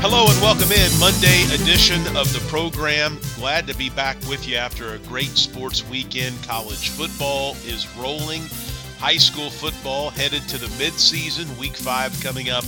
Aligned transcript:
Hello 0.00 0.26
and 0.30 0.40
welcome 0.40 0.70
in 0.70 1.00
Monday 1.00 1.42
edition 1.52 2.16
of 2.16 2.32
the 2.32 2.38
program. 2.46 3.18
Glad 3.34 3.66
to 3.66 3.76
be 3.76 3.90
back 3.90 4.16
with 4.28 4.46
you 4.46 4.54
after 4.54 4.94
a 4.94 4.98
great 4.98 5.36
sports 5.36 5.84
weekend. 5.88 6.40
College 6.44 6.90
football 6.90 7.56
is 7.64 7.92
rolling. 7.96 8.42
High 9.00 9.16
school 9.16 9.50
football 9.50 10.10
headed 10.10 10.42
to 10.50 10.58
the 10.58 10.68
midseason, 10.82 11.58
week 11.58 11.76
5 11.76 12.22
coming 12.22 12.48
up 12.48 12.62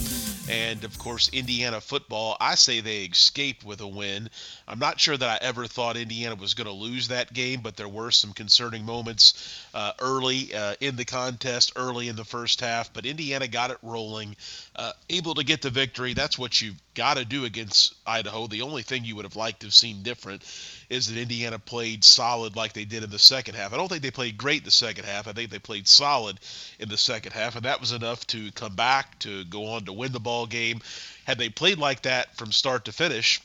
and 0.51 0.83
of 0.85 0.99
course 0.99 1.31
Indiana 1.33 1.81
football. 1.81 2.37
I 2.41 2.57
say 2.57 2.81
they 2.81 3.05
escaped 3.05 3.65
with 3.65 3.81
a 3.81 3.87
win. 3.87 4.29
I'm 4.67 4.81
not 4.81 4.99
sure 4.99 5.17
that 5.17 5.43
I 5.43 5.45
ever 5.45 5.67
thought 5.67 5.97
Indiana 5.97 6.35
was 6.35 6.55
going 6.55 6.67
to 6.67 6.73
lose 6.73 7.09
that 7.09 7.33
game, 7.33 7.61
but 7.61 7.77
there 7.77 7.89
were 7.89 8.11
some 8.11 8.33
concerning 8.33 8.85
moments 8.85 9.65
uh, 9.75 9.93
early 10.01 10.53
uh, 10.55 10.75
in 10.81 10.97
the 10.97 11.05
contest, 11.05 11.73
early 11.77 12.09
in 12.09 12.17
the 12.17 12.25
first 12.25 12.61
half. 12.61 12.93
But 12.93 13.07
Indiana 13.07 13.47
got 13.47 13.71
it 13.71 13.79
rolling, 13.83 14.35
uh, 14.75 14.93
able 15.09 15.35
to 15.35 15.45
get 15.45 15.63
the 15.63 15.71
victory. 15.71 16.15
That's 16.15 16.39
what 16.39 16.61
you've 16.61 16.81
got 16.95 17.17
to 17.17 17.25
do 17.25 17.45
against 17.45 17.95
Idaho. 18.07 18.47
The 18.47 18.63
only 18.63 18.83
thing 18.83 19.05
you 19.05 19.17
would 19.17 19.25
have 19.25 19.37
liked 19.37 19.61
to 19.61 19.67
have 19.69 19.75
seen 19.75 20.03
different 20.03 20.43
is 20.91 21.07
that 21.07 21.21
Indiana 21.21 21.59
played 21.59 22.03
solid 22.03 22.57
like 22.57 22.73
they 22.73 22.85
did 22.85 23.05
in 23.05 23.11
the 23.11 23.19
second 23.19 23.55
half. 23.55 23.73
I 23.73 23.77
don't 23.77 23.89
think 23.89 24.03
they 24.03 24.11
played 24.11 24.37
great 24.37 24.65
the 24.65 24.73
second 24.73 25.05
half. 25.05 25.29
I 25.29 25.33
think 25.33 25.51
they 25.51 25.61
played 25.61 25.87
solid 25.87 26.41
in 26.81 26.89
the 26.89 26.99
second 26.99 27.33
half, 27.33 27.55
and 27.55 27.65
that 27.65 27.81
was 27.81 27.93
enough 27.93 28.27
to 28.29 28.51
come 28.53 28.75
back 28.75 29.19
to 29.21 29.45
go 29.45 29.67
on 29.67 29.85
to 29.85 29.93
win 29.93 30.13
the 30.13 30.21
ball 30.21 30.40
game. 30.47 30.81
Had 31.25 31.39
they 31.39 31.49
played 31.49 31.79
like 31.79 32.03
that 32.03 32.37
from 32.37 32.53
start 32.53 32.87
to 32.87 32.93
finish, 32.93 33.41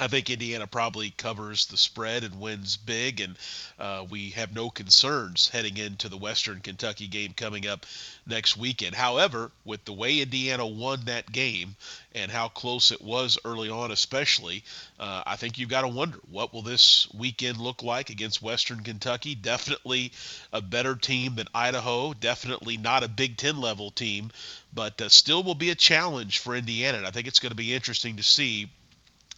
I 0.00 0.06
think 0.06 0.30
Indiana 0.30 0.68
probably 0.68 1.10
covers 1.10 1.66
the 1.66 1.76
spread 1.76 2.22
and 2.22 2.38
wins 2.38 2.76
big, 2.76 3.20
and 3.20 3.36
uh, 3.80 4.06
we 4.08 4.30
have 4.30 4.54
no 4.54 4.70
concerns 4.70 5.48
heading 5.48 5.76
into 5.76 6.08
the 6.08 6.16
Western 6.16 6.60
Kentucky 6.60 7.08
game 7.08 7.32
coming 7.32 7.66
up 7.66 7.84
next 8.24 8.56
weekend. 8.56 8.94
However, 8.94 9.50
with 9.64 9.84
the 9.84 9.92
way 9.92 10.20
Indiana 10.20 10.64
won 10.64 11.06
that 11.06 11.32
game 11.32 11.74
and 12.14 12.30
how 12.30 12.46
close 12.46 12.92
it 12.92 13.02
was 13.02 13.38
early 13.44 13.70
on, 13.70 13.90
especially, 13.90 14.62
uh, 15.00 15.24
I 15.26 15.34
think 15.34 15.58
you've 15.58 15.68
got 15.68 15.82
to 15.82 15.88
wonder 15.88 16.18
what 16.30 16.54
will 16.54 16.62
this 16.62 17.12
weekend 17.12 17.58
look 17.58 17.82
like 17.82 18.08
against 18.08 18.40
Western 18.40 18.84
Kentucky. 18.84 19.34
Definitely 19.34 20.12
a 20.52 20.62
better 20.62 20.94
team 20.94 21.34
than 21.34 21.48
Idaho. 21.52 22.14
Definitely 22.14 22.76
not 22.76 23.02
a 23.02 23.08
Big 23.08 23.36
Ten 23.36 23.60
level 23.60 23.90
team, 23.90 24.30
but 24.72 25.02
uh, 25.02 25.08
still 25.08 25.42
will 25.42 25.56
be 25.56 25.70
a 25.70 25.74
challenge 25.74 26.38
for 26.38 26.54
Indiana. 26.54 26.98
And 26.98 27.06
I 27.06 27.10
think 27.10 27.26
it's 27.26 27.40
going 27.40 27.50
to 27.50 27.56
be 27.56 27.74
interesting 27.74 28.18
to 28.18 28.22
see 28.22 28.70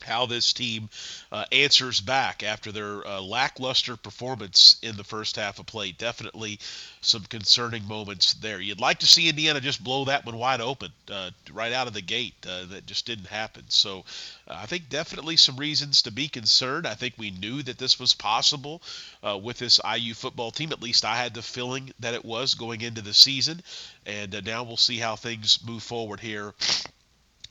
how 0.05 0.27
this 0.27 0.53
team 0.53 0.88
uh, 1.33 1.44
answers 1.53 2.00
back 2.00 2.43
after 2.43 2.72
their 2.72 3.06
uh, 3.06 3.21
lackluster 3.21 3.97
performance 3.97 4.77
in 4.83 4.97
the 4.97 5.05
first 5.05 5.37
half 5.37 5.59
of 5.59 5.66
play. 5.66 5.93
Definitely 5.93 6.59
some 7.00 7.22
concerning 7.25 7.87
moments 7.87 8.34
there. 8.34 8.61
You'd 8.61 8.81
like 8.81 8.99
to 9.00 9.06
see 9.06 9.28
Indiana 9.28 9.61
just 9.61 9.83
blow 9.83 10.05
that 10.05 10.27
one 10.27 10.37
wide 10.37 10.61
open 10.61 10.91
uh, 11.11 11.31
right 11.53 11.72
out 11.72 11.87
of 11.87 11.94
the 11.94 12.03
gate. 12.03 12.34
Uh, 12.47 12.66
that 12.66 12.87
just 12.87 13.06
didn't 13.06 13.27
happen. 13.27 13.65
So 13.69 14.05
uh, 14.49 14.55
I 14.56 14.66
think 14.66 14.88
definitely 14.88 15.37
some 15.37 15.56
reasons 15.56 16.03
to 16.03 16.11
be 16.11 16.28
concerned. 16.28 16.87
I 16.87 16.94
think 16.94 17.15
we 17.17 17.31
knew 17.31 17.62
that 17.62 17.78
this 17.78 17.99
was 17.99 18.15
possible 18.15 18.82
uh, 19.22 19.38
with 19.38 19.59
this 19.59 19.81
IU 19.84 20.15
football 20.15 20.50
team. 20.50 20.72
At 20.72 20.82
least 20.82 21.05
I 21.05 21.17
had 21.17 21.34
the 21.34 21.43
feeling 21.43 21.93
that 22.00 22.15
it 22.15 22.25
was 22.25 22.55
going 22.55 22.81
into 22.81 23.03
the 23.03 23.15
season. 23.15 23.62
And 24.06 24.44
now 24.44 24.62
we'll 24.62 24.77
see 24.77 24.99
how 24.99 25.17
things 25.17 25.59
move 25.65 25.82
forward 25.82 26.21
here 26.21 26.55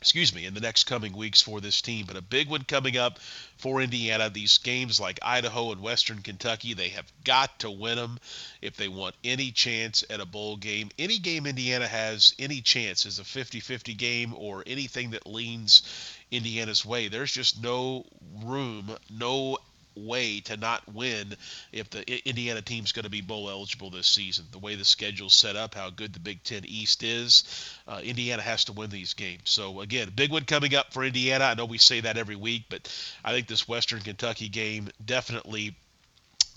excuse 0.02 0.34
me, 0.34 0.46
in 0.46 0.54
the 0.54 0.62
next 0.62 0.86
coming 0.86 1.14
weeks 1.14 1.42
for 1.42 1.60
this 1.60 1.82
team. 1.82 2.06
But 2.08 2.16
a 2.16 2.22
big 2.22 2.50
one 2.50 2.64
coming 2.64 2.98
up 2.98 3.20
for 3.58 3.82
Indiana. 3.82 4.30
These 4.30 4.58
games 4.60 5.00
like 5.00 5.20
Idaho 5.22 5.72
and 5.72 5.82
Western 5.82 6.22
Kentucky, 6.22 6.74
they 6.74 6.90
have 6.90 7.12
got 7.24 7.60
to 7.60 7.70
win 7.70 7.98
them 7.98 8.20
if 8.62 8.78
they 8.78 8.88
want 8.88 9.16
any 9.24 9.52
chance 9.52 10.04
at 10.10 10.22
a 10.22 10.26
bowl 10.26 10.56
game. 10.56 10.90
Any 10.98 11.20
game 11.20 11.46
Indiana 11.46 11.88
has 11.88 12.34
any 12.40 12.62
chance 12.62 13.06
is 13.06 13.20
a 13.20 13.26
50 13.26 13.60
50 13.60 13.94
game 13.94 14.34
or 14.38 14.64
anything 14.66 15.12
that 15.12 15.28
leans 15.28 15.84
Indiana's 16.32 16.86
way. 16.86 17.08
There's 17.08 17.34
just 17.34 17.62
no 17.62 18.06
room, 18.44 18.96
no 19.10 19.58
way 20.06 20.40
to 20.42 20.58
not 20.58 20.82
win 20.94 21.36
if 21.72 21.90
the 21.90 22.28
Indiana 22.28 22.62
team's 22.62 22.92
going 22.92 23.04
to 23.04 23.10
be 23.10 23.22
bowl 23.22 23.50
eligible 23.50 23.90
this 23.90 24.08
season. 24.08 24.46
The 24.52 24.60
way 24.60 24.76
the 24.76 24.86
schedule's 24.86 25.34
set 25.34 25.56
up, 25.56 25.76
how 25.76 25.90
good 25.90 26.14
the 26.14 26.20
Big 26.20 26.44
Ten 26.44 26.64
East 26.66 27.04
is, 27.04 27.44
uh, 27.88 28.02
Indiana 28.04 28.42
has 28.42 28.66
to 28.66 28.74
win 28.74 28.90
these 28.90 29.14
games. 29.14 29.44
So 29.46 29.82
again, 29.82 30.12
big 30.16 30.32
one 30.32 30.46
coming 30.46 30.76
up 30.76 30.94
for 30.94 31.04
Indiana. 31.04 31.46
I 31.46 31.54
know 31.54 31.66
we 31.66 31.78
say 31.78 32.02
that 32.02 32.18
every 32.18 32.36
week, 32.36 32.66
but 32.70 32.94
I 33.24 33.32
think 33.32 33.48
this 33.48 33.68
Western 33.68 34.02
Kentucky 34.02 34.50
game 34.50 34.90
definitely. 35.04 35.76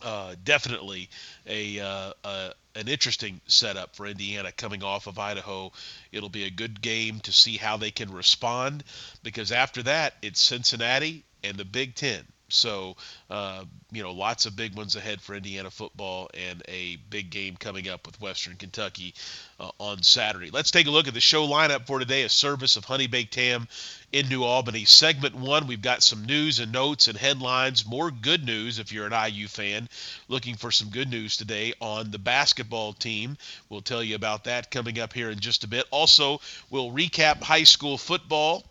Uh, 0.04 0.34
definitely 0.42 1.08
a, 1.46 1.78
uh, 1.78 2.12
uh, 2.24 2.50
an 2.74 2.88
interesting 2.88 3.40
setup 3.46 3.94
for 3.94 4.04
Indiana 4.04 4.50
coming 4.50 4.82
off 4.82 5.06
of 5.06 5.16
Idaho. 5.16 5.70
It'll 6.10 6.28
be 6.28 6.42
a 6.42 6.50
good 6.50 6.80
game 6.80 7.20
to 7.20 7.32
see 7.32 7.56
how 7.56 7.76
they 7.76 7.92
can 7.92 8.12
respond 8.12 8.82
because 9.22 9.52
after 9.52 9.82
that 9.84 10.14
it's 10.20 10.40
Cincinnati 10.40 11.24
and 11.44 11.56
the 11.56 11.64
Big 11.64 11.94
Ten. 11.94 12.24
So, 12.52 12.96
uh, 13.30 13.64
you 13.90 14.02
know, 14.02 14.12
lots 14.12 14.46
of 14.46 14.56
big 14.56 14.74
ones 14.76 14.96
ahead 14.96 15.20
for 15.20 15.34
Indiana 15.34 15.70
football 15.70 16.30
and 16.34 16.62
a 16.68 16.96
big 17.10 17.30
game 17.30 17.56
coming 17.56 17.88
up 17.88 18.06
with 18.06 18.20
Western 18.20 18.56
Kentucky 18.56 19.14
uh, 19.58 19.70
on 19.78 20.02
Saturday. 20.02 20.50
Let's 20.50 20.70
take 20.70 20.86
a 20.86 20.90
look 20.90 21.08
at 21.08 21.14
the 21.14 21.20
show 21.20 21.46
lineup 21.46 21.86
for 21.86 21.98
today, 21.98 22.22
a 22.22 22.28
service 22.28 22.76
of 22.76 22.84
Honey 22.84 23.06
Baked 23.06 23.34
Ham 23.36 23.68
in 24.12 24.28
New 24.28 24.44
Albany. 24.44 24.84
Segment 24.84 25.34
one, 25.34 25.66
we've 25.66 25.82
got 25.82 26.02
some 26.02 26.24
news 26.26 26.58
and 26.58 26.72
notes 26.72 27.08
and 27.08 27.16
headlines. 27.16 27.86
More 27.86 28.10
good 28.10 28.44
news 28.44 28.78
if 28.78 28.92
you're 28.92 29.06
an 29.06 29.32
IU 29.32 29.48
fan 29.48 29.88
looking 30.28 30.56
for 30.56 30.70
some 30.70 30.90
good 30.90 31.10
news 31.10 31.36
today 31.36 31.72
on 31.80 32.10
the 32.10 32.18
basketball 32.18 32.92
team. 32.92 33.38
We'll 33.68 33.80
tell 33.80 34.02
you 34.02 34.14
about 34.14 34.44
that 34.44 34.70
coming 34.70 34.98
up 34.98 35.12
here 35.12 35.30
in 35.30 35.40
just 35.40 35.64
a 35.64 35.68
bit. 35.68 35.86
Also, 35.90 36.40
we'll 36.70 36.90
recap 36.90 37.42
high 37.42 37.64
school 37.64 37.96
football. 37.96 38.64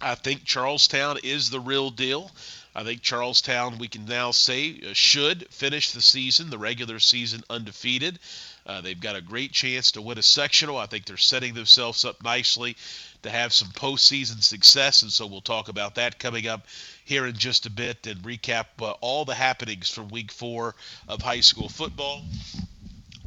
I 0.00 0.14
think 0.14 0.44
Charlestown 0.44 1.18
is 1.24 1.50
the 1.50 1.58
real 1.58 1.90
deal. 1.90 2.30
I 2.74 2.84
think 2.84 3.02
Charlestown, 3.02 3.78
we 3.78 3.88
can 3.88 4.04
now 4.04 4.30
say, 4.30 4.80
uh, 4.88 4.92
should 4.92 5.48
finish 5.50 5.90
the 5.90 6.02
season, 6.02 6.50
the 6.50 6.58
regular 6.58 6.98
season, 6.98 7.42
undefeated. 7.50 8.18
Uh, 8.66 8.80
they've 8.80 9.00
got 9.00 9.16
a 9.16 9.20
great 9.20 9.52
chance 9.52 9.92
to 9.92 10.02
win 10.02 10.18
a 10.18 10.22
sectional. 10.22 10.76
I 10.76 10.86
think 10.86 11.06
they're 11.06 11.16
setting 11.16 11.54
themselves 11.54 12.04
up 12.04 12.22
nicely 12.22 12.76
to 13.22 13.30
have 13.30 13.52
some 13.52 13.68
postseason 13.68 14.42
success, 14.42 15.02
and 15.02 15.10
so 15.10 15.26
we'll 15.26 15.40
talk 15.40 15.68
about 15.68 15.96
that 15.96 16.18
coming 16.18 16.46
up 16.46 16.66
here 17.04 17.26
in 17.26 17.34
just 17.34 17.66
a 17.66 17.70
bit 17.70 18.06
and 18.06 18.22
recap 18.22 18.66
uh, 18.80 18.90
all 19.00 19.24
the 19.24 19.34
happenings 19.34 19.90
from 19.90 20.08
week 20.08 20.30
four 20.30 20.74
of 21.08 21.22
high 21.22 21.40
school 21.40 21.68
football. 21.68 22.22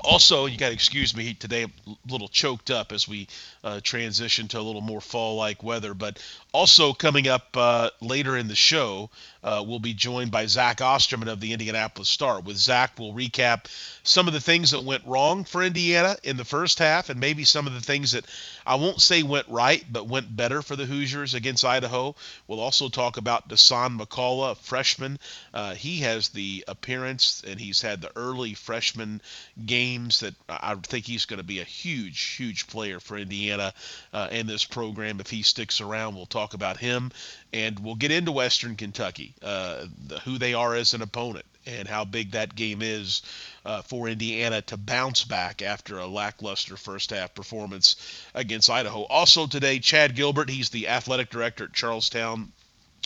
Also, 0.03 0.45
you 0.48 0.57
got 0.57 0.68
to 0.68 0.74
excuse 0.74 1.15
me 1.15 1.33
today, 1.33 1.63
I'm 1.63 1.71
a 1.88 2.12
little 2.12 2.27
choked 2.27 2.71
up 2.71 2.92
as 2.92 3.07
we 3.07 3.27
uh, 3.63 3.80
transition 3.83 4.48
to 4.50 4.59
a 4.59 4.62
little 4.62 4.81
more 4.81 5.01
fall 5.01 5.36
like 5.36 5.63
weather. 5.63 5.94
But 5.94 6.24
also, 6.53 6.94
coming 6.94 7.27
up 7.27 7.56
uh, 7.56 7.89
later 8.01 8.36
in 8.36 8.48
the 8.48 8.56
show, 8.56 9.09
uh, 9.44 9.63
we'll 9.65 9.80
be 9.80 9.94
joined 9.94 10.31
by 10.31 10.45
Zach 10.45 10.81
Osterman 10.81 11.27
of 11.27 11.39
the 11.39 11.53
Indianapolis 11.53 12.09
Star. 12.09 12.39
With 12.42 12.57
Zach, 12.57 12.94
we'll 12.98 13.13
recap 13.13 13.65
some 14.03 14.27
of 14.27 14.33
the 14.33 14.39
things 14.39 14.71
that 14.71 14.83
went 14.83 15.06
wrong 15.06 15.44
for 15.44 15.63
Indiana 15.63 16.15
in 16.24 16.38
the 16.38 16.45
first 16.45 16.80
half 16.80 17.09
and 17.09 17.19
maybe 17.19 17.44
some 17.44 17.68
of 17.68 17.74
the 17.74 17.81
things 17.81 18.12
that 18.12 18.25
I 18.65 18.75
won't 18.75 19.01
say 19.01 19.24
went 19.24 19.48
right, 19.48 19.83
but 19.92 20.07
went 20.07 20.36
better 20.36 20.62
for 20.62 20.75
the 20.75 20.86
Hoosiers 20.86 21.33
against 21.33 21.65
Idaho. 21.65 22.15
We'll 22.48 22.59
also 22.59 22.89
talk 22.89 23.18
about 23.18 23.50
Dasan 23.50 24.00
McCullough, 24.00 24.51
a 24.51 24.56
freshman. 24.56 25.19
Uh, 25.53 25.75
he 25.75 26.00
has 26.00 26.30
the 26.30 26.63
appearance 26.68 27.44
and 27.48 27.59
he's 27.59 27.81
had 27.81 28.01
the 28.01 28.12
early 28.15 28.53
freshman 28.53 29.21
game 29.65 29.90
that 29.97 30.33
I 30.49 30.75
think 30.75 31.05
he's 31.05 31.25
going 31.25 31.38
to 31.38 31.43
be 31.43 31.59
a 31.59 31.65
huge, 31.65 32.19
huge 32.35 32.67
player 32.67 32.99
for 32.99 33.17
Indiana 33.17 33.73
uh, 34.13 34.27
and 34.31 34.47
this 34.47 34.65
program 34.65 35.19
if 35.19 35.29
he 35.29 35.43
sticks 35.43 35.81
around. 35.81 36.15
We'll 36.15 36.25
talk 36.25 36.53
about 36.53 36.77
him, 36.77 37.11
and 37.53 37.79
we'll 37.79 37.95
get 37.95 38.11
into 38.11 38.31
Western 38.31 38.75
Kentucky, 38.75 39.33
uh, 39.43 39.85
the, 40.07 40.19
who 40.19 40.38
they 40.38 40.53
are 40.53 40.75
as 40.75 40.93
an 40.93 41.01
opponent, 41.01 41.45
and 41.65 41.88
how 41.88 42.05
big 42.05 42.31
that 42.31 42.55
game 42.55 42.81
is 42.81 43.21
uh, 43.65 43.81
for 43.81 44.07
Indiana 44.07 44.61
to 44.63 44.77
bounce 44.77 45.23
back 45.23 45.61
after 45.61 45.99
a 45.99 46.07
lackluster 46.07 46.77
first 46.77 47.11
half 47.11 47.35
performance 47.35 47.95
against 48.33 48.69
Idaho. 48.69 49.03
Also 49.03 49.47
today, 49.47 49.79
Chad 49.79 50.15
Gilbert, 50.15 50.49
he's 50.49 50.69
the 50.69 50.88
athletic 50.88 51.29
director 51.29 51.65
at 51.65 51.73
Charlestown 51.73 52.51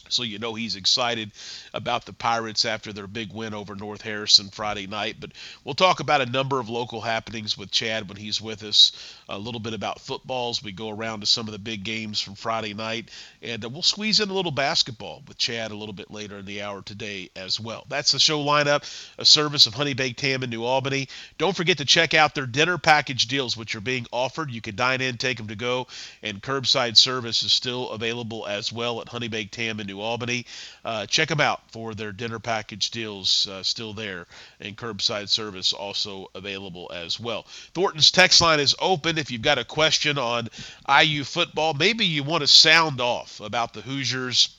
so 0.10 0.24
you 0.24 0.40
know 0.40 0.54
he's 0.54 0.75
excited 0.75 1.31
about 1.74 2.06
the 2.06 2.13
Pirates 2.13 2.66
after 2.66 2.94
their 2.94 3.07
big 3.07 3.34
win 3.34 3.54
over 3.54 3.75
North 3.75 4.02
Harrison 4.02 4.50
Friday 4.50 4.88
night. 4.88 5.18
But 5.19 5.31
we'll 5.63 5.75
talk 5.75 6.00
about 6.00 6.22
a 6.22 6.25
number 6.25 6.60
of 6.60 6.69
local 6.69 7.02
happenings 7.02 7.57
with 7.57 7.72
Chad 7.72 8.07
when 8.07 8.18
he's 8.18 8.42
with 8.42 8.63
us. 8.63 8.92
A 9.28 9.38
little 9.38 9.60
bit 9.60 9.74
about 9.74 10.02
footballs. 10.02 10.63
We 10.63 10.72
go 10.72 10.90
around 10.90 11.22
to 11.22 11.25
some 11.25 11.48
of 11.48 11.52
the 11.52 11.60
big 11.60 11.84
games 11.84 12.22
from 12.22 12.36
Friday 12.36 12.74
night, 12.74 13.10
and 13.42 13.66
uh, 13.66 13.69
we'll 13.69 13.81
squeeze 13.81 14.19
in 14.19 14.30
a 14.30 14.34
little 14.34 14.52
basketball 14.52 15.24
with 15.28 15.38
Chad 15.38 15.72
a 15.72 15.75
little 15.75 15.94
bit 15.94 16.12
later 16.12 16.38
in 16.38 16.46
the 16.46 16.62
hour 16.62 16.81
today 16.81 17.30
as 17.36 17.60
well. 17.60 17.86
That's 17.90 18.12
the 18.12 18.19
show 18.19 18.44
lineup. 18.44 18.84
A 19.18 19.25
service 19.25 19.66
of 19.66 19.74
Honey 19.74 19.94
Baked 19.94 20.22
Ham 20.22 20.44
in 20.44 20.50
New 20.50 20.63
Albany. 20.63 21.07
Don't 21.38 21.56
forget 21.56 21.80
to 21.80 21.86
check 21.86 22.13
out 22.13 22.36
their 22.36 22.46
dinner 22.46 22.78
package 22.78 23.28
deals, 23.28 23.57
which 23.57 23.75
are 23.75 23.81
being 23.81 24.06
offered. 24.12 24.52
You 24.52 24.62
can 24.62 24.75
dine 24.75 25.02
in, 25.02 25.18
take 25.18 25.38
them 25.38 25.48
to 25.48 25.56
go, 25.56 25.88
and 26.22 26.42
curbside 26.42 26.98
service 26.98 27.44
is 27.44 27.52
still 27.52 27.90
available 27.90 28.46
as 28.48 28.72
well 28.72 29.02
at 29.02 29.10
Honey 29.10 29.28
Baked 29.28 29.56
Ham 29.56 29.80
in 29.80 29.88
New 29.88 29.94
Albany. 30.01 30.45
Uh, 30.83 31.06
check 31.06 31.30
them 31.30 31.42
out 31.42 31.62
for 31.71 31.94
their 31.94 32.12
dinner 32.12 32.39
package 32.39 32.92
deals 32.92 33.47
uh, 33.47 33.63
still 33.63 33.94
there, 33.94 34.27
and 34.59 34.77
curbside 34.77 35.30
service 35.30 35.74
also 35.74 36.30
available 36.36 36.92
as 36.94 37.19
well. 37.19 37.45
Thornton's 37.74 38.12
text 38.12 38.42
line 38.42 38.59
is 38.59 38.75
open 38.80 39.18
if 39.18 39.31
you've 39.31 39.42
got 39.42 39.57
a 39.57 39.65
question 39.65 40.18
on 40.18 40.50
IU 40.89 41.24
football. 41.24 41.74
Maybe 41.74 42.06
you 42.06 42.24
want 42.24 42.42
to 42.42 42.47
sound 42.47 43.01
off 43.01 43.39
about 43.39 43.74
the 43.74 43.81
Hoosiers 43.81 44.50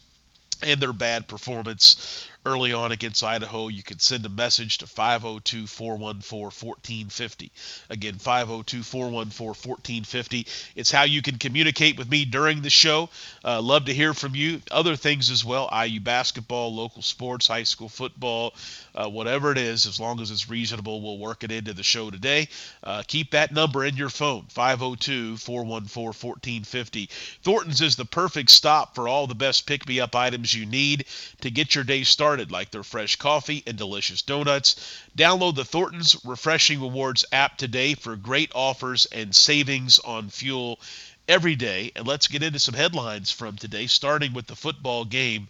and 0.62 0.80
their 0.80 0.92
bad 0.92 1.28
performance 1.28 2.26
early 2.46 2.72
on 2.72 2.92
against 2.92 3.24
Idaho, 3.24 3.66
you 3.66 3.82
can 3.82 3.98
send 3.98 4.24
a 4.24 4.28
message 4.28 4.78
to 4.78 4.86
502 4.86 5.66
414 5.66 6.44
1450. 6.44 7.50
Again, 7.90 8.14
502 8.14 8.84
414 8.84 9.52
1450. 9.52 10.46
It's 10.76 10.92
how 10.92 11.02
you 11.02 11.22
can 11.22 11.38
communicate 11.38 11.98
with 11.98 12.08
me 12.08 12.24
during 12.24 12.62
the 12.62 12.70
show. 12.70 13.10
Uh, 13.44 13.60
love 13.60 13.86
to 13.86 13.94
hear 13.94 14.14
from 14.14 14.36
you. 14.36 14.62
Other 14.70 14.94
things 14.94 15.28
as 15.28 15.44
well 15.44 15.68
IU 15.72 15.98
basketball, 15.98 16.72
local 16.72 17.02
sports, 17.02 17.48
high 17.48 17.64
school 17.64 17.88
football, 17.88 18.54
uh, 18.94 19.08
whatever 19.08 19.50
it 19.50 19.58
is, 19.58 19.84
as 19.86 19.98
long 19.98 20.20
as 20.20 20.30
it's 20.30 20.48
reasonable, 20.48 21.02
we'll 21.02 21.18
work 21.18 21.42
it 21.42 21.50
into 21.50 21.74
the 21.74 21.82
show 21.82 22.10
today. 22.10 22.48
Uh, 22.84 23.02
keep 23.08 23.32
that 23.32 23.52
number 23.52 23.84
in 23.84 23.96
your 23.96 24.08
phone 24.08 24.44
502 24.50 25.36
414 25.36 26.06
1450. 26.06 27.10
Thornton's 27.42 27.80
is 27.80 27.96
the 27.96 28.04
perfect 28.04 28.50
stop 28.50 28.94
for 28.94 29.08
all 29.08 29.26
the 29.26 29.34
best 29.34 29.66
pick 29.66 29.86
me 29.88 29.98
up 29.98 30.14
items 30.14 30.54
you 30.54 30.64
need 30.64 31.06
to 31.40 31.50
get 31.50 31.74
your 31.74 31.82
day 31.82 32.04
started 32.04 32.35
started, 32.36 32.52
like 32.52 32.70
their 32.70 32.82
fresh 32.82 33.16
coffee 33.16 33.62
and 33.66 33.78
delicious 33.78 34.20
donuts. 34.20 34.76
Download 35.16 35.54
the 35.54 35.64
Thornton's 35.64 36.22
Refreshing 36.22 36.82
Rewards 36.82 37.24
app 37.32 37.56
today 37.56 37.94
for 37.94 38.14
great 38.14 38.52
offers 38.54 39.06
and 39.06 39.34
savings 39.34 39.98
on 40.00 40.28
fuel 40.28 40.78
every 41.26 41.56
day. 41.56 41.92
And 41.96 42.06
let's 42.06 42.26
get 42.26 42.42
into 42.42 42.58
some 42.58 42.74
headlines 42.74 43.30
from 43.30 43.56
today, 43.56 43.86
starting 43.86 44.34
with 44.34 44.48
the 44.48 44.54
football 44.54 45.06
game. 45.06 45.48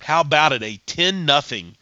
How 0.00 0.20
about 0.20 0.52
it? 0.52 0.62
A 0.62 0.76
10 0.84 1.24
nothing 1.24 1.74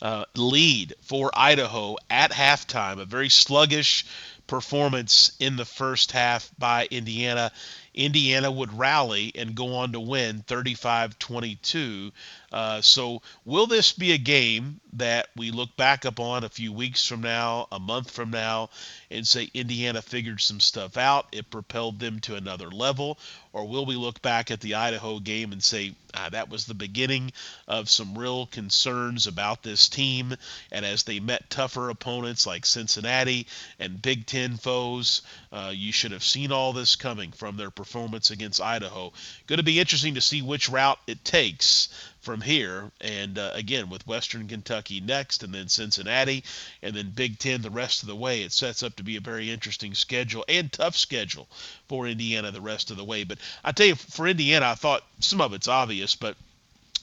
uh, 0.00 0.26
lead 0.36 0.94
for 1.02 1.32
Idaho 1.34 1.96
at 2.08 2.30
halftime. 2.30 3.00
A 3.00 3.06
very 3.06 3.28
sluggish 3.28 4.04
performance 4.48 5.32
in 5.38 5.56
the 5.56 5.64
first 5.64 6.12
half 6.12 6.50
by 6.58 6.86
Indiana. 6.90 7.52
Indiana 7.94 8.50
would 8.50 8.76
rally 8.76 9.32
and 9.34 9.54
go 9.54 9.74
on 9.76 9.92
to 9.92 10.00
win 10.00 10.42
35 10.46 11.18
22. 11.18 12.12
Uh, 12.50 12.80
so, 12.80 13.20
will 13.44 13.66
this 13.66 13.92
be 13.92 14.12
a 14.12 14.18
game 14.18 14.80
that 14.94 15.28
we 15.36 15.50
look 15.50 15.76
back 15.76 16.06
upon 16.06 16.44
a 16.44 16.48
few 16.48 16.72
weeks 16.72 17.06
from 17.06 17.20
now, 17.20 17.68
a 17.70 17.78
month 17.78 18.10
from 18.10 18.30
now, 18.30 18.70
and 19.10 19.26
say 19.26 19.50
Indiana 19.52 20.00
figured 20.00 20.40
some 20.40 20.58
stuff 20.58 20.96
out? 20.96 21.26
It 21.32 21.50
propelled 21.50 22.00
them 22.00 22.20
to 22.20 22.36
another 22.36 22.70
level? 22.70 23.18
Or 23.52 23.66
will 23.66 23.86
we 23.86 23.96
look 23.96 24.22
back 24.22 24.50
at 24.50 24.60
the 24.60 24.74
Idaho 24.76 25.18
game 25.18 25.52
and 25.52 25.62
say 25.62 25.94
ah, 26.14 26.28
that 26.30 26.48
was 26.48 26.64
the 26.64 26.74
beginning 26.74 27.32
of 27.66 27.90
some 27.90 28.16
real 28.16 28.46
concerns 28.46 29.26
about 29.26 29.62
this 29.62 29.88
team? 29.88 30.34
And 30.70 30.86
as 30.86 31.02
they 31.02 31.20
met 31.20 31.50
tougher 31.50 31.90
opponents 31.90 32.46
like 32.46 32.64
Cincinnati 32.64 33.46
and 33.78 34.00
Big 34.00 34.26
Ten 34.26 34.56
foes, 34.56 35.22
uh, 35.52 35.72
you 35.74 35.92
should 35.92 36.12
have 36.12 36.24
seen 36.24 36.52
all 36.52 36.72
this 36.72 36.96
coming 36.96 37.32
from 37.32 37.56
their 37.56 37.70
performance 37.70 38.30
against 38.30 38.60
Idaho. 38.60 39.12
Going 39.46 39.58
to 39.58 39.62
be 39.62 39.80
interesting 39.80 40.14
to 40.14 40.20
see 40.20 40.40
which 40.40 40.68
route 40.68 40.98
it 41.06 41.24
takes 41.24 41.88
from 42.28 42.42
here. 42.42 42.90
And 43.00 43.38
uh, 43.38 43.52
again, 43.54 43.88
with 43.88 44.06
Western 44.06 44.48
Kentucky 44.48 45.00
next, 45.00 45.42
and 45.42 45.54
then 45.54 45.66
Cincinnati, 45.66 46.44
and 46.82 46.94
then 46.94 47.08
Big 47.08 47.38
Ten 47.38 47.62
the 47.62 47.70
rest 47.70 48.02
of 48.02 48.08
the 48.08 48.14
way, 48.14 48.42
it 48.42 48.52
sets 48.52 48.82
up 48.82 48.94
to 48.96 49.02
be 49.02 49.16
a 49.16 49.20
very 49.20 49.50
interesting 49.50 49.94
schedule 49.94 50.44
and 50.46 50.70
tough 50.70 50.94
schedule 50.94 51.48
for 51.88 52.06
Indiana 52.06 52.50
the 52.50 52.60
rest 52.60 52.90
of 52.90 52.98
the 52.98 53.04
way. 53.04 53.24
But 53.24 53.38
I 53.64 53.72
tell 53.72 53.86
you, 53.86 53.94
for 53.94 54.28
Indiana, 54.28 54.66
I 54.66 54.74
thought 54.74 55.04
some 55.20 55.40
of 55.40 55.54
it's 55.54 55.68
obvious, 55.68 56.16
but 56.16 56.36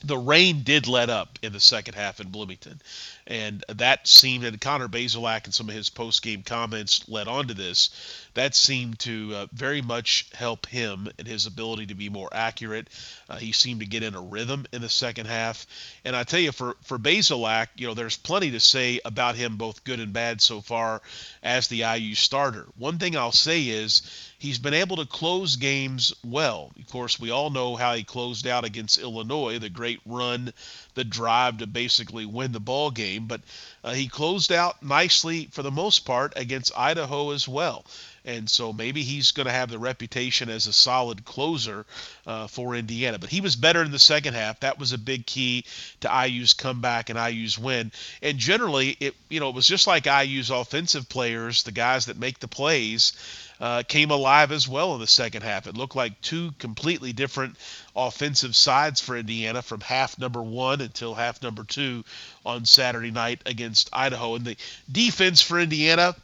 the 0.04 0.18
rain 0.18 0.62
did 0.62 0.88
let 0.88 1.10
up 1.10 1.40
in 1.42 1.54
the 1.54 1.60
second 1.60 1.96
half 1.96 2.20
in 2.20 2.30
Bloomington. 2.30 2.80
And 3.26 3.64
that 3.68 4.08
seemed, 4.08 4.46
and 4.46 4.62
Connor 4.62 4.88
Bazelak 4.88 5.46
and 5.46 5.54
some 5.56 5.70
of 5.70 5.76
his 5.76 5.90
post 5.90 6.22
game 6.22 6.44
comments 6.44 7.10
led 7.10 7.28
on 7.28 7.48
to 7.48 7.56
this, 7.56 7.90
that 8.36 8.54
seemed 8.54 9.00
to 9.00 9.34
uh, 9.34 9.48
very 9.52 9.82
much 9.82 10.28
help 10.34 10.68
him 10.68 11.10
and 11.18 11.28
his 11.28 11.46
ability 11.46 11.88
to 11.88 11.96
be 11.96 12.10
more 12.10 12.30
accurate. 12.32 12.88
Uh, 13.30 13.38
he 13.38 13.52
seemed 13.52 13.80
to 13.80 13.86
get 13.86 14.04
in 14.04 14.14
a 14.14 14.22
rhythm 14.22 14.66
in 14.72 14.82
the 14.82 14.90
second 14.90 15.26
half. 15.26 15.66
And 16.04 16.16
I 16.16 16.24
tell 16.24 16.40
you, 16.40 16.52
for, 16.52 16.76
for 16.84 17.00
Bazelak, 17.00 17.70
you 17.78 17.88
know, 17.88 17.94
there's 17.94 18.18
plenty 18.18 18.52
to 18.52 18.60
say 18.60 19.00
about 19.04 19.36
him, 19.36 19.58
both 19.58 19.84
good 19.84 20.00
and 20.00 20.14
bad 20.14 20.42
so 20.42 20.62
far 20.62 21.02
as 21.42 21.68
the 21.68 21.84
IU 21.84 22.14
starter. 22.14 22.68
One 22.78 23.00
thing 23.00 23.18
I'll 23.18 23.32
say 23.32 23.64
is, 23.64 24.02
he's 24.38 24.60
been 24.60 24.74
able 24.74 24.98
to 24.98 25.06
close 25.06 25.56
games 25.56 26.14
well. 26.24 26.72
Of 26.78 26.88
course, 26.90 27.20
we 27.20 27.32
all 27.32 27.50
know 27.50 27.76
how 27.76 27.96
he 27.96 28.04
closed 28.04 28.46
out 28.46 28.66
against 28.66 29.00
Illinois, 29.00 29.60
the 29.60 29.70
great 29.70 30.02
run, 30.06 30.54
the 30.96 31.04
drive 31.04 31.60
to 31.60 31.68
basically 31.68 32.26
win 32.26 32.52
the 32.52 32.60
ball 32.60 32.92
game. 32.92 33.28
But 33.28 33.42
uh, 33.84 33.94
he 33.94 34.08
closed 34.08 34.52
out 34.52 34.82
nicely 34.82 35.50
for 35.52 35.62
the 35.62 35.72
most 35.72 36.00
part 36.00 36.34
against 36.36 36.78
Idaho 36.78 37.32
as 37.32 37.48
well. 37.48 37.86
And 38.26 38.50
so 38.50 38.74
maybe 38.74 39.04
he's 39.04 39.32
going 39.32 39.46
to 39.46 39.54
have 39.54 39.70
the 39.70 39.78
reputation 39.78 40.50
as 40.50 40.66
a 40.66 40.74
solid 40.74 41.26
closer 41.26 41.86
uh, 42.26 42.48
for 42.48 42.76
Indiana. 42.76 43.20
But 43.20 43.30
he 43.30 43.40
was 43.40 43.56
better 43.56 43.84
in 43.84 43.92
the 43.92 44.00
second 44.00 44.34
half. 44.34 44.62
That 44.62 44.80
was 44.80 44.94
a 44.94 44.98
big 44.98 45.28
key 45.28 45.66
to 46.00 46.26
IU's 46.28 46.54
comeback 46.54 47.12
and 47.12 47.20
IU's 47.20 47.60
win. 47.60 47.92
And 48.24 48.40
generally, 48.40 48.98
it 49.00 49.16
you 49.30 49.40
know 49.40 49.50
it 49.50 49.56
was 49.56 49.68
just 49.68 49.86
like 49.86 50.08
IU's 50.08 50.50
offensive 50.50 51.08
players, 51.08 51.64
the 51.64 51.72
guys 51.72 52.08
that 52.08 52.18
make 52.18 52.40
the 52.40 52.48
plays 52.48 53.14
uh, 53.60 53.84
came 53.88 54.12
alive 54.12 54.52
as 54.52 54.68
well 54.68 54.94
in 54.94 55.00
the 55.00 55.08
second 55.08 55.44
half. 55.44 55.68
It 55.68 55.78
looked 55.78 55.96
like 55.96 56.20
two 56.22 56.52
completely 56.60 57.14
different 57.14 57.56
offensive 57.96 58.56
sides 58.56 59.00
for 59.02 59.18
Indiana 59.18 59.62
from 59.62 59.82
half 59.82 60.20
number 60.20 60.42
one 60.42 60.82
until 60.82 61.14
half 61.14 61.42
number 61.42 61.64
two 61.64 62.04
on 62.46 62.66
Saturday 62.66 63.12
night 63.12 63.42
against 63.46 63.90
Idaho. 63.94 64.36
And 64.36 64.46
the 64.46 64.58
defense 64.92 65.42
for 65.42 65.60
Indiana, 65.60 66.16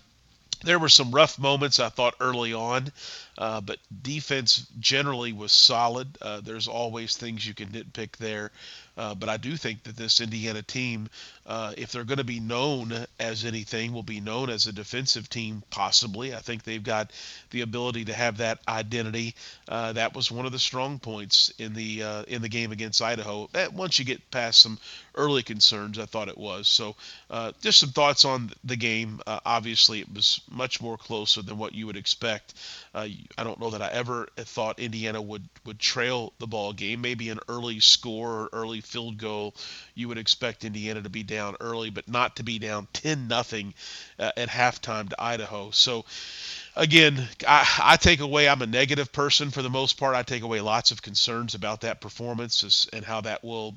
there 0.63 0.79
were 0.79 0.89
some 0.89 1.11
rough 1.11 1.39
moments 1.39 1.79
I 1.79 1.89
thought 1.89 2.15
early 2.19 2.53
on, 2.53 2.91
uh, 3.37 3.61
but 3.61 3.79
defense 4.01 4.67
generally 4.79 5.33
was 5.33 5.51
solid. 5.51 6.07
Uh, 6.21 6.41
there's 6.41 6.67
always 6.67 7.15
things 7.15 7.47
you 7.47 7.53
can 7.53 7.69
nitpick 7.69 8.17
there. 8.17 8.51
Uh, 8.97 9.15
but 9.15 9.29
I 9.29 9.37
do 9.37 9.55
think 9.55 9.83
that 9.83 9.95
this 9.95 10.19
Indiana 10.19 10.61
team, 10.61 11.09
uh, 11.45 11.73
if 11.77 11.91
they're 11.91 12.03
going 12.03 12.17
to 12.17 12.23
be 12.23 12.39
known 12.39 12.93
as 13.19 13.45
anything, 13.45 13.93
will 13.93 14.03
be 14.03 14.19
known 14.19 14.49
as 14.49 14.67
a 14.67 14.73
defensive 14.73 15.29
team, 15.29 15.63
possibly. 15.69 16.35
I 16.35 16.39
think 16.39 16.63
they've 16.63 16.83
got 16.83 17.11
the 17.51 17.61
ability 17.61 18.05
to 18.05 18.13
have 18.13 18.37
that 18.37 18.59
identity. 18.67 19.35
Uh, 19.67 19.93
that 19.93 20.13
was 20.13 20.29
one 20.29 20.45
of 20.45 20.51
the 20.51 20.59
strong 20.59 20.99
points 20.99 21.51
in 21.57 21.73
the 21.73 22.03
uh, 22.03 22.23
in 22.23 22.41
the 22.41 22.49
game 22.49 22.71
against 22.71 23.01
Idaho. 23.01 23.49
Eh, 23.53 23.67
once 23.67 23.97
you 23.97 24.05
get 24.05 24.29
past 24.29 24.61
some 24.61 24.77
early 25.15 25.43
concerns, 25.43 25.97
I 25.97 26.05
thought 26.05 26.29
it 26.29 26.37
was. 26.37 26.67
So, 26.67 26.95
uh, 27.29 27.53
just 27.61 27.79
some 27.79 27.89
thoughts 27.89 28.25
on 28.25 28.51
the 28.63 28.75
game. 28.75 29.21
Uh, 29.25 29.39
obviously, 29.45 30.01
it 30.01 30.13
was 30.13 30.41
much 30.49 30.81
more 30.81 30.97
closer 30.97 31.41
than 31.41 31.57
what 31.57 31.73
you 31.73 31.87
would 31.87 31.97
expect. 31.97 32.53
I 32.93 33.15
don't 33.37 33.59
know 33.59 33.69
that 33.69 33.81
I 33.81 33.87
ever 33.87 34.27
thought 34.35 34.79
Indiana 34.79 35.21
would 35.21 35.47
would 35.65 35.79
trail 35.79 36.33
the 36.39 36.47
ball 36.47 36.73
game. 36.73 37.01
Maybe 37.01 37.29
an 37.29 37.39
early 37.47 37.79
score 37.79 38.41
or 38.41 38.49
early 38.51 38.80
field 38.81 39.17
goal, 39.17 39.55
you 39.95 40.07
would 40.07 40.17
expect 40.17 40.65
Indiana 40.65 41.01
to 41.01 41.09
be 41.09 41.23
down 41.23 41.55
early, 41.59 41.89
but 41.89 42.07
not 42.07 42.35
to 42.37 42.43
be 42.43 42.59
down 42.59 42.87
10 42.93 43.27
nothing 43.27 43.73
uh, 44.19 44.31
at 44.37 44.49
halftime 44.49 45.09
to 45.09 45.21
Idaho. 45.21 45.71
So 45.71 46.05
again, 46.75 47.27
I, 47.47 47.67
I, 47.81 47.97
take 47.97 48.19
away, 48.19 48.47
I'm 48.47 48.61
a 48.61 48.67
negative 48.67 49.11
person 49.11 49.51
for 49.51 49.61
the 49.61 49.69
most 49.69 49.97
part. 49.97 50.15
I 50.15 50.23
take 50.23 50.43
away 50.43 50.61
lots 50.61 50.91
of 50.91 51.01
concerns 51.01 51.55
about 51.55 51.81
that 51.81 52.01
performance 52.01 52.87
and 52.93 53.05
how 53.05 53.21
that 53.21 53.43
will 53.43 53.75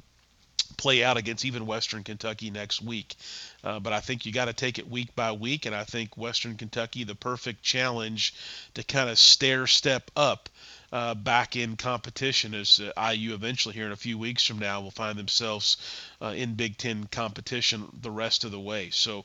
play 0.76 1.04
out 1.04 1.16
against 1.16 1.44
even 1.44 1.66
Western 1.66 2.02
Kentucky 2.02 2.50
next 2.50 2.82
week. 2.82 3.14
Uh, 3.62 3.80
but 3.80 3.92
I 3.92 4.00
think 4.00 4.26
you 4.26 4.32
got 4.32 4.46
to 4.46 4.52
take 4.52 4.78
it 4.78 4.88
week 4.90 5.14
by 5.14 5.32
week, 5.32 5.66
and 5.66 5.74
I 5.74 5.84
think 5.84 6.16
Western 6.16 6.56
Kentucky 6.56 7.04
the 7.04 7.14
perfect 7.14 7.62
challenge 7.62 8.34
to 8.74 8.82
kind 8.82 9.10
of 9.10 9.18
stair 9.18 9.66
step 9.66 10.10
up. 10.16 10.48
Uh, 10.94 11.12
back 11.12 11.56
in 11.56 11.76
competition 11.76 12.54
as 12.54 12.78
uh, 12.78 13.10
IU 13.12 13.34
eventually 13.34 13.74
here 13.74 13.86
in 13.86 13.90
a 13.90 13.96
few 13.96 14.16
weeks 14.16 14.46
from 14.46 14.60
now 14.60 14.80
will 14.80 14.92
find 14.92 15.18
themselves 15.18 15.76
uh, 16.22 16.26
in 16.26 16.54
Big 16.54 16.78
Ten 16.78 17.08
competition 17.10 17.88
the 18.00 18.12
rest 18.12 18.44
of 18.44 18.52
the 18.52 18.60
way. 18.60 18.90
So 18.90 19.24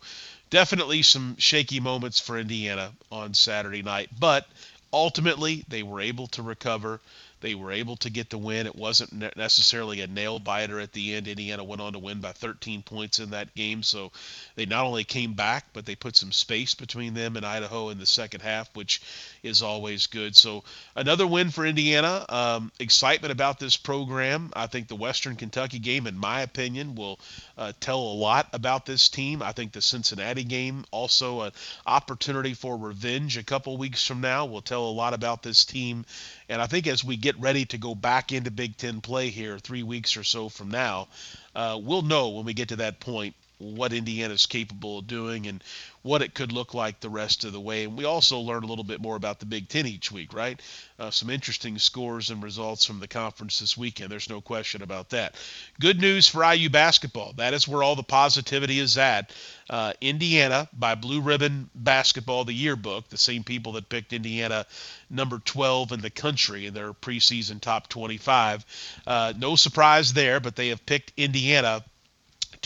definitely 0.49 1.03
some 1.03 1.35
shaky 1.37 1.79
moments 1.79 2.19
for 2.19 2.39
Indiana 2.39 2.93
on 3.11 3.35
Saturday 3.35 3.83
night, 3.83 4.09
but 4.19 4.47
ultimately 4.91 5.63
they 5.67 5.83
were 5.83 6.01
able 6.01 6.25
to 6.29 6.41
recover. 6.41 7.01
They 7.41 7.55
were 7.55 7.71
able 7.71 7.95
to 7.97 8.09
get 8.09 8.29
the 8.29 8.37
win. 8.37 8.65
It 8.65 8.75
wasn't 8.75 9.35
necessarily 9.37 10.01
a 10.01 10.07
nail 10.07 10.39
biter 10.39 10.79
at 10.79 10.91
the 10.93 11.15
end. 11.15 11.27
Indiana 11.27 11.63
went 11.63 11.81
on 11.81 11.93
to 11.93 11.99
win 11.99 12.19
by 12.19 12.31
13 12.31 12.83
points 12.83 13.19
in 13.19 13.31
that 13.31 13.53
game. 13.55 13.83
So 13.83 14.11
they 14.55 14.65
not 14.65 14.85
only 14.85 15.03
came 15.03 15.33
back, 15.33 15.67
but 15.73 15.85
they 15.85 15.95
put 15.95 16.15
some 16.15 16.31
space 16.31 16.75
between 16.75 17.13
them 17.13 17.37
and 17.37 17.45
Idaho 17.45 17.89
in 17.89 17.99
the 17.99 18.05
second 18.05 18.41
half, 18.41 18.75
which 18.75 19.01
is 19.43 19.61
always 19.61 20.07
good. 20.07 20.35
So 20.35 20.63
another 20.95 21.25
win 21.25 21.49
for 21.49 21.65
Indiana. 21.65 22.25
Um, 22.29 22.71
excitement 22.79 23.31
about 23.31 23.59
this 23.59 23.77
program. 23.77 24.51
I 24.55 24.67
think 24.67 24.87
the 24.87 24.95
Western 24.95 25.35
Kentucky 25.35 25.79
game, 25.79 26.07
in 26.07 26.17
my 26.17 26.41
opinion, 26.41 26.95
will 26.95 27.19
uh, 27.57 27.73
tell 27.79 27.99
a 27.99 28.13
lot 28.13 28.49
about 28.53 28.85
this 28.85 29.09
team. 29.09 29.41
I 29.41 29.51
think 29.51 29.71
the 29.71 29.81
Cincinnati 29.81 30.43
game, 30.43 30.85
also 30.91 31.41
an 31.41 31.51
opportunity 31.85 32.53
for 32.53 32.77
revenge 32.77 33.37
a 33.37 33.43
couple 33.43 33.77
weeks 33.77 34.05
from 34.05 34.21
now, 34.21 34.45
will 34.45 34.61
tell 34.61 34.85
a 34.85 34.91
lot 34.91 35.13
about 35.13 35.43
this 35.43 35.65
team. 35.65 36.05
And 36.49 36.61
I 36.61 36.65
think 36.65 36.87
as 36.87 37.03
we 37.03 37.15
get 37.15 37.39
ready 37.39 37.65
to 37.65 37.77
go 37.77 37.93
back 37.93 38.31
into 38.31 38.49
Big 38.49 38.75
Ten 38.75 39.01
play 39.01 39.29
here 39.29 39.59
three 39.59 39.83
weeks 39.83 40.17
or 40.17 40.23
so 40.23 40.49
from 40.49 40.71
now, 40.71 41.07
uh, 41.55 41.79
we'll 41.81 42.01
know 42.01 42.29
when 42.29 42.45
we 42.45 42.53
get 42.53 42.69
to 42.69 42.77
that 42.77 42.99
point 42.99 43.35
what 43.59 43.93
Indiana's 43.93 44.45
capable 44.45 44.99
of 44.99 45.07
doing 45.07 45.45
and 45.45 45.63
what 46.01 46.21
it 46.21 46.33
could 46.33 46.51
look 46.51 46.73
like 46.73 46.99
the 46.99 47.09
rest 47.09 47.43
of 47.43 47.51
the 47.51 47.59
way. 47.59 47.83
And 47.83 47.97
we 47.97 48.05
also 48.05 48.39
learn 48.39 48.63
a 48.63 48.67
little 48.67 48.85
bit 48.85 49.01
more 49.01 49.17
about 49.17 49.39
the 49.39 49.45
Big 49.45 49.67
Ten 49.67 49.85
each 49.85 50.11
week, 50.11 50.33
right? 50.33 50.59
Uh, 50.97 51.11
some 51.11 51.29
interesting 51.29 51.77
scores 51.77 52.29
and 52.29 52.41
results 52.41 52.85
from 52.85 52.99
the 52.99 53.07
conference 53.07 53.59
this 53.59 53.77
weekend. 53.77 54.09
There's 54.09 54.29
no 54.29 54.39
question 54.39 54.81
about 54.81 55.09
that. 55.09 55.35
Good 55.79 55.99
news 55.99 56.27
for 56.27 56.43
IU 56.43 56.69
basketball. 56.69 57.33
That 57.33 57.53
is 57.53 57.67
where 57.67 57.83
all 57.83 57.97
the 57.97 58.03
positivity 58.03 58.79
is 58.79 58.97
at. 58.97 59.33
Uh, 59.69 59.93
Indiana, 60.01 60.67
by 60.73 60.95
Blue 60.95 61.21
Ribbon 61.21 61.69
Basketball, 61.75 62.45
the 62.45 62.53
yearbook, 62.53 63.09
the 63.09 63.17
same 63.17 63.43
people 63.43 63.73
that 63.73 63.89
picked 63.89 64.13
Indiana 64.13 64.65
number 65.09 65.37
12 65.39 65.91
in 65.91 66.01
the 66.01 66.09
country 66.09 66.65
in 66.65 66.73
their 66.73 66.93
preseason 66.93 67.59
top 67.59 67.89
25. 67.89 68.65
Uh, 69.05 69.33
no 69.37 69.55
surprise 69.55 70.13
there, 70.13 70.39
but 70.39 70.55
they 70.55 70.69
have 70.69 70.85
picked 70.85 71.13
Indiana 71.17 71.83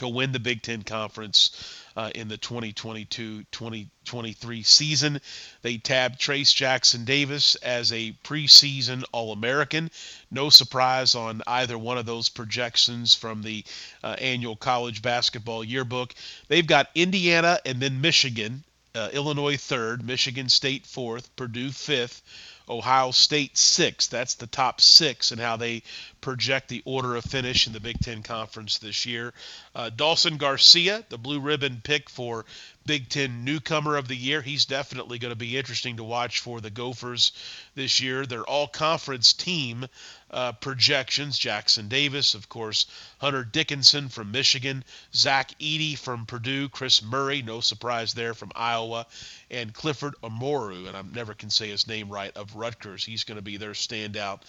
to 0.03 0.09
win 0.09 0.31
the 0.31 0.39
Big 0.39 0.61
Ten 0.61 0.83
Conference 0.83 1.81
uh, 1.95 2.11
in 2.15 2.27
the 2.27 2.37
2022-2023 2.37 4.65
season. 4.65 5.21
They 5.61 5.77
tabbed 5.77 6.19
Trayce 6.19 6.53
Jackson 6.53 7.05
Davis 7.05 7.55
as 7.55 7.91
a 7.91 8.11
preseason 8.23 9.03
All-American. 9.11 9.89
No 10.31 10.49
surprise 10.49 11.15
on 11.15 11.41
either 11.47 11.77
one 11.77 11.97
of 11.97 12.05
those 12.05 12.29
projections 12.29 13.15
from 13.15 13.43
the 13.43 13.63
uh, 14.03 14.15
annual 14.19 14.55
college 14.55 15.01
basketball 15.01 15.63
yearbook. 15.63 16.13
They've 16.47 16.67
got 16.67 16.89
Indiana 16.95 17.59
and 17.65 17.79
then 17.79 18.01
Michigan, 18.01 18.63
uh, 18.95 19.09
Illinois 19.13 19.57
third, 19.57 20.05
Michigan 20.05 20.49
State 20.49 20.85
fourth, 20.85 21.35
Purdue 21.35 21.71
fifth. 21.71 22.21
Ohio 22.69 23.11
State 23.11 23.57
six. 23.57 24.07
That's 24.07 24.35
the 24.35 24.47
top 24.47 24.79
six 24.79 25.31
and 25.31 25.41
how 25.41 25.57
they 25.57 25.83
project 26.23 26.69
the 26.69 26.81
order 26.85 27.17
of 27.17 27.25
finish 27.25 27.67
in 27.67 27.73
the 27.73 27.79
Big 27.81 27.99
Ten 27.99 28.23
Conference 28.23 28.77
this 28.77 29.05
year. 29.05 29.33
Uh, 29.75 29.89
Dawson 29.89 30.37
Garcia, 30.37 31.03
the 31.09 31.17
blue 31.17 31.41
ribbon 31.41 31.81
pick 31.83 32.09
for 32.09 32.45
Big 32.85 33.09
Ten 33.09 33.43
newcomer 33.43 33.97
of 33.97 34.07
the 34.07 34.15
year. 34.15 34.41
He's 34.41 34.65
definitely 34.65 35.19
going 35.19 35.33
to 35.33 35.37
be 35.37 35.57
interesting 35.57 35.97
to 35.97 36.03
watch 36.03 36.39
for 36.39 36.61
the 36.61 36.69
Gophers 36.69 37.33
this 37.75 37.99
year. 37.99 38.25
Their 38.25 38.43
all 38.43 38.67
conference 38.67 39.33
team 39.33 39.87
uh, 40.31 40.51
projections 40.53 41.37
Jackson 41.37 41.87
Davis, 41.87 42.33
of 42.33 42.49
course, 42.49 42.87
Hunter 43.19 43.43
Dickinson 43.43 44.09
from 44.09 44.31
Michigan, 44.31 44.83
Zach 45.13 45.51
Edey 45.59 45.97
from 45.97 46.25
Purdue, 46.25 46.69
Kris 46.69 47.03
Murray, 47.03 47.41
no 47.41 47.61
surprise 47.61 48.13
there 48.13 48.33
from 48.33 48.51
Iowa, 48.55 49.05
and 49.51 49.73
Clifford 49.73 50.15
Amoru, 50.23 50.87
and 50.87 50.97
I 50.97 51.03
never 51.03 51.33
can 51.33 51.51
say 51.51 51.69
his 51.69 51.87
name 51.87 52.09
right, 52.09 52.35
of 52.35 52.55
Rutgers. 52.55 53.05
He's 53.05 53.23
going 53.23 53.37
to 53.37 53.43
be 53.43 53.57
their 53.57 53.73
standout 53.73 54.41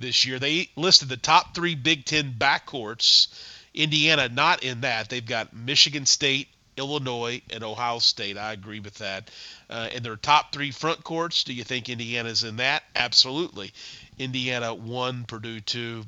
this 0.00 0.24
year. 0.24 0.38
They 0.38 0.68
listed 0.76 1.08
the 1.08 1.16
top 1.16 1.54
three 1.54 1.74
Big 1.74 2.04
Ten 2.04 2.34
backcourts. 2.36 3.28
Indiana 3.72 4.28
not 4.28 4.64
in 4.64 4.80
that. 4.80 5.08
They've 5.08 5.24
got 5.24 5.54
Michigan 5.54 6.06
State, 6.06 6.48
Illinois, 6.76 7.42
and 7.50 7.62
Ohio 7.62 8.00
State. 8.00 8.36
I 8.36 8.52
agree 8.52 8.80
with 8.80 8.94
that. 8.94 9.30
Uh, 9.68 9.88
in 9.94 10.02
their 10.02 10.16
top 10.16 10.52
three 10.52 10.72
front 10.72 11.04
courts, 11.04 11.44
do 11.44 11.52
you 11.52 11.62
think 11.62 11.88
Indiana's 11.88 12.42
in 12.42 12.56
that? 12.56 12.82
Absolutely. 12.96 13.72
Indiana 14.18 14.74
one, 14.74 15.24
Purdue 15.24 15.60
two, 15.60 16.04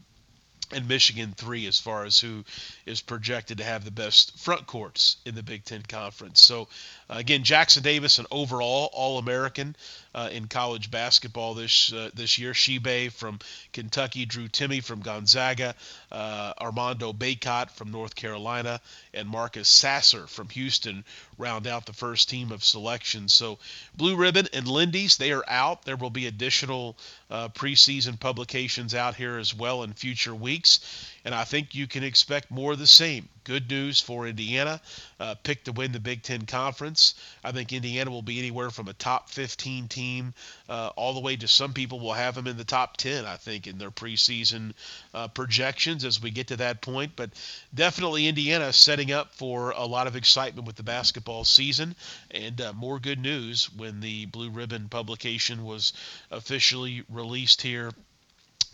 and 0.72 0.88
Michigan 0.88 1.34
three 1.36 1.66
as 1.66 1.78
far 1.78 2.04
as 2.04 2.18
who 2.18 2.44
is 2.86 3.02
projected 3.02 3.58
to 3.58 3.64
have 3.64 3.84
the 3.84 3.90
best 3.90 4.38
front 4.38 4.66
courts 4.66 5.18
in 5.26 5.34
the 5.34 5.42
Big 5.42 5.64
Ten 5.64 5.82
Conference. 5.82 6.40
So 6.40 6.68
again, 7.16 7.44
Jackson 7.44 7.82
Davis, 7.82 8.18
an 8.18 8.26
overall 8.30 8.90
All-American 8.92 9.76
uh, 10.14 10.28
in 10.32 10.46
college 10.46 10.90
basketball 10.90 11.54
this 11.54 11.92
uh, 11.92 12.10
this 12.14 12.38
year. 12.38 12.52
Tshiebwe 12.52 13.12
from 13.12 13.38
Kentucky, 13.72 14.26
Drew 14.26 14.48
Timme 14.48 14.82
from 14.82 15.00
Gonzaga, 15.00 15.74
uh, 16.10 16.52
Armando 16.60 17.12
Bacot 17.12 17.70
from 17.70 17.90
North 17.90 18.14
Carolina, 18.14 18.80
and 19.14 19.28
Marcus 19.28 19.68
Sasser 19.68 20.26
from 20.26 20.48
Houston 20.50 21.04
round 21.38 21.66
out 21.66 21.86
the 21.86 21.92
first 21.92 22.28
team 22.28 22.52
of 22.52 22.62
selection. 22.62 23.28
So 23.28 23.58
Blue 23.96 24.16
Ribbon 24.16 24.48
and 24.52 24.68
Lindy's, 24.68 25.16
they 25.16 25.32
are 25.32 25.44
out. 25.48 25.84
There 25.84 25.96
will 25.96 26.10
be 26.10 26.26
additional 26.26 26.96
uh, 27.30 27.48
preseason 27.48 28.20
publications 28.20 28.94
out 28.94 29.14
here 29.14 29.38
as 29.38 29.54
well 29.54 29.82
in 29.82 29.92
future 29.92 30.34
weeks 30.34 30.80
and 31.24 31.34
I 31.34 31.44
think 31.44 31.74
you 31.74 31.86
can 31.86 32.02
expect 32.02 32.50
more 32.50 32.72
of 32.72 32.78
the 32.78 32.86
same. 32.86 33.28
Good 33.44 33.68
news 33.70 34.00
for 34.00 34.26
Indiana. 34.26 34.80
Uh, 35.18 35.34
picked 35.34 35.64
to 35.64 35.72
win 35.72 35.92
the 35.92 36.00
Big 36.00 36.22
Ten 36.22 36.46
Conference. 36.46 37.14
I 37.42 37.52
think 37.52 37.72
Indiana 37.72 38.10
will 38.10 38.22
be 38.22 38.38
anywhere 38.38 38.70
from 38.70 38.88
a 38.88 38.92
top 38.92 39.30
15 39.30 39.88
team 39.88 40.34
uh, 40.68 40.90
all 40.96 41.14
the 41.14 41.20
way 41.20 41.36
to 41.36 41.48
some 41.48 41.72
people 41.72 42.00
will 42.00 42.12
have 42.12 42.34
them 42.34 42.46
in 42.46 42.56
the 42.56 42.64
top 42.64 42.96
10, 42.96 43.24
I 43.24 43.36
think, 43.36 43.66
in 43.66 43.78
their 43.78 43.90
preseason 43.90 44.74
uh, 45.14 45.28
projections 45.28 46.04
as 46.04 46.22
we 46.22 46.30
get 46.30 46.48
to 46.48 46.56
that 46.56 46.82
point. 46.82 47.12
But 47.16 47.30
definitely 47.74 48.26
Indiana 48.26 48.72
setting 48.72 49.12
up 49.12 49.34
for 49.34 49.70
a 49.70 49.84
lot 49.84 50.06
of 50.06 50.16
excitement 50.16 50.66
with 50.66 50.76
the 50.76 50.82
basketball 50.82 51.44
season 51.44 51.96
and 52.30 52.60
uh, 52.60 52.72
more 52.72 52.98
good 52.98 53.18
news 53.18 53.72
when 53.72 54.00
the 54.00 54.26
Blue 54.26 54.50
Ribbon 54.50 54.88
publication 54.88 55.64
was 55.64 55.92
officially 56.30 57.04
released 57.08 57.62
here 57.62 57.92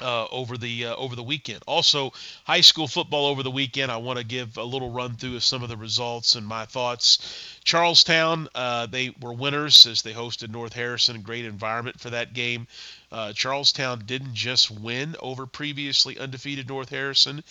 uh, 0.00 0.26
over 0.31 0.57
the 0.57 0.87
uh, 0.87 0.97
over 0.97 1.17
the 1.17 1.23
weekend. 1.23 1.61
Also, 1.67 2.12
high 2.45 2.61
school 2.61 2.87
football 2.87 3.26
over 3.26 3.43
the 3.43 3.50
weekend. 3.50 3.90
I 3.90 3.97
want 3.97 4.19
to 4.19 4.25
give 4.25 4.57
a 4.57 4.64
little 4.64 4.90
run 4.90 5.17
through 5.17 5.37
of 5.37 5.45
some 5.45 5.62
of 5.62 5.69
the 5.69 5.76
results 5.76 6.35
and 6.35 6.47
my 6.47 6.64
thoughts. 6.64 7.19
Charlestown, 7.64 8.49
uh, 8.55 8.87
they 8.87 9.11
were 9.21 9.33
winners 9.33 9.87
as 9.87 10.02
they 10.02 10.12
hosted 10.12 10.50
North 10.50 10.73
Harrison. 10.73 11.23
Great 11.23 11.45
environment 11.45 12.00
for 12.00 12.11
that 12.11 12.33
game. 12.33 12.67
Uh, 13.11 13.33
Charlestown 13.33 14.02
didn't 14.05 14.35
just 14.35 14.71
win 14.71 15.17
over 15.21 15.47
previously 15.47 16.19
undefeated 16.19 16.69
North 16.69 16.90
Harrison. 16.90 17.43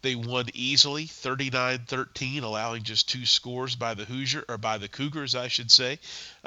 They 0.00 0.14
won 0.14 0.46
easily, 0.54 1.06
39-13, 1.06 2.42
allowing 2.42 2.84
just 2.84 3.08
two 3.08 3.26
scores 3.26 3.74
by 3.74 3.94
the 3.94 4.04
Hoosier 4.04 4.44
or 4.48 4.56
by 4.56 4.78
the 4.78 4.88
Cougars, 4.88 5.34
I 5.34 5.48
should 5.48 5.72
say. 5.72 5.98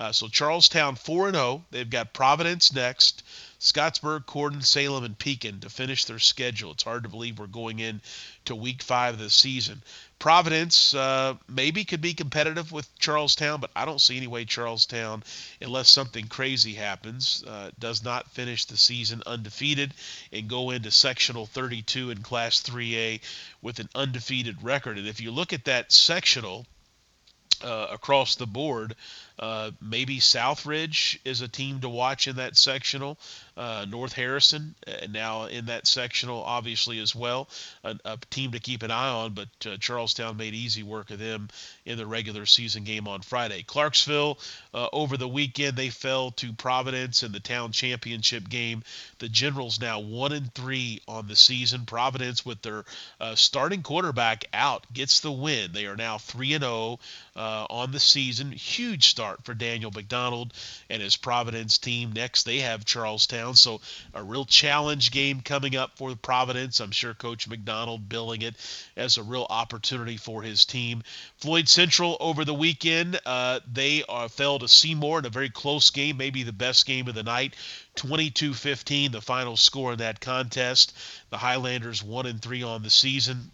Uh, 0.02 0.12
so 0.12 0.28
Charlestown 0.28 0.96
4-0. 0.96 1.62
They've 1.70 1.88
got 1.88 2.12
Providence 2.12 2.74
next. 2.74 3.22
Scottsburg, 3.60 4.26
Corydon, 4.26 4.66
Salem, 4.66 5.04
and 5.04 5.16
Pekin 5.16 5.60
to 5.60 5.70
finish 5.70 6.06
their 6.06 6.18
schedule. 6.18 6.72
It's 6.72 6.82
hard 6.82 7.04
to 7.04 7.10
believe 7.10 7.38
we're 7.38 7.46
going 7.46 7.78
in 7.78 8.02
to 8.46 8.56
week 8.56 8.82
five 8.82 9.14
of 9.14 9.20
the 9.20 9.30
season. 9.30 9.84
Providence 10.18 10.96
uh, 10.96 11.36
maybe 11.48 11.86
could 11.86 12.02
be 12.02 12.16
competitive 12.16 12.72
with 12.72 12.90
Charlestown, 12.98 13.60
but 13.60 13.70
I 13.76 13.86
don't 13.86 14.02
see 14.02 14.18
any 14.18 14.26
way 14.26 14.44
Charlestown, 14.44 15.24
unless 15.62 15.88
something 15.88 16.28
crazy 16.28 16.74
happens, 16.74 17.44
uh, 17.46 17.70
does 17.78 18.04
not 18.04 18.32
finish 18.32 18.66
the 18.66 18.78
season 18.78 19.22
undefeated 19.28 19.94
and 20.34 20.48
go 20.48 20.72
into 20.72 20.90
sectional 20.90 21.46
32 21.46 22.10
in 22.10 22.24
Class 22.24 22.64
3A 22.64 23.22
with 23.62 23.78
an 23.78 23.90
undefeated 23.94 24.64
record. 24.64 24.98
And 24.98 25.08
if 25.08 25.22
you 25.22 25.30
look 25.30 25.54
at 25.54 25.66
that 25.66 25.92
sectional 25.92 26.66
uh, 27.64 27.88
across 27.92 28.36
the 28.36 28.48
board, 28.48 28.96
Uh, 29.42 29.72
maybe 29.82 30.20
Southridge 30.20 31.18
is 31.26 31.42
a 31.42 31.48
team 31.48 31.80
to 31.80 31.90
watch 31.90 32.28
in 32.28 32.36
that 32.36 32.56
sectional. 32.56 33.18
Uh, 33.58 33.86
North 33.90 34.14
Harrison 34.14 34.76
uh, 34.88 35.08
now 35.10 35.46
in 35.46 35.66
that 35.66 35.88
sectional, 35.88 36.44
obviously 36.44 37.00
as 37.00 37.16
well, 37.16 37.50
a, 37.84 37.98
a 38.06 38.18
team 38.30 38.52
to 38.52 38.60
keep 38.60 38.84
an 38.84 38.92
eye 38.92 39.10
on. 39.10 39.34
But 39.34 39.50
uh, 39.66 39.78
Charlestown 39.78 40.38
made 40.38 40.54
easy 40.54 40.84
work 40.84 41.10
of 41.10 41.20
them 41.20 41.50
in 41.86 41.98
the 41.98 42.06
regular 42.06 42.46
season 42.46 42.84
game 42.84 43.08
on 43.08 43.22
Friday. 43.22 43.64
Clarksville 43.64 44.38
uh, 44.74 44.88
over 44.94 45.18
the 45.18 45.28
weekend 45.28 45.76
they 45.76 45.90
fell 45.90 46.32
to 46.32 46.54
Providence 46.54 47.24
in 47.24 47.32
the 47.32 47.40
town 47.40 47.72
championship 47.72 48.48
game. 48.48 48.84
The 49.20 49.30
Generals 49.30 49.82
now 49.82 50.00
one 50.00 50.34
and 50.34 50.54
three 50.54 51.02
on 51.08 51.28
the 51.28 51.36
season. 51.36 51.86
Providence 51.86 52.46
with 52.46 52.62
their 52.62 52.86
starting 53.36 53.82
quarterback 53.82 54.46
out 54.54 54.86
gets 54.94 55.20
the 55.20 55.32
win. 55.32 55.72
They 55.72 55.88
are 55.88 55.96
now 55.96 56.18
three 56.18 56.54
and 56.54 56.64
zero 56.64 57.00
uh, 57.36 57.66
on 57.70 57.92
the 57.92 58.00
season. 58.00 58.52
Huge 58.52 59.08
start 59.08 59.31
for 59.44 59.54
Daniel 59.54 59.92
McDonald 59.92 60.54
and 60.90 61.02
his 61.02 61.18
Providence 61.18 61.78
team. 61.78 62.12
Next 62.14 62.44
they 62.44 62.60
have 62.60 62.86
Charlestown, 62.86 63.56
so 63.56 63.82
a 64.14 64.24
real 64.24 64.46
challenge 64.46 65.12
game 65.12 65.42
coming 65.42 65.76
up 65.76 65.98
for 65.98 66.16
Providence. 66.16 66.80
I'm 66.80 66.92
sure 66.92 67.14
Coach 67.14 67.48
McDonald 67.48 68.10
billing 68.10 68.42
it 68.42 68.56
as 68.96 69.18
a 69.18 69.24
real 69.24 69.48
opportunity 69.50 70.18
for 70.18 70.42
his 70.42 70.66
team. 70.66 71.04
Floyd 71.38 71.68
Central 71.68 72.18
over 72.20 72.46
the 72.46 72.54
weekend, 72.54 73.20
uh, 73.26 73.60
they 73.72 74.04
are, 74.08 74.30
fell 74.30 74.60
to 74.60 74.68
Seymour 74.68 75.20
in 75.20 75.26
a 75.26 75.30
very 75.30 75.50
close 75.50 75.90
game, 75.90 76.18
maybe 76.18 76.44
the 76.44 76.54
best 76.54 76.86
game 76.86 77.08
of 77.08 77.16
the 77.16 77.24
night. 77.24 77.56
22-15, 77.96 79.12
the 79.12 79.22
final 79.22 79.58
score 79.58 79.94
in 79.94 80.00
that 80.00 80.22
contest. 80.22 80.96
The 81.30 81.38
Highlanders 81.38 82.04
one 82.04 82.26
and 82.26 82.42
three 82.42 82.64
on 82.64 82.84
the 82.84 82.90
season. 82.90 83.52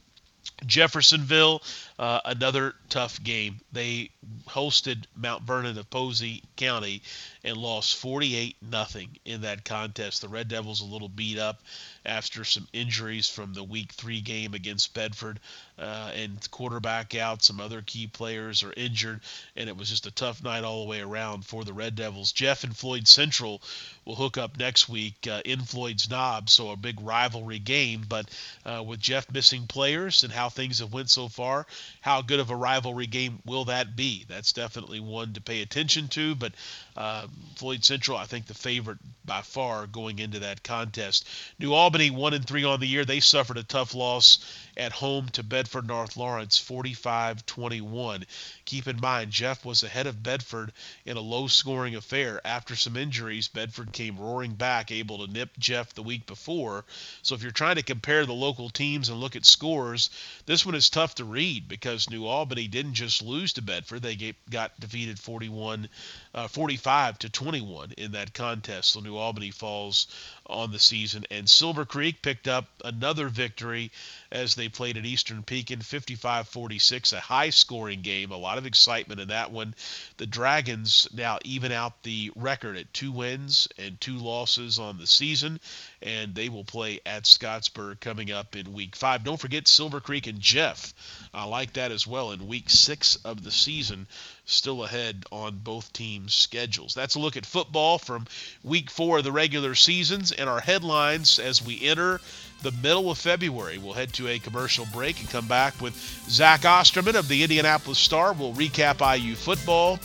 Jeffersonville, 0.65 1.61
uh, 1.99 2.21
another 2.25 2.73
tough 2.89 3.21
game. 3.23 3.59
They 3.71 4.09
hosted 4.47 5.05
Mount 5.15 5.43
Vernon 5.43 5.77
of 5.77 5.89
Posey 5.89 6.43
County 6.55 7.01
and 7.47 7.55
lost 7.55 7.95
48 7.95 8.57
nothing 8.61 9.17
in 9.23 9.41
that 9.41 9.63
contest. 9.63 10.21
The 10.21 10.27
Red 10.27 10.49
Devils 10.49 10.81
a 10.81 10.85
little 10.85 11.07
beat 11.07 11.39
up 11.39 11.61
after 12.05 12.43
some 12.43 12.67
injuries 12.73 13.29
from 13.29 13.53
the 13.53 13.63
Week 13.63 13.93
Three 13.93 14.19
game 14.19 14.53
against 14.53 14.93
Bedford, 14.93 15.39
uh, 15.79 16.11
and 16.13 16.51
quarterback 16.51 17.15
out. 17.15 17.43
Some 17.43 17.61
other 17.61 17.81
key 17.81 18.07
players 18.07 18.63
are 18.63 18.73
injured, 18.75 19.21
and 19.55 19.69
it 19.69 19.77
was 19.77 19.89
just 19.89 20.07
a 20.07 20.11
tough 20.11 20.43
night 20.43 20.63
all 20.65 20.83
the 20.83 20.89
way 20.89 21.01
around 21.01 21.45
for 21.45 21.63
the 21.63 21.73
Red 21.73 21.95
Devils. 21.95 22.33
Jeff 22.33 22.63
and 22.63 22.75
Floyd 22.75 23.07
Central 23.07 23.61
will 24.03 24.15
hook 24.15 24.37
up 24.37 24.57
next 24.57 24.89
week 24.89 25.27
uh, 25.29 25.41
in 25.45 25.61
Floyd's 25.61 26.09
Knob, 26.09 26.49
so 26.49 26.71
a 26.71 26.75
big 26.75 26.99
rivalry 27.01 27.59
game. 27.59 28.05
But 28.07 28.29
uh, 28.65 28.83
with 28.85 28.99
Jeff 28.99 29.31
missing 29.31 29.67
players 29.67 30.23
and 30.23 30.33
how 30.33 30.49
things 30.49 30.79
have 30.79 30.93
went 30.93 31.09
so 31.09 31.27
far, 31.27 31.67
how 32.01 32.21
good 32.21 32.39
of 32.39 32.49
a 32.49 32.55
rivalry 32.55 33.07
game 33.07 33.39
will 33.45 33.65
that 33.65 33.95
be? 33.95 34.25
That's 34.27 34.53
definitely 34.53 34.99
one 34.99 35.33
to 35.33 35.41
pay 35.41 35.61
attention 35.61 36.07
to. 36.09 36.35
But 36.35 36.53
uh, 36.95 37.27
Floyd 37.55 37.83
Central, 37.83 38.17
I 38.17 38.25
think, 38.25 38.45
the 38.45 38.53
favorite 38.53 38.99
by 39.25 39.41
far 39.41 39.87
going 39.87 40.19
into 40.19 40.39
that 40.39 40.63
contest. 40.63 41.27
New 41.59 41.73
Albany 41.73 42.09
one 42.09 42.33
and 42.33 42.45
three 42.45 42.63
on 42.63 42.79
the 42.79 42.87
year. 42.87 43.05
They 43.05 43.19
suffered 43.19 43.57
a 43.57 43.63
tough 43.63 43.93
loss 43.93 44.39
at 44.77 44.91
home 44.91 45.27
to 45.29 45.43
Bedford 45.43 45.87
North 45.87 46.15
Lawrence, 46.15 46.59
45-21. 46.59 48.23
Keep 48.65 48.87
in 48.87 49.01
mind, 49.01 49.31
Jeff 49.31 49.65
was 49.65 49.83
ahead 49.83 50.05
of 50.05 50.21
Bedford 50.21 50.71
in 51.05 51.17
a 51.17 51.21
low-scoring 51.21 51.95
affair. 51.95 52.39
After 52.45 52.75
some 52.75 52.95
injuries, 52.95 53.47
Bedford 53.47 53.91
came 53.91 54.17
roaring 54.17 54.53
back, 54.53 54.91
able 54.91 55.25
to 55.25 55.33
nip 55.33 55.49
Jeff 55.57 55.93
the 55.93 56.03
week 56.03 56.27
before. 56.27 56.85
So 57.23 57.33
if 57.33 57.41
you're 57.41 57.51
trying 57.51 57.75
to 57.75 57.83
compare 57.83 58.25
the 58.25 58.33
local 58.33 58.69
teams 58.69 59.09
and 59.09 59.19
look 59.19 59.35
at 59.35 59.45
scores, 59.45 60.11
this 60.45 60.65
one 60.65 60.75
is 60.75 60.89
tough 60.89 61.15
to 61.15 61.25
read 61.25 61.67
because 61.67 62.09
New 62.09 62.25
Albany 62.25 62.67
didn't 62.67 62.93
just 62.93 63.21
lose 63.21 63.53
to 63.53 63.61
Bedford; 63.61 64.03
they 64.03 64.35
got 64.49 64.79
defeated 64.79 65.19
41, 65.19 65.89
uh, 66.33 66.47
45 66.47 67.19
to 67.19 67.29
21 67.29 67.93
in 67.97 68.11
that 68.11 68.33
contest. 68.33 68.91
So 68.91 68.99
New 68.99 69.17
Albany 69.17 69.51
falls 69.51 70.07
on 70.45 70.71
the 70.71 70.79
season, 70.79 71.25
and 71.31 71.49
Silver 71.49 71.85
Creek 71.85 72.21
picked 72.21 72.47
up 72.47 72.65
another 72.85 73.27
victory 73.27 73.91
as 74.31 74.55
they 74.55 74.66
played 74.69 74.97
at 74.97 75.05
Eastern 75.05 75.43
Pekin 75.43 75.79
55-46, 75.79 77.13
a 77.13 77.19
high-scoring 77.19 78.01
game, 78.01 78.31
a 78.31 78.37
lot 78.37 78.57
of 78.57 78.65
excitement 78.65 79.19
in 79.19 79.29
that 79.29 79.51
one. 79.51 79.75
The 80.17 80.25
Dragons 80.25 81.07
now 81.13 81.39
even 81.43 81.71
out 81.71 82.03
the 82.03 82.31
record 82.35 82.77
at 82.77 82.93
two 82.93 83.11
wins 83.11 83.67
and 83.77 83.99
two 83.99 84.17
losses 84.17 84.79
on 84.79 84.97
the 84.97 85.07
season, 85.07 85.59
and 86.01 86.35
they 86.35 86.49
will 86.49 86.63
play 86.63 86.99
at 87.05 87.23
Scottsburg 87.23 87.99
coming 87.99 88.31
up 88.31 88.55
in 88.55 88.73
Week 88.73 88.95
Five. 88.95 89.23
Don't 89.23 89.39
forget 89.39 89.67
Silver 89.67 89.99
Creek 89.99 90.27
and 90.27 90.39
Jeff. 90.39 90.93
I 91.33 91.45
like 91.45 91.73
that 91.73 91.91
as 91.91 92.05
well 92.05 92.31
in 92.31 92.47
Week 92.47 92.69
Six 92.69 93.15
of 93.17 93.43
the 93.43 93.51
season 93.51 94.07
still 94.47 94.83
ahead 94.83 95.25
on 95.31 95.57
both 95.57 95.91
teams' 95.93 96.33
schedules. 96.33 96.93
That's 96.93 97.15
a 97.15 97.19
look 97.19 97.37
at 97.37 97.45
football 97.45 97.97
from 97.99 98.25
week 98.63 98.89
four 98.89 99.19
of 99.19 99.23
the 99.23 99.31
regular 99.31 99.75
seasons 99.75 100.31
and 100.31 100.49
our 100.49 100.61
headlines 100.61 101.37
as 101.37 101.61
we 101.61 101.81
enter 101.83 102.21
the 102.61 102.71
middle 102.83 103.11
of 103.11 103.17
February. 103.17 103.77
We'll 103.77 103.93
head 103.93 104.13
to 104.13 104.27
a 104.27 104.39
commercial 104.39 104.85
break 104.93 105.19
and 105.19 105.29
come 105.29 105.47
back 105.47 105.79
with 105.81 105.95
Zach 106.29 106.65
Osterman 106.65 107.15
of 107.15 107.27
the 107.27 107.43
Indianapolis 107.43 107.99
Star. 107.99 108.33
We'll 108.33 108.53
recap 108.53 109.01
IU 109.17 109.35
football. 109.35 109.99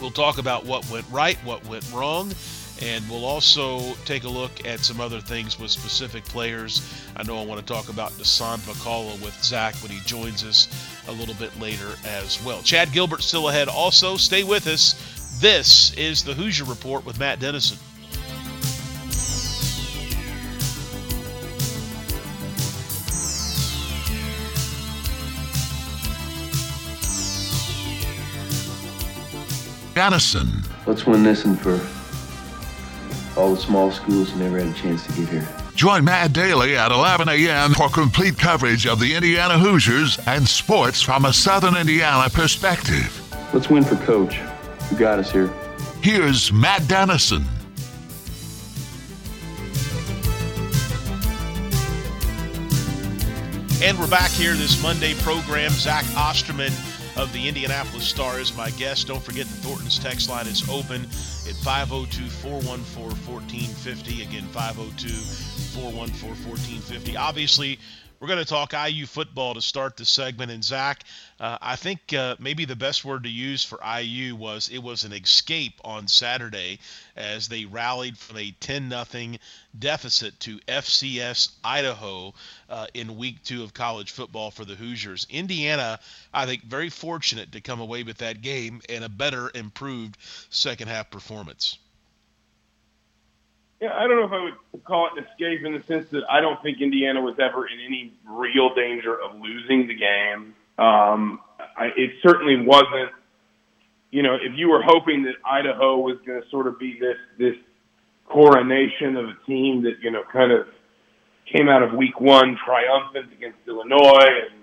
We'll 0.00 0.10
talk 0.10 0.38
about 0.38 0.64
what 0.64 0.88
went 0.90 1.06
right, 1.10 1.36
what 1.44 1.64
went 1.66 1.90
wrong, 1.92 2.32
and 2.80 3.08
we'll 3.08 3.24
also 3.24 3.94
take 4.04 4.24
a 4.24 4.28
look 4.28 4.66
at 4.66 4.80
some 4.80 5.00
other 5.00 5.20
things 5.20 5.58
with 5.58 5.70
specific 5.70 6.24
players. 6.24 6.82
I 7.16 7.24
know 7.24 7.38
I 7.40 7.44
want 7.44 7.60
to 7.60 7.66
talk 7.66 7.88
about 7.88 8.12
Dasan 8.12 8.58
McCullough 8.58 9.22
with 9.22 9.42
Zach 9.42 9.74
when 9.76 9.90
he 9.90 10.00
joins 10.00 10.44
us 10.44 10.68
a 11.08 11.12
little 11.12 11.34
bit 11.34 11.58
later 11.58 11.96
as 12.06 12.42
well. 12.44 12.62
Chad 12.62 12.92
Gilbert 12.92 13.22
still 13.22 13.48
ahead. 13.48 13.68
Also, 13.68 14.16
stay 14.16 14.44
with 14.44 14.66
us. 14.66 14.94
This 15.40 15.92
is 15.96 16.22
the 16.22 16.34
Hoosier 16.34 16.64
Report 16.64 17.04
with 17.04 17.18
Matt 17.18 17.40
Dennison. 17.40 17.78
Dennison. 29.98 30.62
Let's 30.86 31.06
win 31.06 31.24
this 31.24 31.44
one 31.44 31.56
for 31.56 31.80
all 33.36 33.52
the 33.52 33.60
small 33.60 33.90
schools 33.90 34.30
who 34.30 34.38
never 34.38 34.60
had 34.60 34.68
a 34.68 34.78
chance 34.78 35.04
to 35.08 35.12
get 35.14 35.28
here. 35.28 35.48
Join 35.74 36.04
Matt 36.04 36.32
Daly 36.32 36.76
at 36.76 36.92
11 36.92 37.28
a.m. 37.28 37.74
for 37.74 37.88
complete 37.88 38.38
coverage 38.38 38.86
of 38.86 39.00
the 39.00 39.12
Indiana 39.12 39.58
Hoosiers 39.58 40.16
and 40.28 40.46
sports 40.46 41.02
from 41.02 41.24
a 41.24 41.32
Southern 41.32 41.76
Indiana 41.76 42.30
perspective. 42.30 43.20
Let's 43.52 43.68
win 43.68 43.82
for 43.82 43.96
Coach, 43.96 44.36
who 44.88 44.96
got 44.96 45.18
us 45.18 45.32
here. 45.32 45.52
Here's 46.00 46.52
Matt 46.52 46.86
Dennison. 46.86 47.44
And 53.82 53.98
we're 53.98 54.06
back 54.06 54.30
here 54.30 54.54
this 54.54 54.80
Monday 54.80 55.14
program. 55.14 55.70
Zach 55.70 56.04
Osterman 56.16 56.72
of 57.18 57.32
the 57.32 57.48
Indianapolis 57.48 58.06
Star 58.06 58.38
is 58.38 58.56
my 58.56 58.70
guest. 58.70 59.08
Don't 59.08 59.22
forget 59.22 59.46
the 59.46 59.56
Thornton's 59.56 59.98
text 59.98 60.30
line 60.30 60.46
is 60.46 60.68
open 60.68 61.02
at 61.02 61.56
502 61.64 62.28
414 62.28 63.10
1450. 63.26 64.22
Again, 64.22 64.44
502 64.52 65.08
414 65.74 66.28
1450. 66.46 67.16
Obviously, 67.16 67.78
we're 68.20 68.28
going 68.28 68.38
to 68.40 68.44
talk 68.44 68.72
IU 68.72 69.06
football 69.06 69.54
to 69.54 69.62
start 69.62 69.96
the 69.96 70.04
segment. 70.04 70.50
And 70.50 70.64
Zach, 70.64 71.04
uh, 71.38 71.58
I 71.60 71.76
think 71.76 72.12
uh, 72.12 72.36
maybe 72.38 72.64
the 72.64 72.76
best 72.76 73.04
word 73.04 73.24
to 73.24 73.30
use 73.30 73.64
for 73.64 73.78
IU 73.84 74.34
was 74.34 74.68
it 74.68 74.78
was 74.78 75.04
an 75.04 75.12
escape 75.12 75.80
on 75.84 76.08
Saturday 76.08 76.80
as 77.16 77.48
they 77.48 77.64
rallied 77.64 78.18
from 78.18 78.38
a 78.38 78.50
10 78.50 78.90
0 78.90 79.36
deficit 79.78 80.38
to 80.40 80.58
FCS 80.60 81.50
Idaho 81.62 82.34
uh, 82.68 82.86
in 82.94 83.16
week 83.16 83.44
two 83.44 83.62
of 83.62 83.72
college 83.72 84.10
football 84.10 84.50
for 84.50 84.64
the 84.64 84.74
Hoosiers. 84.74 85.26
Indiana, 85.30 86.00
I 86.34 86.46
think, 86.46 86.64
very 86.64 86.90
fortunate 86.90 87.52
to 87.52 87.60
come 87.60 87.80
away 87.80 88.02
with 88.02 88.18
that 88.18 88.42
game 88.42 88.82
and 88.88 89.04
a 89.04 89.08
better, 89.08 89.50
improved 89.54 90.16
second 90.50 90.88
half 90.88 91.10
performance. 91.10 91.78
Yeah, 93.80 93.92
I 93.94 94.08
don't 94.08 94.16
know 94.16 94.26
if 94.26 94.32
I 94.32 94.42
would 94.42 94.84
call 94.84 95.06
it 95.06 95.12
an 95.18 95.24
escape 95.24 95.64
in 95.64 95.72
the 95.72 95.82
sense 95.86 96.08
that 96.10 96.22
I 96.28 96.40
don't 96.40 96.60
think 96.62 96.80
Indiana 96.80 97.20
was 97.20 97.36
ever 97.38 97.68
in 97.68 97.78
any 97.78 98.12
real 98.26 98.74
danger 98.74 99.14
of 99.14 99.40
losing 99.40 99.86
the 99.86 99.94
game. 99.94 100.54
Um, 100.78 101.40
I, 101.76 101.90
it 101.96 102.10
certainly 102.22 102.60
wasn't. 102.60 103.12
You 104.10 104.22
know, 104.22 104.34
if 104.34 104.52
you 104.56 104.68
were 104.68 104.82
hoping 104.82 105.22
that 105.24 105.34
Idaho 105.44 105.98
was 105.98 106.16
going 106.26 106.42
to 106.42 106.48
sort 106.48 106.66
of 106.66 106.78
be 106.78 106.98
this 106.98 107.16
this 107.38 107.54
coronation 108.26 109.16
of 109.16 109.28
a 109.28 109.36
team 109.46 109.82
that 109.84 110.00
you 110.02 110.10
know 110.10 110.22
kind 110.32 110.50
of 110.50 110.66
came 111.52 111.68
out 111.68 111.82
of 111.82 111.92
Week 111.92 112.20
One 112.20 112.58
triumphant 112.64 113.32
against 113.32 113.58
Illinois, 113.68 114.50
and 114.50 114.58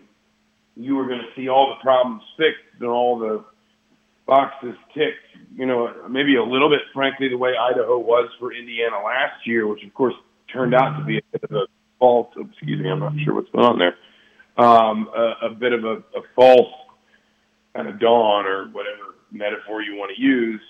you 0.75 0.95
were 0.95 1.05
going 1.05 1.19
to 1.19 1.35
see 1.35 1.47
all 1.47 1.69
the 1.69 1.81
problems 1.81 2.21
fixed 2.37 2.81
and 2.81 2.89
all 2.89 3.17
the 3.17 3.45
boxes 4.25 4.75
ticked, 4.93 5.21
you 5.55 5.65
know, 5.65 6.07
maybe 6.09 6.35
a 6.35 6.43
little 6.43 6.69
bit, 6.69 6.81
frankly, 6.93 7.29
the 7.29 7.37
way 7.37 7.51
Idaho 7.55 7.97
was 7.99 8.29
for 8.39 8.53
Indiana 8.53 8.97
last 8.97 9.45
year, 9.45 9.67
which 9.67 9.83
of 9.83 9.93
course 9.93 10.15
turned 10.51 10.73
out 10.73 10.97
to 10.97 11.05
be 11.05 11.17
a 11.17 11.21
bit 11.31 11.43
of 11.43 11.51
a 11.51 11.65
fault. 11.99 12.31
Excuse 12.37 12.81
me, 12.81 12.89
I'm 12.89 12.99
not 12.99 13.13
sure 13.23 13.35
what's 13.35 13.49
going 13.51 13.65
on 13.65 13.79
there. 13.79 13.95
Um, 14.57 15.09
a, 15.15 15.47
a 15.47 15.49
bit 15.49 15.73
of 15.73 15.83
a, 15.83 15.97
a 16.17 16.21
false 16.35 16.73
kind 17.75 17.87
of 17.87 17.99
dawn 17.99 18.45
or 18.45 18.65
whatever 18.69 19.15
metaphor 19.31 19.81
you 19.81 19.95
want 19.95 20.11
to 20.15 20.21
use. 20.21 20.61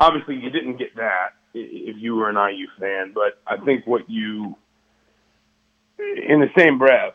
Obviously, 0.00 0.36
you 0.36 0.50
didn't 0.50 0.78
get 0.78 0.96
that 0.96 1.34
if 1.54 1.96
you 1.98 2.14
were 2.14 2.28
an 2.28 2.36
IU 2.36 2.66
fan, 2.78 3.12
but 3.14 3.40
I 3.46 3.62
think 3.64 3.86
what 3.86 4.08
you, 4.08 4.56
in 5.98 6.40
the 6.40 6.48
same 6.58 6.78
breath, 6.78 7.14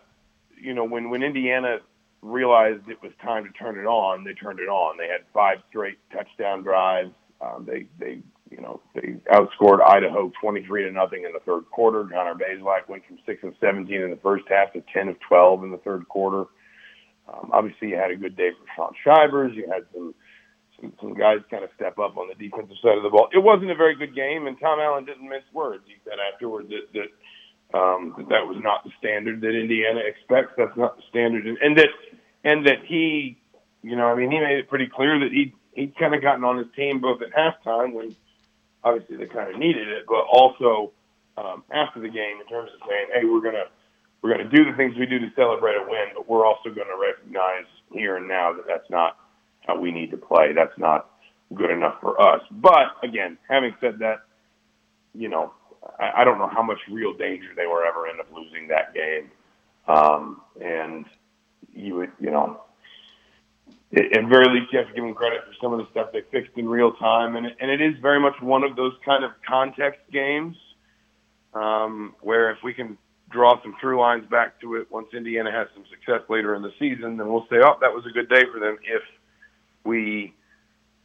you 0.60 0.74
know, 0.74 0.86
when 0.86 1.10
when 1.10 1.24
Indiana 1.24 1.78
realized 2.22 2.88
it 2.88 3.02
was 3.02 3.12
time 3.24 3.44
to 3.46 3.52
turn 3.52 3.80
it 3.80 3.86
on, 3.86 4.24
they 4.24 4.34
turned 4.34 4.60
it 4.60 4.70
on. 4.70 4.98
They 4.98 5.08
had 5.08 5.22
five 5.34 5.58
straight 5.70 5.98
touchdown 6.12 6.64
drives. 6.64 7.12
Um, 7.42 7.66
they 7.68 7.88
they 8.00 8.22
you 8.50 8.62
know 8.62 8.82
they 8.94 9.16
outscored 9.34 9.82
Idaho 9.82 10.32
23 10.42 10.84
to 10.84 10.92
nothing 10.92 11.24
in 11.26 11.34
the 11.34 11.40
third 11.40 11.70
quarter. 11.72 12.04
Connor 12.04 12.36
Bazelak 12.36 12.88
went 12.88 13.06
from 13.08 13.18
six 13.26 13.44
of 13.44 13.54
17 13.60 14.00
in 14.00 14.12
the 14.12 14.18
first 14.18 14.44
half 14.50 14.74
to 14.74 14.84
10 14.94 15.08
of 15.10 15.16
12 15.28 15.64
in 15.64 15.72
the 15.72 15.78
third 15.78 16.08
quarter. 16.08 16.46
Um, 17.32 17.50
obviously, 17.54 17.90
you 17.90 17.96
had 17.96 18.12
a 18.12 18.16
good 18.16 18.36
day 18.36 18.50
for 18.52 18.66
Shaun 18.76 18.94
Shivers. 19.04 19.54
You 19.56 19.70
had 19.72 19.86
some, 19.94 20.14
some 20.80 20.94
some 21.02 21.14
guys 21.14 21.40
kind 21.50 21.64
of 21.64 21.70
step 21.76 21.98
up 21.98 22.18
on 22.18 22.28
the 22.28 22.36
defensive 22.36 22.78
side 22.84 22.98
of 22.98 23.04
the 23.04 23.10
ball. 23.10 23.30
It 23.34 23.42
wasn't 23.42 23.72
a 23.72 23.76
very 23.76 23.96
good 23.96 24.16
game, 24.16 24.48
and 24.48 24.60
Tom 24.60 24.80
Allen 24.80 25.06
didn't 25.06 25.28
mince 25.28 25.48
words. 25.54 25.84
He 25.88 25.96
said 26.04 26.20
afterward 26.34 26.70
that 26.70 26.86
that 26.94 27.10
um, 27.78 28.14
that, 28.18 28.28
that 28.30 28.44
was 28.46 28.60
not 28.62 28.84
the 28.84 28.92
standard 29.00 29.40
that 29.42 29.56
Indiana 29.56 30.02
expects. 30.04 30.54
That's 30.58 30.76
not 30.76 30.98
the 30.98 31.04
standard, 31.10 31.48
and, 31.48 31.58
and 31.62 31.78
that 31.78 31.90
and 32.44 32.66
that 32.66 32.86
he, 32.86 33.38
you 33.84 33.96
know, 33.96 34.08
I 34.08 34.16
mean, 34.16 34.32
he 34.32 34.40
made 34.40 34.60
it 34.60 34.70
pretty 34.70 34.88
clear 34.88 35.20
that 35.20 35.32
he 35.32 35.54
he'd 35.74 35.98
kind 35.98 36.14
of 36.14 36.22
gotten 36.22 36.44
on 36.44 36.58
his 36.58 36.68
team 36.76 37.00
both 37.00 37.22
at 37.22 37.32
halftime 37.32 37.94
when 37.94 38.16
obviously 38.84 39.18
they 39.18 39.28
kind 39.28 39.50
of 39.50 39.60
needed 39.60 39.88
it, 39.88 40.06
but 40.08 40.26
also 40.32 40.92
um, 41.38 41.64
after 41.72 42.00
the 42.00 42.10
game 42.10 42.40
in 42.42 42.48
terms 42.48 42.72
of 42.74 42.88
saying, 42.88 43.08
hey, 43.14 43.26
we're 43.26 43.42
gonna 43.42 43.66
we're 44.22 44.34
to 44.50 44.56
do 44.58 44.70
the 44.70 44.78
things 44.78 44.96
we 44.98 45.06
do 45.06 45.20
to 45.20 45.32
celebrate 45.36 45.76
a 45.76 45.84
win, 45.88 46.10
but 46.16 46.30
we're 46.30 46.46
also 46.46 46.70
to 46.88 46.98
recognize 47.00 47.66
here 47.92 48.18
and 48.18 48.28
now 48.28 48.54
that 48.54 48.68
that's 48.68 48.90
not 48.90 49.18
how 49.66 49.80
we 49.80 49.92
need 49.92 50.12
to 50.12 50.18
play. 50.18 50.54
That's 50.54 50.78
not 50.78 51.10
good 51.54 51.72
enough 51.72 52.00
for 52.02 52.22
us. 52.22 52.42
But 52.52 52.98
again, 53.04 53.38
having 53.50 53.76
said 53.82 54.00
that, 54.00 54.24
you 55.14 55.28
know, 55.28 55.54
I, 56.00 56.22
I 56.22 56.24
don't 56.24 56.38
know 56.38 56.48
how 56.48 56.62
much 56.62 56.78
real 56.90 57.14
danger 57.14 57.50
they 57.56 57.66
were 57.66 57.86
ever 57.86 58.08
in 58.08 58.20
of 58.20 58.26
losing 58.34 58.68
that 58.68 58.94
game. 58.94 59.32
Um, 59.88 60.42
and 60.64 61.06
you 61.74 61.96
would, 61.96 62.12
you 62.20 62.32
know, 62.32 62.62
at 63.94 64.26
very 64.30 64.48
least, 64.48 64.72
you 64.72 64.80
have 64.80 64.88
to 64.88 64.94
give 64.94 65.04
them 65.04 65.14
credit 65.14 65.42
for 65.46 65.54
some 65.62 65.74
of 65.74 65.80
the 65.80 65.88
stuff 65.92 66.12
they 66.14 66.22
fixed 66.32 66.58
in 66.58 66.68
real 66.68 66.94
time, 66.94 67.36
and 67.36 67.46
it, 67.46 67.58
and 67.60 67.70
it 67.70 67.82
is 67.82 67.94
very 68.02 68.20
much 68.20 68.36
one 68.42 68.64
of 68.64 68.76
those 68.76 68.94
kind 69.04 69.24
of 69.24 69.32
context 69.46 70.00
games 70.12 70.56
um, 71.54 72.16
where 72.22 72.52
if 72.52 72.58
we 72.64 72.74
can 72.74 72.98
draw 73.30 73.62
some 73.62 73.76
through 73.82 74.00
lines 74.00 74.26
back 74.30 74.60
to 74.62 74.76
it 74.76 74.90
once 74.92 75.08
Indiana 75.14 75.52
has 75.52 75.68
some 75.74 75.84
success 75.90 76.22
later 76.30 76.56
in 76.56 76.62
the 76.62 76.72
season, 76.80 77.18
then 77.18 77.28
we'll 77.28 77.48
say, 77.50 77.58
oh, 77.64 77.78
that 77.82 77.92
was 77.92 78.06
a 78.06 78.12
good 78.12 78.30
day 78.30 78.44
for 78.52 78.60
them. 78.60 78.78
If 78.84 79.04
we 79.84 80.34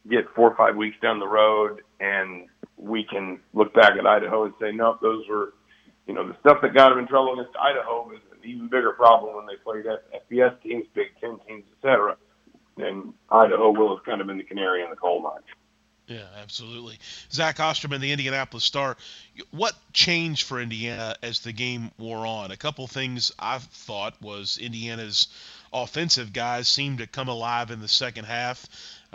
get 0.09 0.25
four 0.35 0.49
or 0.49 0.55
five 0.55 0.75
weeks 0.75 0.97
down 1.01 1.19
the 1.19 1.27
road 1.27 1.81
and 1.99 2.47
we 2.77 3.03
can 3.03 3.39
look 3.53 3.73
back 3.73 3.93
at 3.97 4.05
Idaho 4.05 4.45
and 4.45 4.53
say, 4.61 4.71
nope, 4.71 4.99
those 5.01 5.27
were, 5.27 5.53
you 6.05 6.13
know, 6.13 6.27
the 6.27 6.35
stuff 6.39 6.59
that 6.61 6.73
got 6.73 6.89
them 6.89 6.99
in 6.99 7.07
trouble 7.07 7.33
against 7.33 7.57
Idaho 7.57 8.11
even 8.47 8.67
bigger 8.67 8.91
problem 8.91 9.35
when 9.35 9.45
they 9.45 9.55
played 9.55 9.85
FBS 9.85 10.61
teams, 10.61 10.85
Big 10.93 11.07
Ten 11.19 11.39
teams, 11.47 11.63
etc. 11.77 12.17
Then 12.77 13.13
Idaho 13.29 13.71
will 13.71 13.95
have 13.95 14.05
kind 14.05 14.21
of 14.21 14.27
been 14.27 14.37
the 14.37 14.43
canary 14.43 14.83
in 14.83 14.89
the 14.89 14.95
coal 14.95 15.21
mine. 15.21 15.41
Yeah, 16.07 16.27
absolutely. 16.41 16.99
Zach 17.29 17.59
Osterman, 17.59 17.99
the 17.99 18.13
Indianapolis 18.13 18.63
Star. 18.63 18.95
What 19.51 19.73
changed 19.91 20.47
for 20.47 20.61
Indiana 20.61 21.15
as 21.21 21.39
the 21.39 21.51
game 21.51 21.91
wore 21.97 22.25
on? 22.25 22.51
A 22.51 22.57
couple 22.57 22.87
things 22.87 23.33
I 23.37 23.57
thought 23.57 24.21
was 24.21 24.57
Indiana's 24.57 25.27
offensive 25.73 26.31
guys 26.31 26.69
seemed 26.69 26.99
to 26.99 27.07
come 27.07 27.27
alive 27.27 27.71
in 27.71 27.81
the 27.81 27.89
second 27.89 28.23
half. 28.23 28.65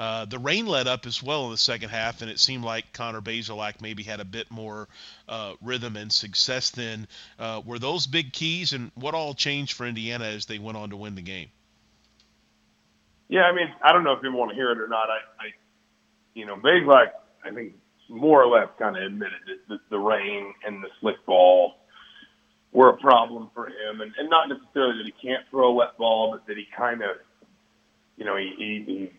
Uh, 0.03 0.25
the 0.25 0.39
rain 0.41 0.67
let 0.67 0.89
up 0.89 1.07
as 1.07 1.23
well 1.23 1.45
in 1.45 1.53
the 1.53 1.57
second 1.57 1.89
half, 1.89 2.23
and 2.23 2.29
it 2.29 2.41
seemed 2.41 2.65
like 2.65 2.93
Connor 2.93 3.21
Bazelak 3.21 3.81
maybe 3.81 4.03
had 4.03 4.19
a 4.19 4.25
bit 4.25 4.51
more 4.51 4.89
uh, 5.29 5.53
rhythm 5.63 5.97
and 5.97 6.11
success 6.11 6.71
then. 6.71 7.07
Uh, 7.39 7.63
were 7.65 7.79
those 7.79 8.09
big 8.09 8.33
keys, 8.33 8.73
and 8.73 8.91
what 8.97 9.15
all 9.15 9.33
changed 9.33 9.75
for 9.75 9.87
Indiana 9.87 10.25
as 10.25 10.47
they 10.47 10.59
went 10.59 10.77
on 10.77 10.91
to 10.91 10.97
win 10.97 11.15
the 11.15 11.23
game? 11.23 11.47
Yeah, 13.29 13.43
I 13.43 13.53
mean, 13.53 13.69
I 13.81 13.93
don't 13.93 14.03
know 14.03 14.15
if 14.15 14.23
people 14.23 14.41
want 14.41 14.51
to 14.51 14.57
hear 14.57 14.73
it 14.73 14.79
or 14.79 14.89
not. 14.89 15.09
I, 15.09 15.19
I 15.39 15.47
you 16.35 16.47
know, 16.47 16.57
Bazelak, 16.57 17.13
I 17.45 17.53
think, 17.53 17.75
more 18.09 18.43
or 18.43 18.49
less 18.49 18.71
kind 18.81 18.97
of 18.97 19.05
admitted 19.05 19.39
that 19.47 19.69
the, 19.69 19.79
the 19.89 19.99
rain 20.01 20.53
and 20.67 20.83
the 20.83 20.89
slick 21.01 21.25
ball 21.27 21.75
were 22.73 22.89
a 22.89 22.97
problem 22.97 23.51
for 23.55 23.69
him, 23.69 24.01
and, 24.01 24.11
and 24.19 24.29
not 24.29 24.49
necessarily 24.49 24.99
that 24.99 25.07
he 25.07 25.29
can't 25.29 25.45
throw 25.49 25.69
a 25.69 25.73
wet 25.73 25.97
ball, 25.97 26.33
but 26.33 26.45
that 26.49 26.57
he 26.57 26.67
kind 26.77 27.03
of, 27.03 27.19
you 28.17 28.25
know, 28.25 28.37
he, 28.37 28.53
he, 28.59 28.85
he 28.85 29.11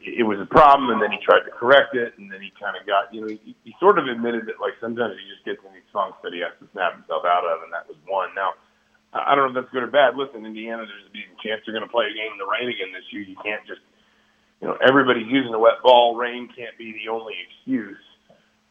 it 0.00 0.24
was 0.24 0.40
a 0.40 0.48
problem, 0.48 0.90
and 0.90 1.00
then 1.00 1.12
he 1.12 1.20
tried 1.20 1.44
to 1.44 1.52
correct 1.52 1.96
it, 1.96 2.16
and 2.16 2.30
then 2.32 2.40
he 2.40 2.52
kind 2.56 2.76
of 2.76 2.86
got, 2.88 3.12
you 3.12 3.20
know, 3.20 3.28
he, 3.28 3.56
he 3.64 3.72
sort 3.80 3.98
of 3.98 4.08
admitted 4.08 4.48
that 4.48 4.60
like 4.60 4.76
sometimes 4.80 5.16
he 5.16 5.24
just 5.28 5.44
gets 5.44 5.60
in 5.64 5.72
these 5.72 5.88
funks 5.92 6.20
that 6.24 6.32
he 6.32 6.40
has 6.40 6.56
to 6.60 6.66
snap 6.72 6.96
himself 6.96 7.24
out 7.24 7.44
of, 7.44 7.64
and 7.64 7.72
that 7.72 7.84
was 7.88 7.96
one. 8.08 8.32
Now, 8.32 8.56
I 9.12 9.36
don't 9.36 9.48
know 9.48 9.52
if 9.54 9.64
that's 9.64 9.72
good 9.72 9.84
or 9.84 9.92
bad. 9.92 10.16
Listen, 10.16 10.44
Indiana, 10.44 10.84
there's 10.88 11.06
a 11.08 11.14
decent 11.14 11.38
chance 11.44 11.62
they're 11.64 11.76
going 11.76 11.86
to 11.86 11.92
play 11.92 12.08
a 12.08 12.14
game 12.16 12.32
in 12.32 12.40
the 12.40 12.48
rain 12.48 12.68
again 12.68 12.90
this 12.90 13.06
year. 13.12 13.22
You 13.22 13.38
can't 13.44 13.62
just 13.68 13.84
you 14.60 14.68
know, 14.68 14.78
everybody's 14.80 15.28
using 15.28 15.52
the 15.52 15.58
wet 15.58 15.82
ball. 15.82 16.16
Rain 16.16 16.48
can't 16.56 16.76
be 16.78 16.92
the 16.92 17.12
only 17.12 17.34
excuse, 17.44 18.00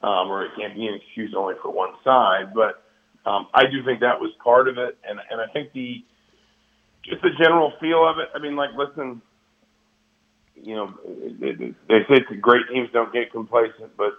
um, 0.01 0.29
or 0.29 0.45
it 0.45 0.51
can't 0.57 0.75
be 0.75 0.87
an 0.87 0.95
excuse 0.95 1.33
only 1.37 1.55
for 1.61 1.69
one 1.71 1.93
side. 2.03 2.53
But 2.53 2.81
um, 3.29 3.47
I 3.53 3.63
do 3.69 3.83
think 3.85 3.99
that 4.01 4.19
was 4.19 4.31
part 4.43 4.67
of 4.67 4.77
it, 4.77 4.97
and 5.07 5.19
and 5.29 5.39
I 5.39 5.47
think 5.53 5.71
the 5.73 6.03
just 7.05 7.21
the 7.21 7.29
general 7.37 7.73
feel 7.79 8.07
of 8.07 8.17
it. 8.17 8.29
I 8.33 8.39
mean, 8.39 8.55
like, 8.55 8.71
listen, 8.75 9.21
you 10.63 10.75
know, 10.75 10.93
they 11.89 12.05
say 12.09 12.23
great 12.39 12.63
teams 12.71 12.89
don't 12.93 13.11
get 13.11 13.31
complacent, 13.31 13.95
but 13.97 14.13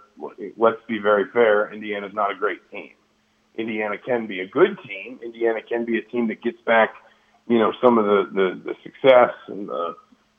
let's 0.57 0.81
be 0.87 0.99
very 0.99 1.25
fair. 1.33 1.73
Indiana's 1.73 2.13
not 2.13 2.31
a 2.31 2.35
great 2.35 2.59
team. 2.71 2.91
Indiana 3.57 3.97
can 3.97 4.27
be 4.27 4.41
a 4.41 4.47
good 4.47 4.77
team. 4.87 5.19
Indiana 5.23 5.61
can 5.67 5.85
be 5.85 5.97
a 5.97 6.01
team 6.01 6.27
that 6.27 6.41
gets 6.41 6.61
back, 6.65 6.93
you 7.47 7.57
know, 7.57 7.73
some 7.81 7.97
of 7.97 8.05
the 8.05 8.29
the, 8.33 8.61
the 8.63 8.75
success 8.83 9.33
and 9.47 9.67
the 9.67 9.95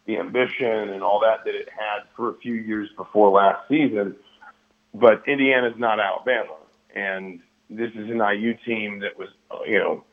the 0.06 0.18
ambition 0.18 0.90
and 0.90 1.02
all 1.02 1.20
that 1.20 1.44
that 1.44 1.54
it 1.54 1.68
had 1.68 2.04
for 2.14 2.30
a 2.30 2.34
few 2.38 2.54
years 2.54 2.88
before 2.96 3.30
last 3.30 3.68
season. 3.68 4.14
But 4.94 5.22
Indiana's 5.26 5.74
not 5.76 5.98
Alabama, 5.98 6.56
and 6.94 7.40
this 7.68 7.90
is 7.90 8.10
an 8.10 8.20
IU 8.20 8.54
team 8.64 9.00
that 9.00 9.18
was, 9.18 9.28
you 9.66 9.78
know, 9.78 10.04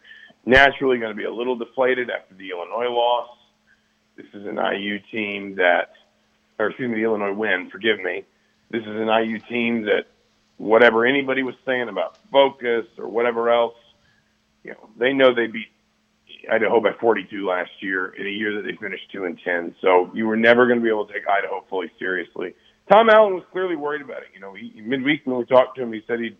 naturally 0.45 0.97
going 0.97 1.11
to 1.11 1.17
be 1.17 1.25
a 1.25 1.33
little 1.33 1.55
deflated 1.55 2.09
after 2.09 2.35
the 2.35 2.49
Illinois 2.49 2.89
loss. 2.89 3.29
This 4.15 4.27
is 4.33 4.45
an 4.45 4.57
IU 4.57 4.99
team 5.11 5.55
that, 5.55 5.93
or 6.59 6.67
excuse 6.67 6.89
me, 6.89 6.97
the 6.97 7.03
Illinois 7.03 7.33
win. 7.33 7.69
Forgive 7.71 7.99
me. 7.99 8.23
This 8.69 8.81
is 8.81 8.87
an 8.87 9.07
IU 9.07 9.39
team 9.39 9.83
that, 9.83 10.05
whatever 10.57 11.05
anybody 11.05 11.43
was 11.43 11.55
saying 11.65 11.89
about 11.89 12.17
focus 12.31 12.85
or 12.97 13.07
whatever 13.07 13.49
else, 13.49 13.75
you 14.63 14.71
know, 14.71 14.89
they 14.97 15.11
know 15.11 15.33
they 15.33 15.47
beat 15.47 15.67
Idaho 16.49 16.79
by 16.79 16.91
42 16.99 17.45
last 17.45 17.71
year 17.79 18.09
in 18.09 18.27
a 18.27 18.29
year 18.29 18.55
that 18.55 18.61
they 18.63 18.75
finished 18.75 19.11
two 19.11 19.25
and 19.25 19.39
ten. 19.43 19.75
So 19.81 20.11
you 20.13 20.27
were 20.27 20.37
never 20.37 20.67
going 20.67 20.79
to 20.79 20.83
be 20.83 20.89
able 20.89 21.05
to 21.05 21.13
take 21.13 21.27
Idaho 21.27 21.63
fully 21.69 21.91
seriously. 21.99 22.53
Tom 22.91 23.09
Allen 23.09 23.33
was 23.33 23.43
clearly 23.51 23.75
worried 23.75 24.01
about 24.01 24.23
it. 24.23 24.29
You 24.33 24.41
know, 24.41 24.53
he, 24.53 24.81
midweek 24.81 25.21
when 25.25 25.37
we 25.37 25.45
talked 25.45 25.77
to 25.77 25.83
him, 25.83 25.93
he 25.93 26.03
said 26.07 26.19
he 26.19 26.37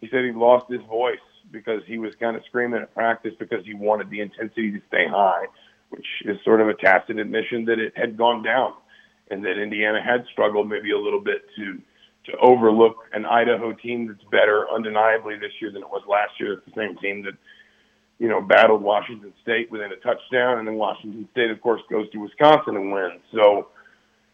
he 0.00 0.08
said 0.10 0.24
he 0.24 0.32
lost 0.32 0.66
his 0.70 0.82
voice 0.82 1.18
because 1.50 1.82
he 1.86 1.98
was 1.98 2.14
kind 2.16 2.36
of 2.36 2.44
screaming 2.46 2.82
at 2.82 2.92
practice 2.94 3.32
because 3.38 3.64
he 3.64 3.74
wanted 3.74 4.10
the 4.10 4.20
intensity 4.20 4.72
to 4.72 4.80
stay 4.88 5.06
high, 5.08 5.46
which 5.94 6.06
is 6.24 6.36
sort 6.44 6.60
of 6.60 6.68
a 6.68 6.74
tacit 6.74 7.18
admission 7.18 7.64
that 7.66 7.78
it 7.78 7.92
had 7.96 8.16
gone 8.16 8.42
down 8.42 8.72
and 9.30 9.44
that 9.44 9.60
Indiana 9.60 10.00
had 10.02 10.24
struggled 10.32 10.68
maybe 10.68 10.92
a 10.92 10.98
little 10.98 11.20
bit 11.20 11.42
to 11.56 11.80
to 12.26 12.32
overlook 12.38 12.96
an 13.12 13.26
Idaho 13.26 13.74
team 13.74 14.06
that's 14.08 14.24
better 14.30 14.64
undeniably 14.74 15.36
this 15.36 15.52
year 15.60 15.70
than 15.70 15.82
it 15.82 15.88
was 15.90 16.00
last 16.08 16.32
year. 16.40 16.54
It's 16.54 16.64
the 16.64 16.72
same 16.74 16.96
team 16.96 17.22
that 17.24 17.34
you 18.18 18.28
know, 18.28 18.40
battled 18.40 18.82
Washington 18.82 19.32
State 19.42 19.70
within 19.70 19.90
a 19.92 19.96
touchdown, 19.96 20.58
and 20.58 20.68
then 20.68 20.76
Washington 20.76 21.28
State, 21.32 21.50
of 21.50 21.60
course, 21.60 21.82
goes 21.90 22.08
to 22.10 22.18
Wisconsin 22.18 22.76
and 22.76 22.92
wins. 22.92 23.20
So, 23.32 23.68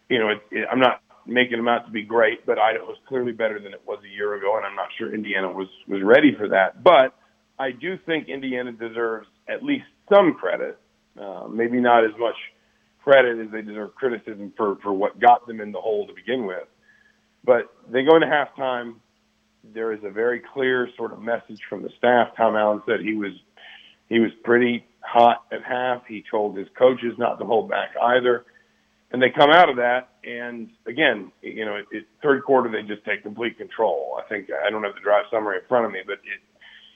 you 0.08 0.18
know, 0.18 0.28
it, 0.28 0.42
it, 0.50 0.68
I'm 0.70 0.80
not 0.80 1.02
making 1.26 1.56
them 1.56 1.68
out 1.68 1.86
to 1.86 1.90
be 1.90 2.02
great, 2.02 2.44
but 2.44 2.58
Idaho 2.58 2.90
is 2.92 2.98
clearly 3.08 3.32
better 3.32 3.58
than 3.58 3.72
it 3.72 3.80
was 3.86 3.98
a 4.04 4.08
year 4.08 4.34
ago, 4.34 4.56
and 4.56 4.66
I'm 4.66 4.76
not 4.76 4.88
sure 4.98 5.14
Indiana 5.14 5.50
was 5.50 5.68
was 5.88 6.02
ready 6.02 6.34
for 6.36 6.48
that. 6.48 6.82
But 6.84 7.14
I 7.58 7.70
do 7.70 7.98
think 8.04 8.28
Indiana 8.28 8.72
deserves 8.72 9.28
at 9.48 9.62
least 9.62 9.86
some 10.12 10.34
credit, 10.34 10.78
uh, 11.18 11.46
maybe 11.48 11.80
not 11.80 12.04
as 12.04 12.12
much 12.18 12.36
credit 13.02 13.38
as 13.38 13.50
they 13.50 13.62
deserve 13.62 13.94
criticism 13.94 14.52
for 14.56 14.76
for 14.82 14.92
what 14.92 15.18
got 15.20 15.46
them 15.46 15.60
in 15.60 15.72
the 15.72 15.80
hole 15.80 16.06
to 16.06 16.12
begin 16.12 16.46
with. 16.46 16.68
But 17.44 17.72
they 17.90 18.04
go 18.04 18.16
into 18.16 18.26
halftime. 18.26 18.96
There 19.74 19.92
is 19.92 20.00
a 20.04 20.10
very 20.10 20.42
clear 20.54 20.88
sort 20.96 21.12
of 21.12 21.20
message 21.20 21.60
from 21.68 21.82
the 21.82 21.90
staff. 21.98 22.28
Tom 22.36 22.56
Allen 22.56 22.82
said 22.86 23.00
he 23.00 23.14
was 23.14 23.32
he 24.08 24.18
was 24.18 24.30
pretty 24.44 24.84
hot 25.00 25.44
at 25.52 25.62
half. 25.62 26.02
He 26.06 26.24
told 26.30 26.56
his 26.56 26.68
coaches 26.78 27.14
not 27.18 27.38
to 27.38 27.44
hold 27.44 27.68
back 27.68 27.90
either. 28.00 28.44
And 29.12 29.20
they 29.20 29.30
come 29.30 29.50
out 29.50 29.68
of 29.68 29.76
that, 29.76 30.10
and 30.22 30.70
again, 30.86 31.32
you 31.42 31.64
know, 31.64 31.74
it, 31.74 31.86
it, 31.90 32.04
third 32.22 32.44
quarter 32.44 32.70
they 32.70 32.86
just 32.86 33.04
take 33.04 33.24
complete 33.24 33.58
control. 33.58 34.20
I 34.24 34.28
think 34.28 34.50
I 34.64 34.70
don't 34.70 34.84
have 34.84 34.94
the 34.94 35.00
drive 35.00 35.24
summary 35.32 35.56
in 35.56 35.62
front 35.66 35.84
of 35.84 35.90
me, 35.90 35.98
but 36.06 36.20
it 36.22 36.38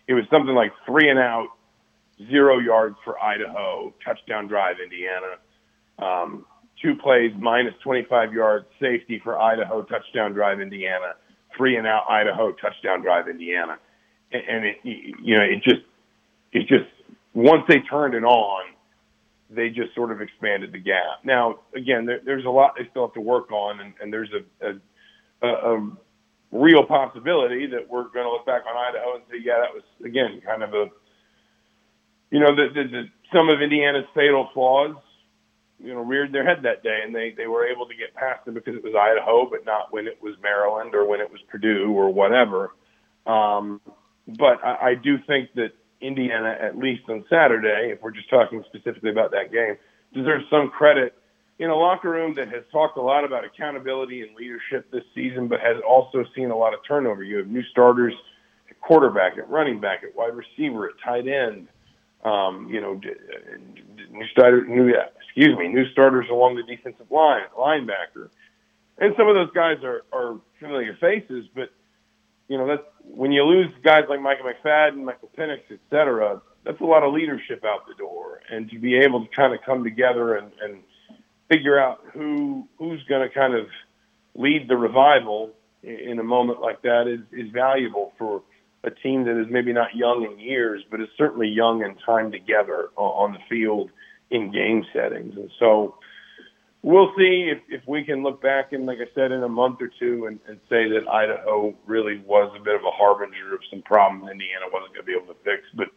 it 0.07 0.14
was 0.14 0.22
something 0.31 0.55
like 0.55 0.70
three 0.87 1.11
and 1.11 1.18
out, 1.18 1.48
zero 2.31 2.59
yards 2.59 2.96
for 3.05 3.22
Idaho, 3.22 3.92
touchdown 4.05 4.46
drive 4.46 4.77
Indiana, 4.83 5.37
um, 5.98 6.44
two 6.83 6.94
plays, 6.96 7.33
minus 7.38 7.74
25 7.83 8.33
yards, 8.33 8.66
safety 8.81 9.20
for 9.22 9.38
Idaho, 9.40 9.83
touchdown 9.83 10.33
drive 10.33 10.61
Indiana, 10.61 11.14
three 11.57 11.77
and 11.77 11.87
out 11.87 12.05
Idaho, 12.09 12.53
touchdown 12.53 13.03
drive 13.03 13.29
Indiana, 13.29 13.79
and, 14.33 14.42
and 14.48 14.64
it 14.64 14.77
you 14.85 15.37
know 15.37 15.44
it 15.44 15.62
just 15.62 15.83
it 16.53 16.66
just 16.68 16.90
once 17.33 17.62
they 17.68 17.79
turned 17.81 18.14
it 18.14 18.24
on, 18.24 18.64
they 19.50 19.68
just 19.68 19.94
sort 19.94 20.11
of 20.11 20.20
expanded 20.20 20.72
the 20.72 20.79
gap. 20.79 21.24
Now 21.24 21.61
again, 21.77 22.07
there, 22.07 22.20
there's 22.24 22.44
a 22.44 22.50
lot 22.50 22.74
they 22.79 22.88
still 22.90 23.07
have 23.07 23.14
to 23.14 23.20
work 23.20 23.50
on, 23.50 23.81
and, 23.81 23.94
and 24.00 24.12
there's 24.12 24.31
a, 24.33 24.66
a, 24.66 25.48
a, 25.48 25.77
a 25.77 25.92
real 26.53 26.85
possibility 26.87 27.66
that 27.66 27.88
we're 27.88 28.05
going 28.05 28.24
to 28.24 28.31
look 28.31 28.46
back 28.46 28.62
on 28.68 28.77
Idaho 28.77 29.16
and 29.16 29.24
say, 29.31 29.38
yeah, 29.42 29.59
that 29.61 29.74
was 29.74 29.83
again 30.05 30.40
kind 30.44 30.62
of 30.62 30.74
a 30.74 30.87
you 32.35 32.40
know 32.40 32.51
the, 32.51 32.66
the, 32.75 32.83
the 32.88 33.03
some 33.33 33.49
of 33.49 33.62
Indiana's 33.62 34.07
fatal 34.12 34.51
flaws 34.53 34.97
you 35.79 35.94
know 35.94 36.01
reared 36.01 36.33
their 36.33 36.44
head 36.44 36.64
that 36.64 36.83
day, 36.83 36.99
and 37.05 37.14
they 37.14 37.33
they 37.37 37.47
were 37.47 37.64
able 37.64 37.87
to 37.87 37.94
get 37.94 38.12
past 38.14 38.44
them 38.44 38.55
because 38.55 38.75
it 38.75 38.83
was 38.83 38.94
Idaho, 38.99 39.49
but 39.49 39.64
not 39.64 39.92
when 39.92 40.09
it 40.09 40.20
was 40.20 40.35
Maryland 40.42 40.97
or 40.97 41.07
when 41.07 41.20
it 41.20 41.31
was 41.31 41.40
Purdue 41.49 41.92
or 41.92 42.12
whatever. 42.12 42.75
Um, 43.25 43.81
but 44.27 44.64
I, 44.64 44.90
I 44.90 44.94
do 44.97 45.18
think 45.29 45.51
that 45.55 45.75
Indiana, 46.01 46.57
at 46.61 46.77
least 46.77 47.03
on 47.09 47.25
Saturday, 47.31 47.92
if 47.92 48.03
we're 48.03 48.11
just 48.11 48.29
talking 48.29 48.64
specifically 48.66 49.11
about 49.11 49.31
that 49.31 49.53
game, 49.53 49.77
deserves 50.12 50.44
some 50.51 50.70
credit 50.70 51.14
in 51.61 51.70
a 51.70 51.77
locker 51.77 52.11
room 52.11 52.35
that 52.35 52.49
has 52.49 52.64
talked 52.73 52.99
a 52.99 53.01
lot 53.01 53.25
about 53.25 53.44
accountability 53.44 54.23
and 54.23 54.35
leadership 54.35 54.90
this 54.90 55.05
season, 55.14 55.47
but 55.47 55.61
has 55.61 55.77
also 55.88 56.25
seen 56.35 56.51
a 56.51 56.57
lot 56.57 56.75
of 56.75 56.81
turnover. 56.87 57.23
You 57.23 57.38
have 57.38 57.47
new 57.47 57.62
starters 57.70 58.14
at 58.68 58.81
quarterback, 58.81 59.38
at 59.38 59.49
running 59.49 59.81
back, 59.81 60.03
at 60.03 60.16
wide 60.16 60.35
receiver, 60.35 60.88
at 60.88 60.94
tight 61.05 61.29
end. 61.29 61.68
Um, 62.24 62.68
you 62.70 62.80
know, 62.80 62.94
new 64.10 64.26
starters, 64.32 64.64
new 64.66 64.94
excuse 65.22 65.58
me, 65.58 65.68
new 65.68 65.87
starters 65.90 66.26
along 66.30 66.56
the 66.56 66.62
defensive 66.62 67.10
line, 67.10 67.42
linebacker, 67.58 68.30
and 68.98 69.14
some 69.16 69.28
of 69.28 69.34
those 69.34 69.50
guys 69.52 69.84
are 69.84 70.04
are 70.12 70.40
familiar 70.58 70.96
faces. 71.00 71.46
But 71.54 71.70
you 72.48 72.56
know, 72.56 72.66
that's 72.66 72.82
when 73.02 73.32
you 73.32 73.44
lose 73.44 73.68
guys 73.82 74.04
like 74.08 74.20
Micah 74.20 74.42
McFadden, 74.42 75.04
Michael 75.04 75.30
Penix, 75.37 75.60
et 75.70 75.80
cetera. 75.90 76.40
That's 76.64 76.80
a 76.80 76.84
lot 76.84 77.02
of 77.02 77.12
leadership 77.12 77.62
out 77.62 77.87
the 77.87 77.94
door, 77.94 78.40
and 78.50 78.70
to 78.70 78.78
be 78.78 78.96
able 78.96 79.26
to 79.26 79.30
kind 79.37 79.52
of 79.52 79.60
come 79.60 79.84
together 79.84 80.37
and, 80.37 80.50
and 80.62 80.82
figure 81.48 81.78
out 81.78 82.00
who 82.12 82.66
who's 82.78 83.02
going 83.04 83.28
to 83.28 83.34
kind 83.34 83.54
of 83.54 83.66
lead 84.34 84.66
the 84.68 84.76
revival 84.76 85.50
in 85.82 86.18
a 86.18 86.22
moment 86.22 86.60
like 86.60 86.80
that 86.82 87.06
is 87.06 87.20
is 87.32 87.50
valuable 87.52 88.12
for 88.16 88.42
a 88.85 88.90
team 88.90 89.25
that 89.25 89.40
is 89.40 89.47
maybe 89.51 89.73
not 89.73 89.94
young 89.94 90.29
in 90.31 90.38
years, 90.38 90.83
but 90.90 91.01
is 91.01 91.09
certainly 91.16 91.49
young 91.49 91.83
in 91.83 91.97
time 92.07 92.31
together 92.31 92.90
on 92.97 93.33
the 93.33 93.38
field 93.49 93.90
in 94.31 94.53
game 94.53 94.85
settings. 94.92 95.37
And 95.37 95.51
so 95.59 95.97
we'll 96.83 97.12
see 97.16 97.51
if, 97.51 97.59
if 97.68 97.87
we 97.88 98.05
can 98.05 98.23
look 98.23 98.42
back 98.42 98.73
and, 98.73 98.87
like 98.87 98.99
I 98.99 99.12
said, 99.14 99.33
in 99.33 99.42
a 99.42 99.49
month 99.49 99.81
or 99.81 99.90
two 99.99 100.27
and, 100.27 100.38
and 100.49 100.59
say 100.68 100.88
that 100.88 101.09
Idaho 101.11 101.75
really 101.87 102.23
was 102.27 102.55
a 102.59 102.62
bit 102.62 102.75
of 102.75 102.83
a 102.83 102.90
harbinger 102.90 103.55
of 103.55 103.61
some 103.70 103.83
problems 103.83 104.31
Indiana 104.31 104.66
wasn't 104.73 104.94
going 104.94 105.07
to 105.07 105.07
be 105.07 105.12
able 105.12 105.33
to 105.33 105.40
fix. 105.44 105.62
But 105.75 105.88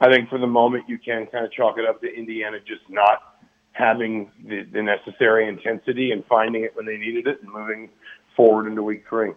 I 0.00 0.12
think 0.12 0.28
for 0.28 0.38
the 0.38 0.46
moment 0.46 0.84
you 0.88 0.98
can 0.98 1.26
kind 1.26 1.44
of 1.44 1.52
chalk 1.52 1.78
it 1.78 1.86
up 1.86 2.00
to 2.02 2.12
Indiana 2.12 2.58
just 2.60 2.82
not 2.88 3.36
having 3.72 4.30
the, 4.46 4.62
the 4.72 4.82
necessary 4.82 5.48
intensity 5.48 6.10
and 6.10 6.24
finding 6.26 6.64
it 6.64 6.74
when 6.74 6.86
they 6.86 6.96
needed 6.96 7.26
it 7.26 7.42
and 7.42 7.52
moving 7.52 7.90
forward 8.34 8.66
into 8.66 8.82
week 8.82 9.04
three. 9.08 9.32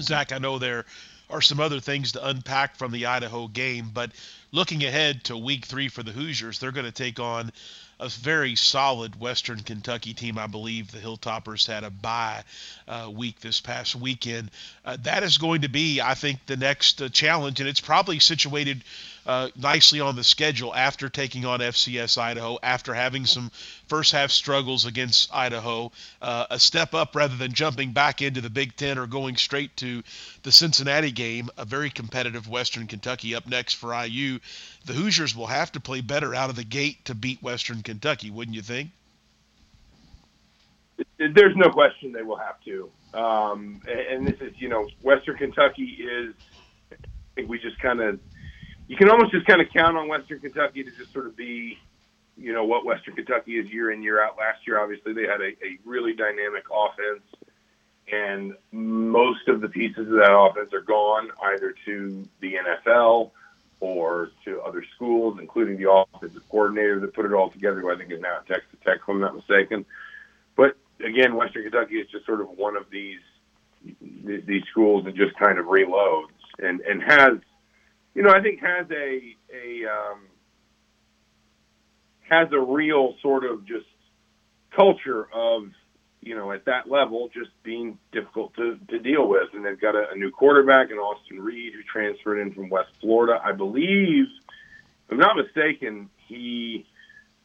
Zach, 0.00 0.32
I 0.32 0.38
know 0.38 0.58
there 0.58 0.84
are 1.28 1.40
some 1.40 1.60
other 1.60 1.80
things 1.80 2.12
to 2.12 2.26
unpack 2.26 2.76
from 2.76 2.92
the 2.92 3.06
Idaho 3.06 3.48
game, 3.48 3.90
but 3.92 4.12
looking 4.52 4.84
ahead 4.84 5.24
to 5.24 5.36
week 5.36 5.66
three 5.66 5.88
for 5.88 6.02
the 6.02 6.12
Hoosiers, 6.12 6.58
they're 6.58 6.72
going 6.72 6.86
to 6.86 6.92
take 6.92 7.18
on 7.18 7.52
a 7.98 8.08
very 8.08 8.54
solid 8.54 9.18
Western 9.18 9.60
Kentucky 9.60 10.14
team. 10.14 10.38
I 10.38 10.46
believe 10.46 10.92
the 10.92 10.98
Hilltoppers 10.98 11.66
had 11.66 11.82
a 11.82 11.90
bye 11.90 12.44
uh, 12.86 13.10
week 13.12 13.40
this 13.40 13.60
past 13.60 13.96
weekend. 13.96 14.50
Uh, 14.84 14.98
that 15.02 15.22
is 15.22 15.38
going 15.38 15.62
to 15.62 15.68
be, 15.68 16.00
I 16.00 16.14
think, 16.14 16.44
the 16.46 16.56
next 16.56 17.00
uh, 17.00 17.08
challenge, 17.08 17.60
and 17.60 17.68
it's 17.68 17.80
probably 17.80 18.18
situated 18.18 18.84
uh, 19.26 19.48
nicely 19.56 20.00
on 20.00 20.16
the 20.16 20.24
schedule 20.24 20.74
after 20.74 21.08
taking 21.08 21.44
on 21.44 21.60
FCS 21.60 22.16
Idaho, 22.16 22.58
after 22.62 22.94
having 22.94 23.26
some 23.26 23.50
first 23.88 24.12
half 24.12 24.30
struggles 24.30 24.86
against 24.86 25.34
Idaho, 25.34 25.90
uh, 26.22 26.46
a 26.50 26.58
step 26.58 26.94
up 26.94 27.14
rather 27.16 27.36
than 27.36 27.52
jumping 27.52 27.92
back 27.92 28.22
into 28.22 28.40
the 28.40 28.50
Big 28.50 28.76
Ten 28.76 28.98
or 28.98 29.06
going 29.06 29.36
straight 29.36 29.76
to 29.78 30.02
the 30.44 30.52
Cincinnati 30.52 31.10
game, 31.10 31.50
a 31.58 31.64
very 31.64 31.90
competitive 31.90 32.48
Western 32.48 32.86
Kentucky 32.86 33.34
up 33.34 33.46
next 33.46 33.74
for 33.74 33.92
IU. 33.92 34.38
The 34.84 34.92
Hoosiers 34.92 35.34
will 35.34 35.48
have 35.48 35.72
to 35.72 35.80
play 35.80 36.00
better 36.00 36.34
out 36.34 36.50
of 36.50 36.56
the 36.56 36.64
gate 36.64 37.04
to 37.06 37.14
beat 37.14 37.42
Western 37.42 37.82
Kentucky, 37.82 38.30
wouldn't 38.30 38.54
you 38.54 38.62
think? 38.62 38.90
There's 41.18 41.56
no 41.56 41.70
question 41.70 42.12
they 42.12 42.22
will 42.22 42.36
have 42.36 42.60
to. 42.64 42.90
Um, 43.12 43.82
and 43.88 44.26
this 44.26 44.40
is, 44.40 44.52
you 44.58 44.68
know, 44.68 44.88
Western 45.02 45.36
Kentucky 45.36 45.98
is, 46.00 46.34
I 46.92 46.96
think 47.34 47.48
we 47.48 47.58
just 47.58 47.78
kind 47.80 48.00
of 48.00 48.20
you 48.88 48.96
can 48.96 49.10
almost 49.10 49.32
just 49.32 49.46
kind 49.46 49.60
of 49.60 49.68
count 49.72 49.96
on 49.96 50.08
Western 50.08 50.40
Kentucky 50.40 50.84
to 50.84 50.90
just 50.90 51.12
sort 51.12 51.26
of 51.26 51.36
be, 51.36 51.78
you 52.36 52.52
know, 52.52 52.64
what 52.64 52.84
Western 52.84 53.14
Kentucky 53.14 53.58
is 53.58 53.68
year 53.70 53.90
in 53.90 54.02
year 54.02 54.22
out. 54.22 54.36
Last 54.38 54.66
year, 54.66 54.80
obviously, 54.80 55.12
they 55.12 55.22
had 55.22 55.40
a, 55.40 55.48
a 55.48 55.78
really 55.84 56.12
dynamic 56.14 56.64
offense, 56.72 57.24
and 58.12 58.54
most 58.70 59.48
of 59.48 59.60
the 59.60 59.68
pieces 59.68 60.06
of 60.06 60.14
that 60.14 60.32
offense 60.32 60.72
are 60.72 60.82
gone 60.82 61.30
either 61.42 61.74
to 61.86 62.28
the 62.40 62.54
NFL 62.54 63.30
or 63.80 64.30
to 64.44 64.60
other 64.62 64.84
schools, 64.94 65.38
including 65.40 65.76
the 65.76 65.90
offensive 65.90 66.42
coordinator 66.48 67.00
that 67.00 67.12
put 67.14 67.26
it 67.26 67.32
all 67.32 67.50
together, 67.50 67.80
who 67.80 67.92
I 67.92 67.96
think 67.96 68.10
is 68.12 68.20
now 68.20 68.38
at 68.38 68.46
Texas 68.46 68.78
Tech, 68.84 68.98
if 69.02 69.08
I'm 69.08 69.20
not 69.20 69.34
mistaken. 69.34 69.84
But 70.56 70.76
again, 71.04 71.34
Western 71.34 71.64
Kentucky 71.64 71.96
is 71.96 72.08
just 72.10 72.24
sort 72.24 72.40
of 72.40 72.48
one 72.50 72.76
of 72.76 72.88
these 72.90 73.20
these 74.00 74.64
schools 74.70 75.04
that 75.04 75.14
just 75.14 75.36
kind 75.36 75.58
of 75.58 75.66
reloads 75.66 76.30
and 76.58 76.80
and 76.80 77.02
has 77.02 77.38
you 78.16 78.22
know, 78.22 78.30
I 78.30 78.40
think 78.40 78.60
has 78.60 78.86
a 78.90 79.36
a 79.54 79.84
um, 79.86 80.20
has 82.30 82.48
a 82.50 82.58
real 82.58 83.14
sort 83.20 83.44
of 83.44 83.66
just 83.66 83.84
culture 84.74 85.28
of 85.34 85.64
you 86.22 86.34
know 86.34 86.50
at 86.50 86.64
that 86.64 86.90
level 86.90 87.28
just 87.28 87.50
being 87.62 87.98
difficult 88.12 88.54
to, 88.56 88.78
to 88.88 88.98
deal 88.98 89.28
with, 89.28 89.50
and 89.52 89.62
they've 89.62 89.80
got 89.80 89.94
a, 89.94 90.12
a 90.14 90.16
new 90.16 90.30
quarterback 90.30 90.90
in 90.90 90.96
Austin 90.96 91.38
Reed 91.38 91.74
who 91.74 91.82
transferred 91.82 92.40
in 92.40 92.54
from 92.54 92.70
West 92.70 92.88
Florida, 93.02 93.38
I 93.44 93.52
believe. 93.52 94.24
If 95.08 95.12
I'm 95.12 95.18
not 95.18 95.36
mistaken, 95.36 96.08
he 96.26 96.86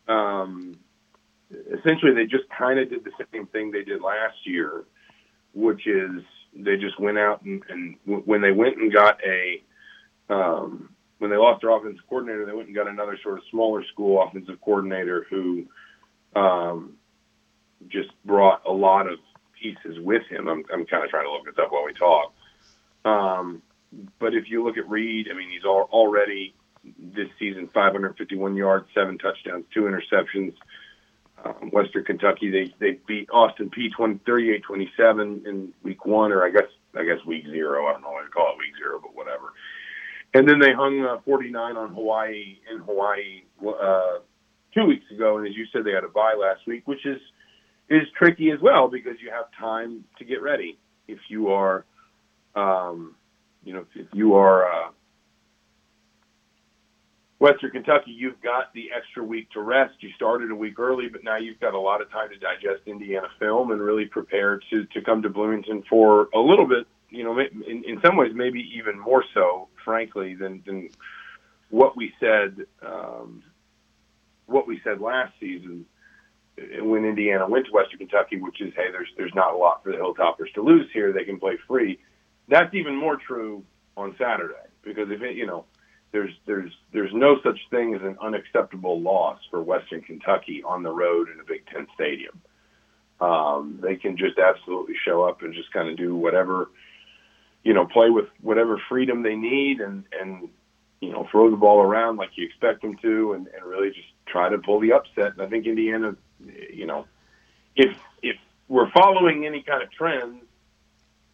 um, 0.07 0.79
essentially 1.51 2.13
they 2.15 2.27
just 2.27 2.49
kind 2.57 2.79
of 2.79 2.89
did 2.89 3.03
the 3.03 3.11
same 3.33 3.45
thing 3.47 3.71
they 3.71 3.83
did 3.83 4.01
last 4.01 4.37
year, 4.45 4.85
which 5.53 5.85
is 5.85 6.23
they 6.55 6.77
just 6.77 6.97
went 6.97 7.17
out 7.17 7.41
and, 7.41 7.61
and 7.67 7.97
w- 8.05 8.23
when 8.25 8.41
they 8.41 8.51
went 8.51 8.77
and 8.77 8.91
got 8.93 9.19
a 9.27 9.61
um, 10.31 10.89
when 11.19 11.29
they 11.29 11.37
lost 11.37 11.61
their 11.61 11.69
offensive 11.69 12.03
coordinator, 12.09 12.45
they 12.45 12.53
went 12.53 12.67
and 12.67 12.75
got 12.75 12.87
another 12.87 13.19
sort 13.21 13.37
of 13.37 13.43
smaller 13.51 13.83
school 13.85 14.23
offensive 14.23 14.59
coordinator 14.61 15.27
who 15.29 15.65
um, 16.35 16.93
just 17.89 18.09
brought 18.25 18.63
a 18.65 18.71
lot 18.71 19.07
of 19.07 19.19
pieces 19.61 19.99
with 19.99 20.23
him. 20.29 20.47
I'm, 20.47 20.63
I'm 20.73 20.85
kind 20.85 21.03
of 21.03 21.09
trying 21.09 21.25
to 21.25 21.31
look 21.31 21.45
this 21.45 21.55
up 21.61 21.71
while 21.71 21.85
we 21.85 21.93
talk. 21.93 22.33
Um, 23.05 23.61
but 24.19 24.33
if 24.33 24.49
you 24.49 24.63
look 24.63 24.77
at 24.77 24.89
Reed, 24.89 25.27
I 25.31 25.35
mean, 25.35 25.49
he's 25.49 25.65
all, 25.65 25.89
already 25.91 26.55
this 26.97 27.27
season 27.37 27.69
551 27.73 28.55
yards, 28.55 28.87
seven 28.95 29.17
touchdowns, 29.17 29.65
two 29.73 29.81
interceptions. 29.81 30.53
Um, 31.43 31.71
Western 31.71 32.03
Kentucky, 32.03 32.51
they 32.51 32.73
they 32.79 32.99
beat 33.07 33.27
Austin 33.31 33.71
Peay 33.71 33.89
38-27 33.97 35.45
in 35.47 35.73
week 35.81 36.05
one, 36.05 36.31
or 36.31 36.45
I 36.45 36.51
guess 36.51 36.69
I 36.95 37.03
guess 37.03 37.17
week 37.25 37.45
zero. 37.45 37.87
I 37.87 37.93
don't 37.93 38.01
know 38.01 38.11
what 38.11 38.23
to 38.23 38.29
call 38.29 38.53
it, 38.53 38.59
week 38.59 38.77
zero, 38.77 38.99
but 39.01 39.15
whatever. 39.15 39.53
And 40.33 40.47
then 40.47 40.59
they 40.59 40.71
hung 40.71 41.05
uh, 41.05 41.17
49 41.25 41.77
on 41.77 41.93
Hawaii 41.93 42.57
in 42.71 42.79
Hawaii 42.79 43.43
uh, 43.67 44.19
two 44.73 44.85
weeks 44.85 45.05
ago, 45.11 45.37
and 45.37 45.47
as 45.47 45.55
you 45.55 45.65
said, 45.73 45.83
they 45.83 45.91
had 45.91 46.05
a 46.05 46.09
bye 46.09 46.35
last 46.39 46.65
week, 46.65 46.87
which 46.87 47.05
is 47.05 47.19
is 47.89 48.07
tricky 48.17 48.51
as 48.51 48.59
well 48.61 48.87
because 48.87 49.15
you 49.21 49.29
have 49.29 49.45
time 49.59 50.05
to 50.17 50.23
get 50.23 50.41
ready. 50.41 50.77
If 51.09 51.19
you 51.27 51.49
are, 51.49 51.83
um, 52.55 53.15
you 53.65 53.73
know, 53.73 53.85
if 53.93 54.07
you 54.13 54.35
are 54.35 54.65
uh, 54.65 54.91
Western 57.39 57.71
Kentucky, 57.71 58.11
you've 58.11 58.39
got 58.41 58.73
the 58.73 58.89
extra 58.95 59.21
week 59.21 59.49
to 59.51 59.61
rest. 59.61 59.95
You 59.99 60.11
started 60.15 60.51
a 60.51 60.55
week 60.55 60.79
early, 60.79 61.09
but 61.09 61.25
now 61.25 61.35
you've 61.35 61.59
got 61.59 61.73
a 61.73 61.79
lot 61.79 62.01
of 62.01 62.09
time 62.09 62.29
to 62.29 62.37
digest 62.37 62.83
Indiana 62.85 63.27
film 63.37 63.71
and 63.71 63.81
really 63.81 64.05
prepare 64.05 64.61
to 64.69 64.85
to 64.85 65.01
come 65.01 65.21
to 65.23 65.29
Bloomington 65.29 65.83
for 65.89 66.29
a 66.33 66.39
little 66.39 66.67
bit 66.67 66.87
you 67.11 67.23
know, 67.23 67.37
in, 67.39 67.83
in 67.83 68.01
some 68.03 68.15
ways, 68.15 68.31
maybe 68.33 68.67
even 68.75 68.97
more 68.97 69.23
so, 69.33 69.67
frankly, 69.83 70.33
than, 70.33 70.63
than 70.65 70.89
what 71.69 71.95
we 71.95 72.13
said, 72.19 72.65
um, 72.85 73.43
what 74.47 74.65
we 74.67 74.81
said 74.83 74.99
last 74.99 75.33
season 75.39 75.85
when 76.79 77.05
Indiana 77.05 77.47
went 77.47 77.65
to 77.65 77.71
Western 77.71 77.99
Kentucky, 77.99 78.37
which 78.37 78.61
is, 78.61 78.73
hey, 78.75 78.91
there's 78.91 79.07
there's 79.17 79.33
not 79.33 79.53
a 79.53 79.57
lot 79.57 79.83
for 79.83 79.91
the 79.91 79.97
Hilltoppers 79.97 80.53
to 80.55 80.61
lose 80.61 80.87
here. 80.93 81.13
They 81.13 81.23
can 81.23 81.39
play 81.39 81.57
free. 81.67 81.99
That's 82.47 82.73
even 82.73 82.95
more 82.95 83.17
true 83.17 83.63
on 83.95 84.15
Saturday 84.17 84.53
because 84.83 85.09
if 85.09 85.21
it, 85.21 85.35
you 85.35 85.45
know, 85.45 85.65
there's 86.11 86.31
there's 86.45 86.71
there's 86.93 87.13
no 87.13 87.37
such 87.43 87.59
thing 87.69 87.95
as 87.95 88.01
an 88.01 88.17
unacceptable 88.21 89.01
loss 89.01 89.39
for 89.49 89.61
Western 89.61 90.01
Kentucky 90.01 90.61
on 90.63 90.83
the 90.83 90.91
road 90.91 91.29
in 91.29 91.39
a 91.39 91.43
Big 91.43 91.65
Ten 91.67 91.87
stadium. 91.95 92.39
Um, 93.19 93.79
they 93.81 93.95
can 93.95 94.17
just 94.17 94.39
absolutely 94.39 94.95
show 95.05 95.23
up 95.23 95.43
and 95.43 95.53
just 95.53 95.71
kind 95.71 95.89
of 95.89 95.95
do 95.95 96.15
whatever, 96.15 96.71
you 97.63 97.73
know, 97.73 97.85
play 97.85 98.09
with 98.09 98.25
whatever 98.41 98.81
freedom 98.89 99.23
they 99.23 99.35
need 99.35 99.81
and 99.81 100.05
and 100.19 100.49
you 100.99 101.11
know 101.11 101.27
throw 101.31 101.49
the 101.49 101.57
ball 101.57 101.81
around 101.81 102.17
like 102.17 102.31
you 102.35 102.45
expect 102.45 102.81
them 102.81 102.95
to 103.01 103.33
and, 103.33 103.47
and 103.47 103.65
really 103.65 103.89
just 103.89 104.07
try 104.25 104.49
to 104.49 104.57
pull 104.57 104.79
the 104.79 104.93
upset. 104.93 105.33
And 105.33 105.41
I 105.41 105.47
think 105.47 105.65
Indiana, 105.65 106.15
you 106.73 106.85
know, 106.85 107.05
if 107.75 107.95
if 108.21 108.37
we're 108.67 108.89
following 108.91 109.45
any 109.45 109.63
kind 109.63 109.83
of 109.83 109.91
trends 109.91 110.43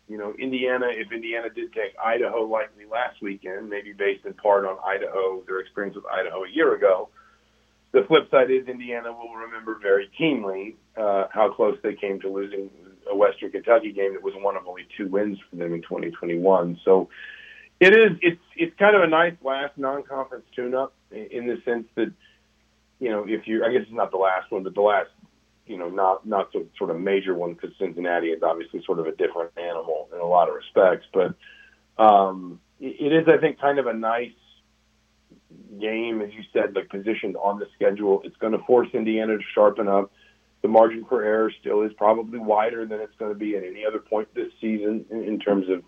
you 0.07 0.17
know, 0.17 0.33
Indiana, 0.39 0.87
if 0.89 1.11
Indiana 1.11 1.49
did 1.49 1.73
take 1.73 1.93
Idaho 2.03 2.45
lightly 2.45 2.85
last 2.85 3.21
weekend, 3.21 3.69
maybe 3.69 3.91
based 3.91 4.25
in 4.25 4.33
part 4.33 4.65
on 4.65 4.77
Idaho, 4.85 5.43
their 5.45 5.59
experience 5.59 5.95
with 5.95 6.05
Idaho 6.05 6.45
a 6.45 6.49
year 6.49 6.75
ago, 6.75 7.09
the 7.91 8.03
flip 8.03 8.29
side 8.31 8.49
is 8.49 8.67
Indiana 8.67 9.11
will 9.11 9.33
remember 9.33 9.77
very 9.81 10.09
keenly 10.17 10.77
uh, 10.95 11.25
how 11.31 11.51
close 11.51 11.77
they 11.83 11.93
came 11.93 12.19
to 12.21 12.29
losing 12.29 12.69
a 13.11 13.15
Western 13.15 13.51
Kentucky 13.51 13.91
game 13.91 14.13
that 14.13 14.23
was 14.23 14.33
one 14.37 14.55
of 14.55 14.67
only 14.67 14.87
two 14.97 15.07
wins 15.07 15.37
for 15.49 15.55
them 15.55 15.73
in 15.73 15.81
2021. 15.81 16.79
So 16.83 17.09
it 17.79 17.93
is 17.93 18.17
it's 18.21 18.41
it's 18.55 18.75
kind 18.77 18.95
of 18.95 19.03
a 19.03 19.07
nice 19.07 19.35
last 19.43 19.77
non-conference 19.77 20.45
tune-up 20.55 20.93
in 21.11 21.47
the 21.47 21.61
sense 21.63 21.87
that 21.95 22.11
you 22.99 23.09
know 23.09 23.25
if 23.27 23.47
you 23.47 23.63
I 23.63 23.71
guess 23.71 23.83
it's 23.83 23.91
not 23.91 24.11
the 24.11 24.17
last 24.17 24.51
one, 24.51 24.63
but 24.63 24.73
the 24.73 24.81
last 24.81 25.09
you 25.67 25.77
know, 25.77 25.89
not 25.89 26.25
not 26.25 26.49
so, 26.53 26.65
sort 26.77 26.89
of 26.89 26.99
major 26.99 27.35
one 27.35 27.53
because 27.53 27.71
Cincinnati 27.77 28.27
is 28.27 28.41
obviously 28.41 28.81
sort 28.85 28.99
of 28.99 29.05
a 29.05 29.11
different 29.11 29.51
animal 29.57 30.09
in 30.13 30.19
a 30.19 30.25
lot 30.25 30.49
of 30.49 30.55
respects. 30.55 31.05
But 31.13 31.35
um, 32.01 32.59
it, 32.79 32.95
it 32.99 33.13
is, 33.13 33.27
I 33.27 33.37
think, 33.39 33.59
kind 33.59 33.79
of 33.79 33.87
a 33.87 33.93
nice 33.93 34.31
game, 35.79 36.21
as 36.21 36.29
you 36.33 36.43
said, 36.53 36.75
like 36.75 36.89
positioned 36.89 37.35
on 37.37 37.59
the 37.59 37.67
schedule. 37.75 38.21
It's 38.23 38.37
going 38.37 38.53
to 38.53 38.59
force 38.59 38.87
Indiana 38.93 39.37
to 39.37 39.43
sharpen 39.53 39.87
up. 39.87 40.11
The 40.67 40.73
margin 40.73 41.05
for 41.05 41.23
error 41.23 41.49
still 41.61 41.83
is 41.83 41.93
probably 41.93 42.39
wider 42.39 42.85
than 42.85 42.99
it's 42.99 43.15
going 43.17 43.31
to 43.31 43.39
be 43.39 43.55
at 43.55 43.63
any 43.63 43.85
other 43.85 43.99
point 43.99 44.27
this 44.35 44.51
season 44.59 45.05
in, 45.09 45.23
in 45.23 45.39
terms 45.39 45.69
of 45.69 45.81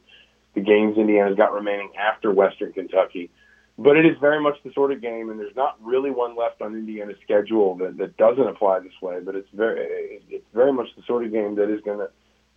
the 0.56 0.62
games 0.62 0.98
Indiana's 0.98 1.36
got 1.36 1.52
remaining 1.52 1.92
after 2.00 2.32
Western 2.32 2.72
Kentucky. 2.72 3.30
But 3.78 3.98
it 3.98 4.06
is 4.06 4.16
very 4.22 4.42
much 4.42 4.56
the 4.64 4.72
sort 4.72 4.94
of 4.94 5.02
game, 5.02 5.30
and 5.30 5.38
there's 5.38 5.56
not 5.58 5.76
really 5.84 6.12
one 6.12 6.38
left 6.38 6.62
on 6.62 6.76
Indiana's 6.76 7.18
schedule 7.22 7.76
that, 7.76 7.98
that 7.98 8.16
doesn't 8.16 8.48
apply 8.48 8.80
this 8.80 8.94
way. 9.02 9.20
But 9.20 9.36
it's 9.36 9.50
very 9.54 10.22
it's 10.30 10.46
very 10.54 10.72
much 10.72 10.88
the 10.96 11.04
sort 11.06 11.26
of 11.26 11.34
game 11.34 11.56
that 11.56 11.70
is 11.70 11.82
going 11.82 12.00
to 12.00 12.10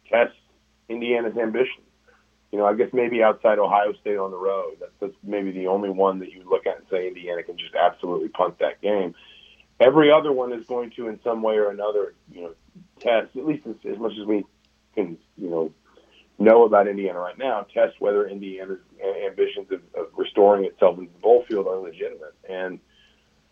test 0.08 0.38
Indiana's 0.88 1.36
ambition. 1.36 1.82
You 2.52 2.60
know, 2.60 2.66
I 2.66 2.74
guess 2.74 2.90
maybe 2.92 3.20
outside 3.24 3.58
Ohio 3.58 3.94
State 4.00 4.18
on 4.18 4.30
the 4.30 4.38
road, 4.38 4.76
that's, 4.78 4.92
that's 5.00 5.16
maybe 5.24 5.50
the 5.50 5.66
only 5.66 5.90
one 5.90 6.20
that 6.20 6.30
you 6.30 6.48
look 6.48 6.68
at 6.68 6.76
and 6.76 6.86
say 6.88 7.08
Indiana 7.08 7.42
can 7.42 7.58
just 7.58 7.74
absolutely 7.74 8.28
punt 8.28 8.60
that 8.60 8.80
game. 8.80 9.16
Every 9.80 10.12
other 10.12 10.32
one 10.32 10.52
is 10.52 10.64
going 10.66 10.90
to, 10.96 11.08
in 11.08 11.18
some 11.24 11.42
way 11.42 11.56
or 11.56 11.70
another, 11.70 12.14
you 12.30 12.42
know, 12.42 12.54
test 13.00 13.36
at 13.36 13.46
least 13.46 13.66
as, 13.66 13.74
as 13.90 13.98
much 13.98 14.12
as 14.20 14.26
we 14.26 14.44
can, 14.94 15.18
you 15.36 15.50
know, 15.50 15.72
know 16.38 16.64
about 16.64 16.88
Indiana 16.88 17.18
right 17.18 17.38
now, 17.38 17.66
test 17.74 18.00
whether 18.00 18.26
Indiana's 18.26 18.78
ambitions 19.26 19.70
of, 19.70 19.80
of 19.94 20.08
restoring 20.16 20.64
itself 20.64 20.98
into 20.98 21.12
the 21.12 21.18
bowl 21.18 21.44
field 21.48 21.66
are 21.66 21.78
legitimate. 21.78 22.34
And 22.48 22.78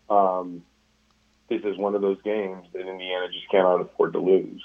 um, 0.09 0.63
this 1.49 1.61
is 1.63 1.77
one 1.77 1.95
of 1.95 2.01
those 2.01 2.21
games 2.21 2.67
that 2.73 2.81
Indiana 2.81 3.27
just 3.31 3.49
cannot 3.49 3.81
afford 3.81 4.13
to 4.13 4.19
lose. 4.19 4.63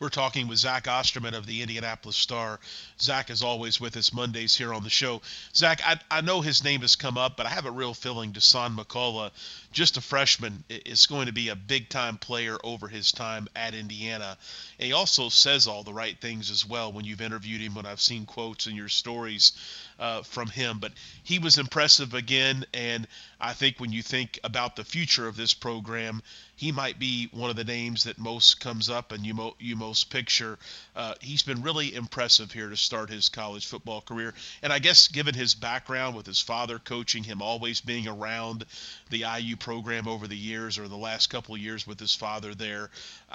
We're 0.00 0.08
talking 0.08 0.48
with 0.48 0.56
Zach 0.56 0.88
Osterman 0.88 1.34
of 1.34 1.44
the 1.44 1.60
Indianapolis 1.60 2.16
Star. 2.16 2.58
Zach 2.98 3.28
is 3.28 3.42
always 3.42 3.78
with 3.82 3.98
us 3.98 4.14
Mondays 4.14 4.56
here 4.56 4.72
on 4.72 4.82
the 4.82 4.88
show. 4.88 5.20
Zach, 5.54 5.82
I, 5.84 6.00
I 6.10 6.22
know 6.22 6.40
his 6.40 6.64
name 6.64 6.80
has 6.80 6.96
come 6.96 7.18
up, 7.18 7.36
but 7.36 7.44
I 7.44 7.50
have 7.50 7.66
a 7.66 7.70
real 7.70 7.92
feeling 7.92 8.32
Dasan 8.32 8.78
McCullough, 8.78 9.30
just 9.72 9.98
a 9.98 10.00
freshman, 10.00 10.64
is 10.70 11.06
going 11.06 11.26
to 11.26 11.34
be 11.34 11.50
a 11.50 11.54
big 11.54 11.90
time 11.90 12.16
player 12.16 12.56
over 12.64 12.88
his 12.88 13.12
time 13.12 13.46
at 13.54 13.74
Indiana. 13.74 14.38
And 14.78 14.86
he 14.86 14.94
also 14.94 15.28
says 15.28 15.66
all 15.66 15.82
the 15.82 15.92
right 15.92 16.18
things 16.18 16.50
as 16.50 16.66
well 16.66 16.90
when 16.90 17.04
you've 17.04 17.20
interviewed 17.20 17.60
him, 17.60 17.74
when 17.74 17.84
I've 17.84 18.00
seen 18.00 18.24
quotes 18.24 18.66
in 18.66 18.74
your 18.74 18.88
stories 18.88 19.52
uh, 20.00 20.22
from 20.22 20.48
him. 20.48 20.78
But 20.78 20.92
he 21.22 21.38
was 21.38 21.58
impressive 21.58 22.14
again, 22.14 22.64
and 22.72 23.06
I 23.38 23.52
think 23.52 23.78
when 23.78 23.92
you 23.92 24.02
think 24.02 24.40
about 24.42 24.74
the 24.74 24.84
future 24.84 25.28
of 25.28 25.36
this 25.36 25.52
program, 25.52 26.22
he 26.56 26.72
might 26.72 26.98
be 26.98 27.28
one 27.32 27.50
of 27.50 27.56
the 27.56 27.64
names 27.64 28.04
that 28.04 28.18
most 28.18 28.60
comes 28.60 28.88
up 28.90 29.12
and 29.12 29.24
you, 29.24 29.34
mo- 29.34 29.56
you 29.58 29.76
most 29.76 30.10
picture. 30.10 30.58
Uh, 30.96 31.14
he's 31.20 31.42
been 31.42 31.62
really 31.62 31.94
impressive 31.94 32.50
here 32.50 32.70
to 32.70 32.76
start 32.76 33.10
his 33.10 33.28
college 33.28 33.66
football 33.66 34.00
career, 34.00 34.34
and 34.62 34.72
I 34.72 34.78
guess 34.78 35.08
given 35.08 35.34
his 35.34 35.54
background 35.54 36.16
with 36.16 36.26
his 36.26 36.40
father 36.40 36.78
coaching 36.78 37.22
him, 37.22 37.42
always 37.42 37.80
being 37.80 38.08
around 38.08 38.64
the 39.10 39.24
IU 39.38 39.56
program 39.56 40.08
over 40.08 40.26
the 40.26 40.36
years 40.36 40.78
or 40.78 40.88
the 40.88 40.96
last 40.96 41.28
couple 41.28 41.54
of 41.54 41.60
years 41.60 41.86
with 41.86 42.00
his 42.00 42.14
father 42.14 42.54
there, 42.54 42.90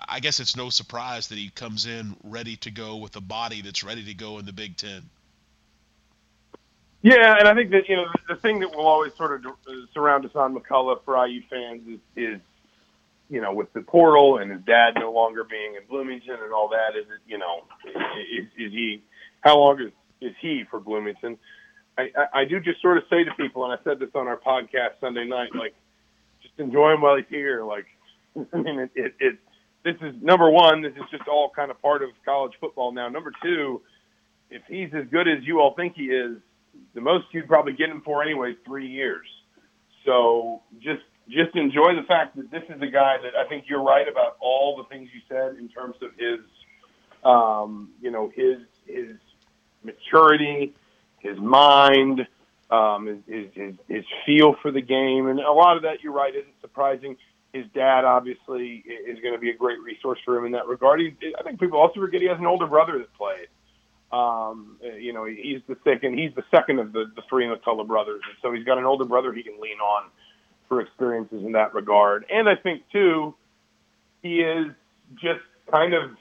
I 0.09 0.19
guess 0.19 0.39
it's 0.39 0.55
no 0.55 0.71
surprise 0.71 1.27
that 1.27 1.37
he 1.37 1.49
comes 1.49 1.85
in 1.85 2.15
ready 2.23 2.55
to 2.57 2.71
go 2.71 2.97
with 2.97 3.15
a 3.15 3.21
body 3.21 3.61
that's 3.61 3.83
ready 3.83 4.03
to 4.05 4.13
go 4.15 4.39
in 4.39 4.45
the 4.45 4.53
Big 4.53 4.77
Ten. 4.77 5.09
Yeah, 7.05 7.35
and 7.37 7.47
I 7.47 7.53
think 7.53 7.69
that 7.69 7.87
you 7.87 7.97
know 7.97 8.05
the, 8.11 8.33
the 8.33 8.41
thing 8.41 8.61
that 8.61 8.71
will 8.71 8.87
always 8.87 9.13
sort 9.13 9.33
of 9.33 9.45
uh, 9.45 9.71
surround 9.93 10.25
Dasan 10.25 10.57
McCullough 10.57 11.05
for 11.05 11.23
IU 11.27 11.43
fans 11.47 11.83
is, 11.87 11.99
is 12.15 12.41
you 13.29 13.41
know 13.41 13.53
with 13.53 13.71
the 13.73 13.81
portal 13.81 14.39
and 14.39 14.49
his 14.49 14.61
dad 14.61 14.95
no 14.95 15.11
longer 15.11 15.43
being 15.43 15.75
in 15.75 15.87
Bloomington 15.87 16.37
and 16.43 16.51
all 16.51 16.67
that. 16.69 16.97
Is 16.99 17.05
it 17.05 17.21
you 17.27 17.37
know 17.37 17.61
is, 17.85 18.45
is 18.57 18.71
he 18.71 19.03
how 19.41 19.59
long 19.59 19.79
is 19.79 19.91
is 20.19 20.35
he 20.41 20.63
for 20.71 20.79
Bloomington? 20.79 21.37
I, 21.95 22.09
I, 22.17 22.39
I 22.39 22.45
do 22.45 22.59
just 22.59 22.81
sort 22.81 22.97
of 22.97 23.03
say 23.07 23.23
to 23.23 23.31
people, 23.35 23.63
and 23.65 23.79
I 23.79 23.83
said 23.83 23.99
this 23.99 24.09
on 24.15 24.27
our 24.27 24.37
podcast 24.37 24.99
Sunday 24.99 25.25
night, 25.25 25.53
like 25.53 25.75
just 26.41 26.55
enjoy 26.57 26.91
him 26.95 27.01
while 27.01 27.17
he's 27.17 27.25
here. 27.29 27.63
Like 27.63 27.85
I 28.51 28.57
mean, 28.57 28.79
it, 28.79 28.89
it, 28.95 29.13
it 29.19 29.37
this 29.83 29.95
is 30.01 30.15
number 30.23 30.49
one. 30.49 30.81
This 30.81 30.93
is 30.93 31.03
just 31.11 31.27
all 31.27 31.51
kind 31.55 31.69
of 31.69 31.79
part 31.83 32.01
of 32.01 32.09
college 32.25 32.53
football 32.59 32.91
now. 32.91 33.09
Number 33.09 33.31
two, 33.43 33.83
if 34.49 34.63
he's 34.67 34.89
as 34.95 35.05
good 35.11 35.27
as 35.27 35.43
you 35.43 35.59
all 35.59 35.75
think 35.75 35.93
he 35.95 36.05
is 36.05 36.37
the 36.93 37.01
most 37.01 37.25
you'd 37.31 37.47
probably 37.47 37.73
get 37.73 37.89
him 37.89 38.01
for 38.01 38.23
anyway 38.23 38.55
three 38.65 38.87
years. 38.87 39.27
So 40.05 40.61
just 40.79 41.01
just 41.27 41.55
enjoy 41.55 41.95
the 41.95 42.05
fact 42.07 42.35
that 42.35 42.51
this 42.51 42.63
is 42.69 42.81
a 42.81 42.87
guy 42.87 43.17
that 43.23 43.35
I 43.35 43.47
think 43.49 43.65
you're 43.67 43.83
right 43.83 44.07
about 44.07 44.37
all 44.39 44.77
the 44.77 44.83
things 44.83 45.09
you 45.13 45.21
said 45.27 45.57
in 45.57 45.67
terms 45.69 45.95
of 46.01 46.11
his, 46.17 46.39
um, 47.23 47.89
you 48.01 48.11
know, 48.11 48.31
his 48.35 48.59
his 48.85 49.17
maturity, 49.83 50.73
his 51.19 51.37
mind, 51.39 52.27
um, 52.69 53.23
his, 53.27 53.47
his 53.53 53.73
his 53.87 54.03
feel 54.25 54.55
for 54.61 54.71
the 54.71 54.81
game, 54.81 55.27
and 55.27 55.39
a 55.39 55.51
lot 55.51 55.77
of 55.77 55.83
that 55.83 56.03
you're 56.03 56.13
right 56.13 56.33
isn't 56.35 56.61
surprising. 56.61 57.17
His 57.53 57.65
dad 57.73 58.03
obviously 58.03 58.83
is 59.07 59.17
going 59.21 59.33
to 59.33 59.39
be 59.39 59.49
a 59.49 59.55
great 59.55 59.79
resource 59.81 60.19
for 60.25 60.37
him 60.37 60.45
in 60.45 60.51
that 60.51 60.67
regard. 60.67 60.99
He, 60.99 61.15
I 61.39 61.43
think 61.43 61.59
people 61.59 61.79
also 61.79 62.01
forget 62.01 62.21
he 62.21 62.27
has 62.27 62.37
an 62.37 62.45
older 62.45 62.67
brother 62.67 62.97
that 62.99 63.13
played. 63.13 63.47
Um, 64.15 64.77
you 64.97 65.11
know, 65.11 65.25
he's 65.25 65.59
the 65.67 65.75
second. 65.83 66.17
He's 66.17 66.33
the 66.35 66.43
second 66.49 66.79
of 66.79 66.93
the 66.93 67.05
the 67.15 67.21
three 67.27 67.45
McCullough 67.45 67.87
brothers, 67.87 68.21
and 68.29 68.37
so 68.41 68.53
he's 68.53 68.63
got 68.63 68.77
an 68.77 68.85
older 68.85 69.03
brother 69.03 69.33
he 69.33 69.43
can 69.43 69.59
lean 69.59 69.79
on 69.79 70.09
for 70.69 70.79
experiences 70.79 71.43
in 71.43 71.51
that 71.51 71.73
regard. 71.73 72.25
And 72.29 72.47
I 72.47 72.55
think 72.55 72.83
too, 72.93 73.35
he 74.21 74.39
is 74.39 74.67
just 75.15 75.41
kind 75.69 75.93
of, 75.93 76.11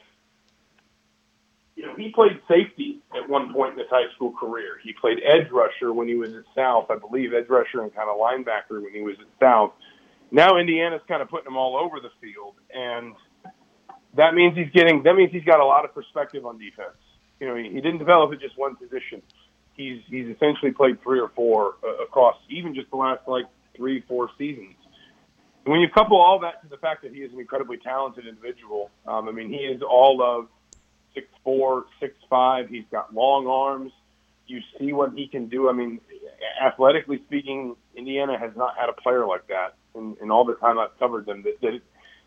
you 1.77 1.87
know, 1.87 1.95
he 1.97 2.11
played 2.11 2.41
safety 2.49 3.01
at 3.17 3.29
one 3.29 3.53
point 3.53 3.75
in 3.75 3.79
his 3.79 3.89
high 3.91 4.13
school 4.17 4.33
career. 4.33 4.81
He 4.83 4.93
played 4.93 5.19
edge 5.25 5.51
rusher 5.53 5.93
when 5.93 6.09
he 6.09 6.17
was 6.17 6.31
at 6.35 6.45
South, 6.57 6.91
I 6.91 6.97
believe, 6.97 7.33
edge 7.33 7.49
rusher 7.49 7.83
and 7.83 7.95
kind 7.95 8.11
of 8.11 8.17
linebacker 8.17 8.83
when 8.83 8.93
he 8.93 9.03
was 9.03 9.17
at 9.21 9.29
South. 9.39 9.73
Now 10.33 10.59
Indiana's 10.59 11.03
kind 11.07 11.23
of 11.23 11.29
putting 11.29 11.47
him 11.47 11.57
all 11.57 11.77
over 11.77 12.01
the 12.01 12.11
field, 12.21 12.55
and 12.75 13.15
that 14.17 14.35
means 14.35 14.57
he's 14.57 14.71
getting. 14.75 15.05
That 15.05 15.15
means 15.15 15.31
he's 15.31 15.45
got 15.45 15.61
a 15.61 15.65
lot 15.65 15.85
of 15.85 15.95
perspective 15.95 16.45
on 16.45 16.59
defense 16.59 16.97
you 17.41 17.47
know, 17.47 17.57
he, 17.57 17.69
didn't 17.69 17.99
develop 17.99 18.33
at 18.33 18.41
just 18.41 18.57
one 18.57 18.77
position. 18.77 19.23
He's 19.75 20.01
he's 20.09 20.29
essentially 20.29 20.71
played 20.71 21.03
three 21.03 21.19
or 21.19 21.29
four 21.29 21.75
uh, 21.83 22.05
across 22.05 22.37
even 22.49 22.75
just 22.75 22.91
the 22.91 22.97
last 22.97 23.27
like 23.27 23.47
three 23.77 24.03
four 24.07 24.31
seasons. 24.39 24.77
And 25.65 25.73
when 25.73 25.81
you 25.81 25.89
couple 25.89 26.21
all 26.21 26.39
that 26.41 26.63
to 26.63 26.69
the 26.69 26.77
fact 26.77 27.03
that 27.03 27.13
he 27.13 27.23
is 27.23 27.33
an 27.33 27.41
incredibly 27.41 27.79
talented 27.79 28.27
individual, 28.27 28.91
um, 29.07 29.29
I 29.29 29.33
mean, 29.33 29.49
he 29.49 29.57
is 29.57 29.83
all 29.83 30.23
of 30.23 30.49
six 31.15 31.27
four, 31.43 31.87
six 32.01 32.15
five. 32.31 32.69
He's 32.69 32.85
got 32.91 33.15
long 33.15 33.47
arms. 33.47 33.93
You 34.47 34.61
see 34.79 34.93
what 34.93 35.13
he 35.15 35.27
can 35.27 35.49
do. 35.49 35.69
I 35.71 35.73
mean, 35.73 36.01
athletically 36.63 37.23
speaking, 37.27 37.77
Indiana 37.97 38.39
has 38.39 38.53
not 38.57 38.77
had 38.79 38.89
a 38.89 38.93
player 38.93 39.27
like 39.27 39.47
that 39.49 39.75
in, 39.95 40.17
in 40.21 40.31
all 40.31 40.45
the 40.45 40.55
time 40.55 40.79
I've 40.79 40.97
covered 40.99 41.27
them 41.27 41.43
that 41.43 41.61
that, 41.63 41.81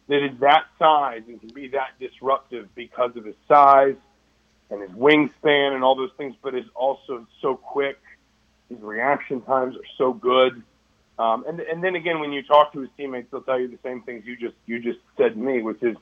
that 0.08 0.26
is 0.26 0.40
that 0.40 0.66
size 0.80 1.22
and 1.28 1.40
can 1.40 1.50
be 1.50 1.68
that 1.70 1.92
disruptive 2.00 2.74
because 2.76 3.16
of 3.16 3.26
his 3.26 3.36
size, 3.48 3.96
and 4.70 4.82
his 4.82 4.92
wingspan 4.92 5.74
and 5.74 5.84
all 5.84 5.96
those 5.96 6.12
things, 6.18 6.36
but 6.42 6.56
is 6.56 6.66
also 6.76 7.26
so 7.42 7.56
quick. 7.56 8.00
His 8.70 8.80
reaction 8.82 9.42
times 9.42 9.76
are 9.76 9.88
so 9.98 10.14
good. 10.14 10.62
Um, 11.20 11.46
and 11.48 11.60
and 11.62 11.84
then 11.84 11.96
again, 11.96 12.20
when 12.20 12.32
you 12.32 12.44
talk 12.44 12.74
to 12.74 12.82
his 12.82 12.90
teammates, 12.98 13.30
they'll 13.32 13.42
tell 13.42 13.60
you 13.60 13.68
the 13.68 13.80
same 13.84 14.02
things 14.04 14.26
you 14.26 14.36
just 14.38 14.56
you 14.66 14.80
just 14.80 15.00
said 15.18 15.34
to 15.34 15.40
me, 15.40 15.62
which 15.62 15.82
is 15.82 15.96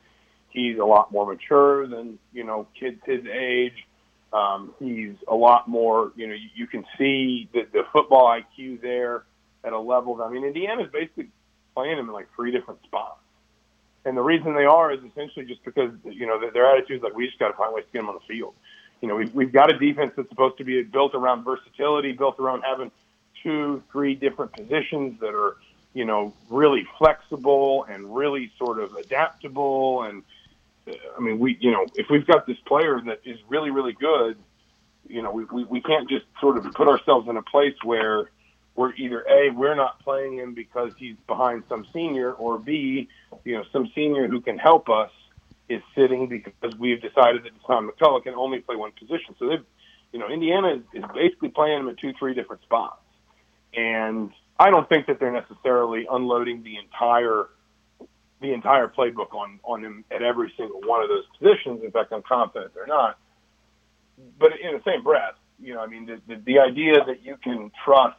he's 0.50 0.78
a 0.78 0.84
lot 0.86 1.12
more 1.12 1.26
mature 1.26 1.88
than 1.88 2.20
you 2.34 2.44
know 2.44 2.68
kids 2.78 3.00
his 3.06 3.26
age. 3.26 3.86
Um, 4.34 4.74
he's 4.80 5.14
a 5.30 5.36
lot 5.36 5.68
more, 5.70 6.12
you 6.18 6.28
know, 6.28 6.34
you, 6.34 6.50
you 6.56 6.68
can 6.68 6.84
see 6.98 7.48
the, 7.54 7.62
the 7.72 7.84
football 7.94 8.28
IQ 8.28 8.82
there. 8.82 9.24
at 9.64 9.72
a 9.72 9.80
level. 9.80 10.16
That, 10.18 10.26
I 10.26 10.30
mean, 10.30 10.44
Indiana's 10.44 10.90
basically 10.92 11.30
playing 11.74 11.98
them 11.98 12.08
in 12.08 12.14
like 12.14 12.28
three 12.36 12.52
different 12.52 12.82
spots. 12.84 13.15
And 14.06 14.16
the 14.16 14.22
reason 14.22 14.54
they 14.54 14.66
are 14.66 14.94
is 14.94 15.00
essentially 15.04 15.46
just 15.46 15.64
because 15.66 15.92
you 16.04 16.28
know 16.28 16.40
their 16.52 16.72
attitude 16.72 16.98
is 16.98 17.04
like 17.04 17.16
we 17.16 17.26
just 17.26 17.40
got 17.40 17.50
to 17.50 17.58
find 17.58 17.74
ways 17.74 17.86
to 17.86 17.92
get 17.92 18.00
them 18.00 18.10
on 18.10 18.16
the 18.16 18.34
field. 18.34 18.54
You 19.02 19.08
know, 19.08 19.16
we've 19.16 19.34
we've 19.34 19.52
got 19.52 19.74
a 19.74 19.78
defense 19.78 20.14
that's 20.16 20.30
supposed 20.30 20.58
to 20.60 20.64
be 20.64 20.84
built 20.84 21.16
around 21.16 21.44
versatility, 21.44 22.12
built 22.12 22.40
around 22.40 22.62
having 22.62 22.92
two, 23.42 23.84
three 23.92 24.16
different 24.16 24.54
positions 24.54 25.20
that 25.22 25.34
are 25.34 25.58
you 25.94 26.06
know 26.06 26.34
really 26.50 26.88
flexible 27.00 27.86
and 27.90 28.16
really 28.16 28.52
sort 28.60 28.80
of 28.80 28.94
adaptable. 28.94 30.04
And 30.04 30.22
uh, 30.88 30.94
I 31.18 31.20
mean, 31.20 31.40
we 31.40 31.58
you 31.60 31.72
know 31.72 31.88
if 31.96 32.08
we've 32.10 32.28
got 32.28 32.46
this 32.46 32.58
player 32.68 33.02
that 33.08 33.22
is 33.26 33.40
really 33.50 33.72
really 33.72 33.94
good, 33.94 34.38
you 35.08 35.24
know, 35.24 35.32
we 35.32 35.46
we, 35.46 35.64
we 35.64 35.82
can't 35.82 36.08
just 36.08 36.26
sort 36.40 36.58
of 36.58 36.72
put 36.74 36.88
ourselves 36.88 37.28
in 37.28 37.38
a 37.38 37.44
place 37.44 37.76
where 37.84 38.30
we're 38.76 38.94
either 38.96 39.26
a 39.30 39.50
we're 39.52 39.76
not 39.76 40.00
playing 40.00 40.38
him 40.38 40.54
because 40.54 40.92
he's 40.98 41.16
behind 41.28 41.64
some 41.70 41.86
senior, 41.94 42.34
or 42.34 42.60
b 42.60 43.08
you 43.44 43.56
know 43.56 43.64
some 43.72 43.90
senior 43.96 44.28
who 44.28 44.42
can 44.42 44.58
help 44.58 44.90
us 44.90 45.12
is 45.70 45.82
sitting 45.96 46.28
because 46.28 46.76
we've 46.78 47.02
decided 47.02 47.44
that 47.44 47.52
Tom 47.66 47.90
McCullough 47.90 48.24
can 48.24 48.36
only 48.36 48.60
play 48.60 48.76
one 48.76 48.92
position. 48.92 49.36
So 49.40 49.48
they've 49.48 49.66
you 50.12 50.20
know 50.20 50.30
Indiana 50.30 50.82
is, 50.94 51.04
basically 51.14 51.50
playing 51.50 51.80
him 51.80 51.90
at 51.90 51.98
two 51.98 52.14
three 52.20 52.34
different 52.34 52.62
spots, 52.64 53.02
and 53.74 54.32
I 54.60 54.70
don't 54.70 54.88
think 54.88 55.08
that 55.08 55.20
they're 55.20 55.32
necessarily 55.32 56.08
unloading 56.12 56.64
the 56.64 56.78
entire 56.78 57.48
the 58.42 58.52
entire 58.54 58.88
playbook 58.88 59.34
on 59.34 59.60
on 59.64 59.84
him 59.84 60.04
at 60.12 60.22
every 60.22 60.54
single 60.58 60.82
one 60.82 61.02
of 61.02 61.10
those 61.10 61.26
positions. 61.40 61.82
In 61.84 61.92
fact, 61.92 62.12
I'm 62.12 62.24
confident 62.24 62.74
they're 62.74 62.88
not. 62.88 63.18
But 64.40 64.52
in 64.60 64.74
the 64.74 64.82
same 64.86 65.04
breath, 65.04 65.36
you 65.60 65.74
know, 65.74 65.82
I 65.82 65.88
mean, 65.88 66.06
the, 66.06 66.22
the, 66.28 66.42
the 66.42 66.60
idea 66.60 67.04
that 67.06 67.24
you 67.24 67.38
can 67.44 67.70
trust 67.84 68.18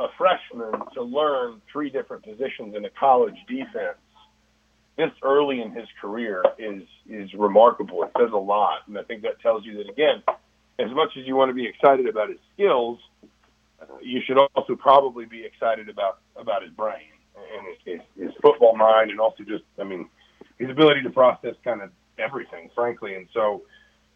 a 0.00 0.06
freshman 0.18 0.80
to 0.94 1.02
learn 1.02 1.60
three 1.72 1.90
different 1.90 2.24
positions 2.24 2.74
in 2.74 2.84
a 2.84 2.90
college 2.90 3.36
defense 3.48 3.96
this 4.96 5.10
early 5.22 5.60
in 5.60 5.72
his 5.72 5.88
career 6.00 6.44
is 6.58 6.82
is 7.08 7.32
remarkable. 7.34 8.04
It 8.04 8.10
says 8.18 8.30
a 8.32 8.36
lot, 8.36 8.80
and 8.86 8.98
I 8.98 9.02
think 9.02 9.22
that 9.22 9.40
tells 9.40 9.64
you 9.64 9.78
that 9.78 9.90
again, 9.90 10.22
as 10.78 10.90
much 10.92 11.16
as 11.18 11.26
you 11.26 11.34
want 11.34 11.50
to 11.50 11.54
be 11.54 11.66
excited 11.66 12.06
about 12.06 12.28
his 12.28 12.38
skills, 12.54 12.98
you 14.02 14.20
should 14.24 14.38
also 14.38 14.76
probably 14.76 15.24
be 15.24 15.44
excited 15.44 15.88
about 15.88 16.18
about 16.36 16.62
his 16.62 16.70
brain 16.72 17.10
and 17.34 17.66
his, 17.66 18.00
his, 18.16 18.26
his 18.26 18.34
football 18.40 18.76
mind, 18.76 19.10
and 19.10 19.18
also 19.18 19.42
just 19.42 19.64
I 19.80 19.84
mean 19.84 20.08
his 20.58 20.70
ability 20.70 21.02
to 21.02 21.10
process 21.10 21.56
kind 21.64 21.82
of 21.82 21.90
everything, 22.18 22.70
frankly. 22.74 23.16
And 23.16 23.26
so, 23.34 23.62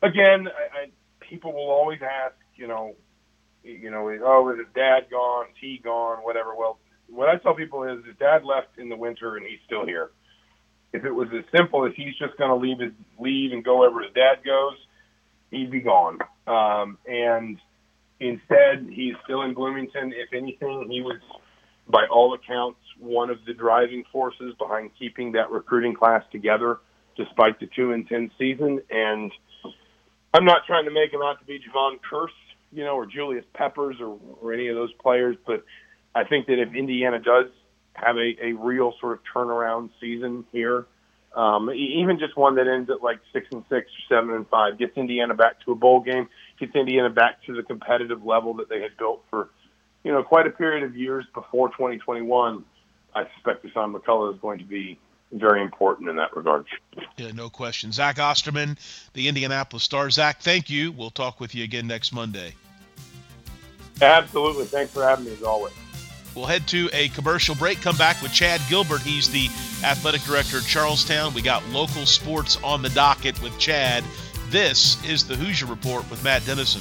again, 0.02 0.46
I, 0.46 0.78
I, 0.78 0.86
people 1.18 1.52
will 1.52 1.70
always 1.70 1.98
ask, 2.02 2.36
you 2.54 2.68
know, 2.68 2.94
you 3.68 3.90
know, 3.90 4.08
oh, 4.24 4.50
is 4.50 4.58
his 4.58 4.66
dad 4.74 5.10
gone? 5.10 5.46
Is 5.50 5.56
he 5.60 5.80
gone? 5.82 6.18
Whatever. 6.18 6.54
Well, 6.56 6.78
what 7.08 7.28
I 7.28 7.36
tell 7.36 7.54
people 7.54 7.84
is 7.84 8.04
his 8.04 8.16
dad 8.18 8.44
left 8.44 8.78
in 8.78 8.88
the 8.88 8.96
winter 8.96 9.36
and 9.36 9.46
he's 9.46 9.58
still 9.66 9.86
here. 9.86 10.10
If 10.92 11.04
it 11.04 11.12
was 11.12 11.28
as 11.36 11.44
simple 11.56 11.84
as 11.86 11.92
he's 11.96 12.16
just 12.16 12.36
going 12.38 12.50
to 12.50 12.56
leave 12.56 12.78
his 12.78 12.92
leave 13.18 13.52
and 13.52 13.64
go 13.64 13.80
wherever 13.80 14.02
his 14.02 14.12
dad 14.14 14.44
goes, 14.44 14.76
he'd 15.50 15.70
be 15.70 15.80
gone. 15.80 16.18
Um, 16.46 16.98
and 17.06 17.58
instead, 18.20 18.88
he's 18.90 19.14
still 19.24 19.42
in 19.42 19.54
Bloomington. 19.54 20.12
If 20.16 20.32
anything, 20.32 20.88
he 20.90 21.02
was, 21.02 21.20
by 21.88 22.06
all 22.10 22.34
accounts, 22.34 22.80
one 22.98 23.28
of 23.28 23.38
the 23.46 23.52
driving 23.52 24.04
forces 24.10 24.54
behind 24.58 24.90
keeping 24.98 25.32
that 25.32 25.50
recruiting 25.50 25.94
class 25.94 26.24
together, 26.32 26.78
despite 27.16 27.60
the 27.60 27.68
two 27.76 27.92
and 27.92 28.08
ten 28.08 28.30
season. 28.38 28.80
And 28.90 29.30
I'm 30.32 30.44
not 30.46 30.62
trying 30.66 30.86
to 30.86 30.90
make 30.90 31.12
him 31.12 31.20
out 31.22 31.38
to 31.40 31.44
be 31.44 31.58
Jevon 31.58 31.98
Kearse 32.10 32.28
you 32.72 32.84
know, 32.84 32.94
or 32.94 33.06
Julius 33.06 33.44
Peppers 33.54 33.96
or, 34.00 34.18
or 34.40 34.52
any 34.52 34.68
of 34.68 34.76
those 34.76 34.92
players. 34.94 35.36
But 35.46 35.64
I 36.14 36.24
think 36.24 36.46
that 36.46 36.60
if 36.60 36.74
Indiana 36.74 37.18
does 37.18 37.46
have 37.94 38.16
a, 38.16 38.46
a 38.46 38.52
real 38.52 38.94
sort 39.00 39.14
of 39.14 39.20
turnaround 39.34 39.90
season 40.00 40.44
here, 40.52 40.86
um, 41.34 41.70
even 41.70 42.18
just 42.18 42.36
one 42.36 42.56
that 42.56 42.66
ends 42.66 42.90
at 42.90 43.02
like 43.02 43.20
six 43.32 43.46
and 43.52 43.62
six 43.68 43.90
or 43.90 44.16
seven 44.16 44.34
and 44.34 44.48
five, 44.48 44.78
gets 44.78 44.96
Indiana 44.96 45.34
back 45.34 45.60
to 45.64 45.72
a 45.72 45.74
bowl 45.74 46.00
game, 46.00 46.28
gets 46.58 46.74
Indiana 46.74 47.10
back 47.10 47.42
to 47.44 47.54
the 47.54 47.62
competitive 47.62 48.24
level 48.24 48.54
that 48.54 48.68
they 48.68 48.80
had 48.80 48.96
built 48.96 49.22
for, 49.30 49.50
you 50.04 50.12
know, 50.12 50.22
quite 50.22 50.46
a 50.46 50.50
period 50.50 50.84
of 50.84 50.96
years 50.96 51.24
before 51.34 51.68
2021. 51.68 52.64
I 53.14 53.24
suspect 53.34 53.64
Dasan 53.64 53.94
McCullough 53.94 54.34
is 54.34 54.40
going 54.40 54.58
to 54.58 54.64
be 54.64 54.98
very 55.32 55.62
important 55.62 56.08
in 56.08 56.16
that 56.16 56.34
regard. 56.36 56.66
Yeah, 57.16 57.32
no 57.32 57.50
question. 57.50 57.92
Zach 57.92 58.18
Osterman, 58.18 58.78
the 59.12 59.28
Indianapolis 59.28 59.82
Star. 59.82 60.10
Zach, 60.10 60.40
thank 60.40 60.70
you. 60.70 60.92
We'll 60.92 61.10
talk 61.10 61.40
with 61.40 61.54
you 61.54 61.64
again 61.64 61.86
next 61.86 62.12
Monday. 62.12 62.54
Absolutely. 64.00 64.64
Thanks 64.64 64.92
for 64.92 65.02
having 65.02 65.26
me 65.26 65.32
as 65.32 65.42
always. 65.42 65.74
We'll 66.34 66.46
head 66.46 66.66
to 66.68 66.88
a 66.92 67.08
commercial 67.08 67.54
break. 67.54 67.80
Come 67.80 67.96
back 67.96 68.22
with 68.22 68.32
Chad 68.32 68.60
Gilbert. 68.68 69.00
He's 69.00 69.28
the 69.28 69.46
athletic 69.84 70.22
director 70.22 70.58
at 70.58 70.64
Charlestown. 70.64 71.34
We 71.34 71.42
got 71.42 71.66
local 71.70 72.06
sports 72.06 72.58
on 72.62 72.80
the 72.80 72.90
docket 72.90 73.42
with 73.42 73.58
Chad. 73.58 74.04
This 74.50 75.02
is 75.04 75.26
the 75.26 75.34
Hoosier 75.34 75.66
Report 75.66 76.08
with 76.10 76.22
Matt 76.22 76.46
Dennison. 76.46 76.80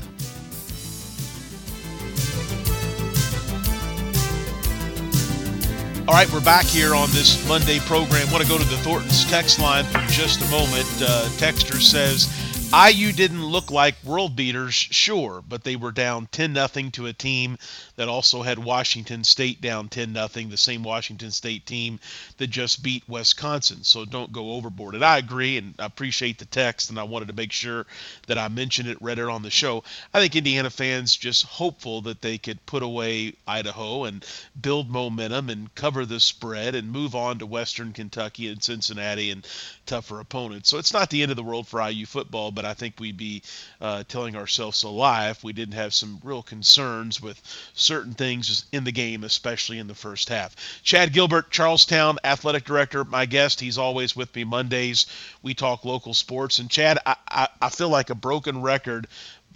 All 6.11 6.17
right, 6.17 6.29
we're 6.29 6.41
back 6.41 6.65
here 6.65 6.93
on 6.93 7.09
this 7.11 7.47
Monday 7.47 7.79
program. 7.79 8.27
I 8.27 8.31
want 8.33 8.43
to 8.43 8.49
go 8.49 8.57
to 8.57 8.65
the 8.65 8.75
Thornton's 8.79 9.23
text 9.31 9.61
line 9.61 9.85
for 9.85 9.99
just 10.09 10.41
a 10.41 10.51
moment. 10.51 10.85
Uh, 11.01 11.29
Texter 11.37 11.81
says, 11.81 12.27
IU 12.73 13.11
didn't 13.11 13.45
look 13.45 13.69
like 13.69 14.01
world 14.01 14.37
beaters, 14.37 14.73
sure, 14.73 15.43
but 15.45 15.65
they 15.65 15.75
were 15.75 15.91
down 15.91 16.27
10 16.31 16.53
nothing 16.53 16.89
to 16.91 17.05
a 17.05 17.11
team 17.11 17.57
that 17.97 18.07
also 18.07 18.43
had 18.43 18.57
Washington 18.57 19.25
State 19.25 19.59
down 19.59 19.89
10 19.89 20.13
nothing, 20.13 20.49
the 20.49 20.55
same 20.55 20.81
Washington 20.81 21.31
State 21.31 21.65
team 21.65 21.99
that 22.37 22.47
just 22.47 22.81
beat 22.81 23.03
Wisconsin. 23.09 23.83
So 23.83 24.05
don't 24.05 24.31
go 24.31 24.53
overboard. 24.53 24.95
And 24.95 25.03
I 25.03 25.17
agree 25.17 25.57
and 25.57 25.75
I 25.79 25.85
appreciate 25.85 26.39
the 26.39 26.45
text 26.45 26.89
and 26.89 26.97
I 26.97 27.03
wanted 27.03 27.27
to 27.27 27.35
make 27.35 27.51
sure 27.51 27.85
that 28.27 28.37
I 28.37 28.47
mentioned 28.47 28.87
it, 28.87 29.01
read 29.01 29.19
it 29.19 29.27
on 29.27 29.41
the 29.41 29.49
show. 29.49 29.83
I 30.13 30.21
think 30.21 30.37
Indiana 30.37 30.69
fans 30.69 31.17
just 31.17 31.45
hopeful 31.45 32.01
that 32.03 32.21
they 32.21 32.37
could 32.37 32.65
put 32.65 32.83
away 32.83 33.33
Idaho 33.45 34.05
and 34.05 34.25
build 34.61 34.89
momentum 34.89 35.49
and 35.49 35.75
cover 35.75 36.05
the 36.05 36.21
spread 36.21 36.75
and 36.75 36.89
move 36.89 37.15
on 37.15 37.39
to 37.39 37.45
Western 37.45 37.91
Kentucky 37.91 38.47
and 38.47 38.63
Cincinnati 38.63 39.29
and 39.29 39.45
tougher 39.91 40.21
opponents. 40.21 40.69
So 40.69 40.77
it's 40.77 40.93
not 40.93 41.09
the 41.09 41.21
end 41.21 41.31
of 41.31 41.35
the 41.35 41.43
world 41.43 41.67
for 41.67 41.85
IU 41.85 42.05
football, 42.05 42.49
but 42.49 42.63
I 42.63 42.73
think 42.73 42.97
we'd 42.97 43.17
be 43.17 43.41
uh, 43.81 44.05
telling 44.07 44.37
ourselves 44.37 44.83
a 44.83 44.87
lie 44.87 45.31
if 45.31 45.43
we 45.43 45.51
didn't 45.51 45.73
have 45.73 45.93
some 45.93 46.21
real 46.23 46.41
concerns 46.41 47.21
with 47.21 47.41
certain 47.73 48.13
things 48.13 48.63
in 48.71 48.85
the 48.85 48.93
game, 48.93 49.25
especially 49.25 49.79
in 49.79 49.87
the 49.87 49.93
first 49.93 50.29
half. 50.29 50.55
Chad 50.81 51.11
Gilbert, 51.11 51.51
Charlestown 51.51 52.19
Athletic 52.23 52.63
Director, 52.63 53.03
my 53.03 53.25
guest. 53.25 53.59
He's 53.59 53.77
always 53.77 54.15
with 54.15 54.33
me 54.33 54.45
Mondays. 54.45 55.07
We 55.43 55.55
talk 55.55 55.83
local 55.83 56.13
sports. 56.13 56.59
And 56.59 56.69
Chad, 56.69 56.97
I, 57.05 57.17
I, 57.27 57.47
I 57.61 57.67
feel 57.67 57.89
like 57.89 58.09
a 58.09 58.15
broken 58.15 58.61
record 58.61 59.07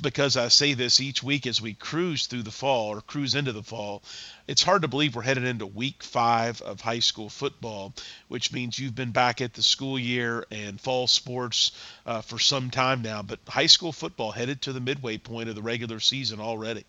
because 0.01 0.37
I 0.37 0.47
say 0.49 0.73
this 0.73 0.99
each 0.99 1.23
week 1.23 1.47
as 1.47 1.61
we 1.61 1.73
cruise 1.73 2.27
through 2.27 2.43
the 2.43 2.51
fall 2.51 2.89
or 2.89 3.01
cruise 3.01 3.35
into 3.35 3.51
the 3.51 3.63
fall. 3.63 4.03
It's 4.47 4.63
hard 4.63 4.81
to 4.81 4.87
believe 4.87 5.15
we're 5.15 5.21
headed 5.21 5.45
into 5.45 5.65
week 5.65 6.03
five 6.03 6.61
of 6.61 6.81
high 6.81 6.99
school 6.99 7.29
football, 7.29 7.93
which 8.27 8.51
means 8.51 8.77
you've 8.77 8.95
been 8.95 9.11
back 9.11 9.41
at 9.41 9.53
the 9.53 9.63
school 9.63 9.97
year 9.97 10.45
and 10.51 10.79
fall 10.79 11.07
sports 11.07 11.71
uh, 12.05 12.21
for 12.21 12.39
some 12.39 12.69
time 12.69 13.01
now. 13.01 13.21
But 13.21 13.39
high 13.47 13.65
school 13.65 13.91
football 13.91 14.31
headed 14.31 14.61
to 14.63 14.73
the 14.73 14.79
midway 14.79 15.17
point 15.17 15.49
of 15.49 15.55
the 15.55 15.61
regular 15.61 15.99
season 15.99 16.39
already. 16.39 16.85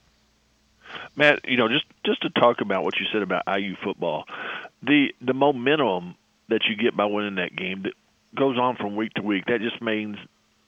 Matt, 1.15 1.49
you 1.49 1.57
know, 1.57 1.69
just 1.69 1.85
just 2.05 2.23
to 2.23 2.31
talk 2.31 2.61
about 2.61 2.85
what 2.85 2.99
you 2.99 3.07
said 3.13 3.23
about 3.23 3.45
IU 3.47 3.77
football, 3.83 4.25
the 4.83 5.15
the 5.21 5.35
momentum 5.35 6.15
that 6.49 6.65
you 6.69 6.77
get 6.77 6.97
by 6.97 7.05
winning 7.05 7.37
that 7.37 7.57
game 7.57 7.83
that 7.83 7.93
goes 8.35 8.59
on 8.59 8.77
from 8.77 8.97
week 8.97 9.15
to 9.15 9.23
week. 9.23 9.47
That 9.47 9.61
just 9.61 9.83
means 9.83 10.17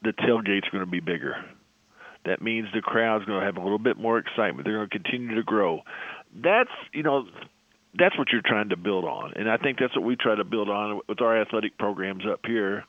the 0.01 0.11
tailgate's 0.11 0.69
going 0.69 0.83
to 0.83 0.89
be 0.89 0.99
bigger 0.99 1.37
that 2.29 2.41
means 2.41 2.67
the 2.73 2.81
crowd's 2.81 3.25
going 3.25 3.39
to 3.39 3.45
have 3.45 3.57
a 3.57 3.61
little 3.61 3.79
bit 3.79 3.97
more 3.97 4.17
excitement. 4.17 4.65
They're 4.65 4.77
going 4.77 4.89
to 4.89 4.99
continue 4.99 5.35
to 5.35 5.43
grow. 5.43 5.81
That's 6.35 6.69
you 6.93 7.03
know 7.03 7.27
that's 7.97 8.17
what 8.17 8.29
you're 8.31 8.43
trying 8.45 8.69
to 8.69 8.77
build 8.77 9.05
on, 9.05 9.33
and 9.35 9.49
I 9.49 9.57
think 9.57 9.79
that's 9.79 9.95
what 9.95 10.05
we 10.05 10.15
try 10.15 10.35
to 10.35 10.43
build 10.43 10.69
on 10.69 11.01
with 11.07 11.21
our 11.21 11.41
athletic 11.41 11.77
programs 11.77 12.23
up 12.31 12.41
here, 12.45 12.85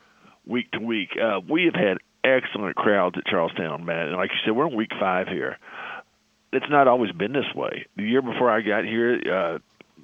week 0.47 0.71
to 0.73 0.79
week. 0.79 1.11
Uh, 1.21 1.41
we 1.49 1.65
have 1.65 1.75
had 1.75 1.99
excellent 2.23 2.77
crowds 2.77 3.17
at 3.17 3.27
Charlestown, 3.27 3.85
Matt, 3.85 4.09
and 4.09 4.17
like 4.17 4.31
you 4.31 4.37
said, 4.45 4.55
we're 4.55 4.69
in 4.69 4.77
week 4.77 4.93
five 5.01 5.27
here. 5.29 5.57
it's 6.53 6.67
not 6.71 6.89
always 6.89 7.13
been 7.13 7.33
this 7.33 7.53
way. 7.55 7.87
The 7.97 8.03
year 8.03 8.23
before 8.23 8.51
I 8.51 8.61
got 8.61 8.85
here, 8.85 9.21
uh, 9.25 9.59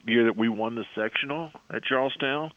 year 0.07 0.25
that 0.25 0.37
we 0.37 0.49
won 0.49 0.77
the 0.77 0.85
sectional 0.95 1.51
at 1.71 1.85
Charlestown, 1.85 2.53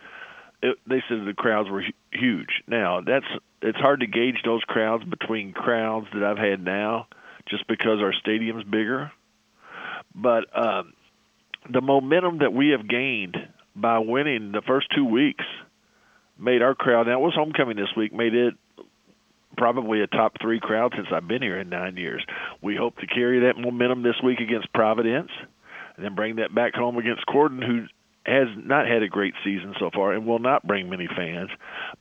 it, 0.62 0.78
they 0.88 1.04
said 1.08 1.26
the 1.26 1.34
crowds 1.34 1.70
were 1.70 1.84
huge. 2.12 2.64
Now 2.68 3.02
that's 3.02 3.26
it's 3.62 3.78
hard 3.78 4.02
to 4.02 4.08
gauge 4.08 4.42
those 4.44 4.64
crowds 4.64 5.04
between 5.04 5.54
crowds 5.54 6.08
that 6.14 6.24
I've 6.24 6.38
had 6.38 6.64
now, 6.64 7.08
just 7.48 7.68
because 7.68 8.00
our 8.00 8.14
stadium's 8.14 8.64
bigger. 8.64 9.12
But 10.16 10.46
um, 10.58 10.94
the 11.70 11.82
momentum 11.82 12.40
that 12.40 12.54
we 12.54 12.70
have 12.70 12.88
gained 12.88 13.38
by 13.76 14.00
winning 14.00 14.52
the 14.52 14.62
first 14.62 14.88
two 14.96 15.06
weeks 15.06 15.46
made 16.38 16.62
our 16.62 16.76
crowd. 16.76 17.08
It 17.08 17.20
was 17.20 17.34
homecoming 17.36 17.76
this 17.76 17.96
week, 17.96 18.14
made 18.14 18.34
it 18.34 18.56
probably 19.58 20.02
a 20.02 20.08
top 20.08 20.34
three 20.42 20.60
crowd 20.60 20.94
since 20.96 21.08
I've 21.12 21.28
been 21.28 21.42
here 21.42 21.60
in 21.60 21.70
nine 21.70 21.98
years. 21.98 22.26
We 22.62 22.76
hope 22.76 22.98
to 22.98 23.08
carry 23.08 23.42
that 23.42 23.58
momentum 23.58 24.04
this 24.04 24.16
week 24.24 24.40
against 24.40 24.72
Providence, 24.74 25.32
and 25.96 26.06
then 26.06 26.16
bring 26.16 26.38
that 26.38 26.56
back 26.56 26.76
home 26.76 26.98
against 26.98 27.26
Corydon, 27.26 27.66
who 27.66 27.86
has 28.26 28.48
not 28.56 28.88
had 28.88 29.02
a 29.02 29.08
great 29.08 29.34
season 29.44 29.74
so 29.80 29.90
far 29.94 30.14
and 30.14 30.26
will 30.26 30.40
not 30.40 30.66
bring 30.66 30.90
many 30.90 31.08
fans, 31.08 31.50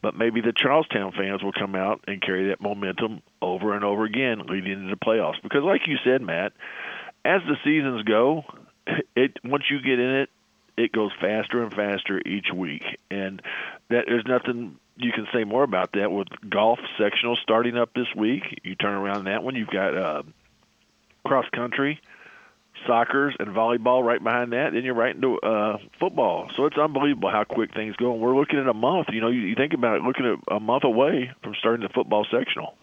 but 0.03 0.17
maybe 0.17 0.41
the 0.41 0.53
Charlestown 0.53 1.13
fans 1.13 1.43
will 1.43 1.53
come 1.53 1.75
out 1.75 2.05
and 2.07 2.21
carry 2.21 2.49
that 2.49 2.61
momentum 2.61 3.23
over 3.41 3.75
and 3.75 3.85
over 3.85 4.05
again 4.05 4.43
leading 4.49 4.73
into 4.73 4.91
the 4.91 4.97
playoffs. 4.97 5.41
Because, 5.43 5.63
like 5.63 5.87
you 5.87 5.97
said, 6.05 6.21
Matt, 6.21 6.53
as 7.25 7.41
the 7.47 7.57
seasons 7.65 8.03
go, 8.03 8.45
it 9.17 9.39
once 9.45 9.65
you 9.71 9.81
get 9.81 9.99
in 9.99 10.11
it, 10.17 10.31
it 10.77 10.93
goes 10.93 11.11
faster 11.21 11.63
and 11.63 11.73
faster 11.73 12.21
each 12.27 12.53
week, 12.55 12.83
and 13.11 13.43
that 13.91 14.05
there's 14.07 14.27
nothing 14.27 14.77
you 14.97 15.13
can 15.13 15.27
say 15.33 15.45
more 15.45 15.63
about 15.63 15.93
that 15.93 16.11
with 16.11 16.29
golf 16.49 16.79
sectional 16.99 17.37
starting 17.37 17.77
up 17.77 17.93
this 17.95 18.09
week. 18.17 18.61
You 18.65 18.75
turn 18.75 18.95
around 18.95 19.25
that 19.25 19.43
one, 19.43 19.55
you've 19.55 19.71
got 19.71 19.97
uh, 19.97 20.23
cross 21.25 21.47
country 21.55 22.01
soccer's 22.87 23.35
and 23.39 23.49
volleyball 23.49 24.05
right 24.05 24.23
behind 24.23 24.53
that. 24.53 24.71
Then 24.73 24.85
you're 24.85 24.95
right 24.95 25.15
into 25.15 25.39
uh, 25.41 25.79
football. 25.99 26.51
So 26.57 26.67
it's 26.67 26.79
unbelievable 26.79 27.31
how 27.31 27.45
quick 27.45 27.75
things 27.75 27.97
go. 27.97 28.13
And 28.13 28.21
we're 28.21 28.37
looking 28.37 28.59
at 28.59 28.69
a 28.69 28.75
month. 28.75 29.09
You 29.13 29.21
know, 29.21 29.29
you, 29.29 29.41
you 29.41 29.55
think 29.55 29.75
about 29.75 29.97
it, 29.97 30.03
looking 30.03 30.27
at 30.27 30.55
a 30.55 30.61
month 30.61 30.85
away 30.85 31.31
from 31.43 31.55
starting 31.59 31.83
the 31.87 31.93
football 31.93 32.27
sectional. 32.31 32.75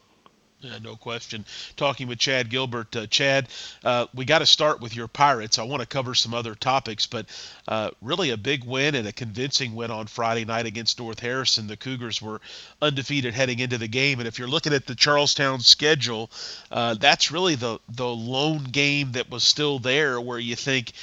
Yeah, 0.65 0.79
no 0.81 0.95
question. 0.95 1.45
Talking 1.77 2.07
with 2.07 2.17
Chad 2.17 2.49
Gilbert. 2.49 2.95
Uh, 2.95 3.05
Chad, 3.05 3.49
uh, 3.83 4.07
we 4.15 4.25
got 4.25 4.39
to 4.39 4.47
start 4.47 4.81
with 4.81 4.95
your 4.95 5.07
Pirates. 5.07 5.59
I 5.59 5.63
want 5.63 5.81
to 5.81 5.85
cover 5.85 6.15
some 6.15 6.33
other 6.33 6.55
topics, 6.55 7.05
but 7.05 7.27
uh, 7.67 7.91
really 8.01 8.31
a 8.31 8.37
big 8.37 8.63
win 8.63 8.95
and 8.95 9.07
a 9.07 9.11
convincing 9.11 9.75
win 9.75 9.91
on 9.91 10.07
Friday 10.07 10.43
night 10.43 10.65
against 10.65 10.99
North 10.99 11.19
Harrison. 11.19 11.67
The 11.67 11.77
Cougars 11.77 12.19
were 12.19 12.41
undefeated 12.81 13.35
heading 13.35 13.59
into 13.59 13.77
the 13.77 13.87
game, 13.87 14.17
and 14.19 14.27
if 14.27 14.39
you're 14.39 14.47
looking 14.47 14.73
at 14.73 14.87
the 14.87 14.95
Charlestown 14.95 15.59
schedule, 15.59 16.31
uh, 16.71 16.95
that's 16.95 17.31
really 17.31 17.53
the 17.53 17.77
the 17.89 18.07
lone 18.07 18.63
game 18.63 19.11
that 19.11 19.29
was 19.29 19.43
still 19.43 19.77
there 19.77 20.19
where 20.19 20.39
you 20.39 20.55
think 20.55 20.93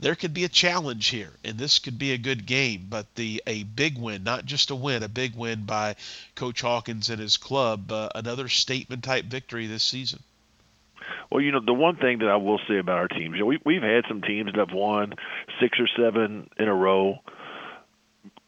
there 0.00 0.14
could 0.14 0.34
be 0.34 0.44
a 0.44 0.48
challenge 0.48 1.08
here, 1.08 1.30
and 1.44 1.58
this 1.58 1.78
could 1.78 1.98
be 1.98 2.12
a 2.12 2.18
good 2.18 2.46
game. 2.46 2.86
But 2.88 3.14
the 3.14 3.42
a 3.46 3.62
big 3.64 3.98
win, 3.98 4.24
not 4.24 4.46
just 4.46 4.70
a 4.70 4.74
win, 4.74 5.02
a 5.02 5.08
big 5.08 5.36
win 5.36 5.64
by 5.64 5.96
Coach 6.34 6.62
Hawkins 6.62 7.10
and 7.10 7.20
his 7.20 7.36
club, 7.36 7.92
uh, 7.92 8.08
another 8.14 8.48
statement 8.48 9.04
type 9.04 9.26
victory 9.26 9.66
this 9.66 9.84
season. 9.84 10.20
Well, 11.30 11.40
you 11.40 11.52
know, 11.52 11.60
the 11.64 11.74
one 11.74 11.96
thing 11.96 12.18
that 12.18 12.28
I 12.28 12.36
will 12.36 12.60
say 12.68 12.78
about 12.78 12.98
our 12.98 13.08
teams, 13.08 13.34
you 13.34 13.40
know, 13.40 13.46
we, 13.46 13.58
we've 13.64 13.82
had 13.82 14.04
some 14.08 14.22
teams 14.22 14.52
that 14.52 14.58
have 14.58 14.74
won 14.76 15.14
six 15.60 15.78
or 15.78 15.88
seven 15.96 16.48
in 16.58 16.66
a 16.66 16.74
row, 16.74 17.18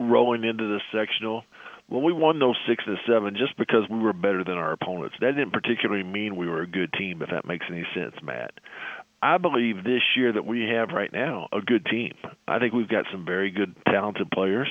rolling 0.01 0.45
into 0.45 0.65
the 0.65 0.81
sectional. 0.93 1.45
Well, 1.89 2.03
we 2.03 2.13
won 2.13 2.39
those 2.39 2.57
six 2.67 2.85
and 2.87 2.99
seven 3.07 3.37
just 3.37 3.57
because 3.57 3.89
we 3.89 3.99
were 3.99 4.13
better 4.13 4.43
than 4.43 4.55
our 4.55 4.73
opponents. 4.73 5.17
That 5.21 5.37
didn't 5.37 5.53
particularly 5.53 6.03
mean 6.03 6.37
we 6.37 6.49
were 6.49 6.63
a 6.63 6.67
good 6.67 6.93
team, 6.95 7.23
if 7.23 7.31
that 7.31 7.45
makes 7.45 7.67
any 7.71 7.87
sense, 7.95 8.15
Matt. 8.23 8.53
I 9.23 9.39
believe 9.39 9.85
this 9.85 10.03
year 10.17 10.33
that 10.33 10.45
we 10.45 10.69
have 10.75 10.89
right 10.89 11.13
now 11.13 11.49
a 11.53 11.61
good 11.61 11.87
team. 11.87 12.15
I 12.49 12.59
think 12.59 12.75
we've 12.75 12.89
got 12.89 13.05
some 13.13 13.25
very 13.25 13.53
good, 13.53 13.77
talented 13.87 14.29
players. 14.33 14.69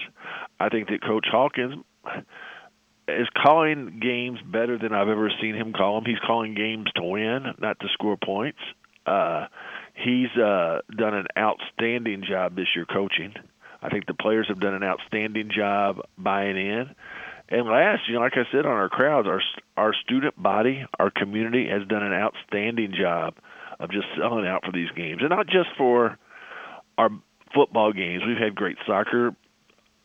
I 0.60 0.68
think 0.68 0.89
that 0.89 1.02
Coach 1.02 1.26
Hawkins 1.32 1.86
is 3.08 3.28
calling 3.41 3.99
games 4.02 4.39
better 4.45 4.78
than 4.78 4.91
I've 4.93 5.08
ever 5.08 5.32
seen 5.41 5.56
him 5.56 5.72
call 5.72 5.95
them. 5.95 6.06
He's 6.06 6.20
calling 6.28 6.54
games 6.54 6.88
to 6.97 7.04
win, 7.04 7.45
not 7.60 7.80
to 7.80 7.88
score 7.93 8.18
points. 8.22 8.60
Uh, 9.06 9.47
he's 9.93 10.30
uh, 10.38 10.80
done 10.95 11.16
an 11.16 11.28
outstanding 11.38 12.24
job 12.28 12.56
this 12.58 12.68
year 12.76 12.86
coaching. 12.86 13.34
I 13.82 13.89
think 13.89 14.06
the 14.06 14.14
players 14.14 14.47
have 14.49 14.60
done 14.60 14.74
an 14.74 14.84
outstanding 14.84 15.49
job 15.56 16.02
buying 16.18 16.58
in. 16.58 16.93
And 17.49 17.68
last, 17.68 18.02
you 18.08 18.16
know, 18.16 18.20
like 18.20 18.34
I 18.36 18.43
said 18.52 18.66
on 18.66 18.72
our 18.74 18.89
crowds, 18.89 19.28
our 19.28 19.41
our 19.76 19.93
student 19.93 20.41
body, 20.41 20.86
our 20.99 21.10
community 21.10 21.68
has 21.70 21.88
done 21.88 22.04
an 22.04 22.14
outstanding 22.14 22.93
job 22.97 23.36
of 23.82 23.91
just 23.91 24.07
selling 24.17 24.47
out 24.47 24.63
for 24.63 24.71
these 24.71 24.91
games, 24.95 25.21
and 25.21 25.29
not 25.29 25.47
just 25.47 25.69
for 25.77 26.17
our 26.97 27.09
football 27.53 27.91
games. 27.91 28.23
We've 28.25 28.38
had 28.38 28.55
great 28.55 28.77
soccer 28.86 29.36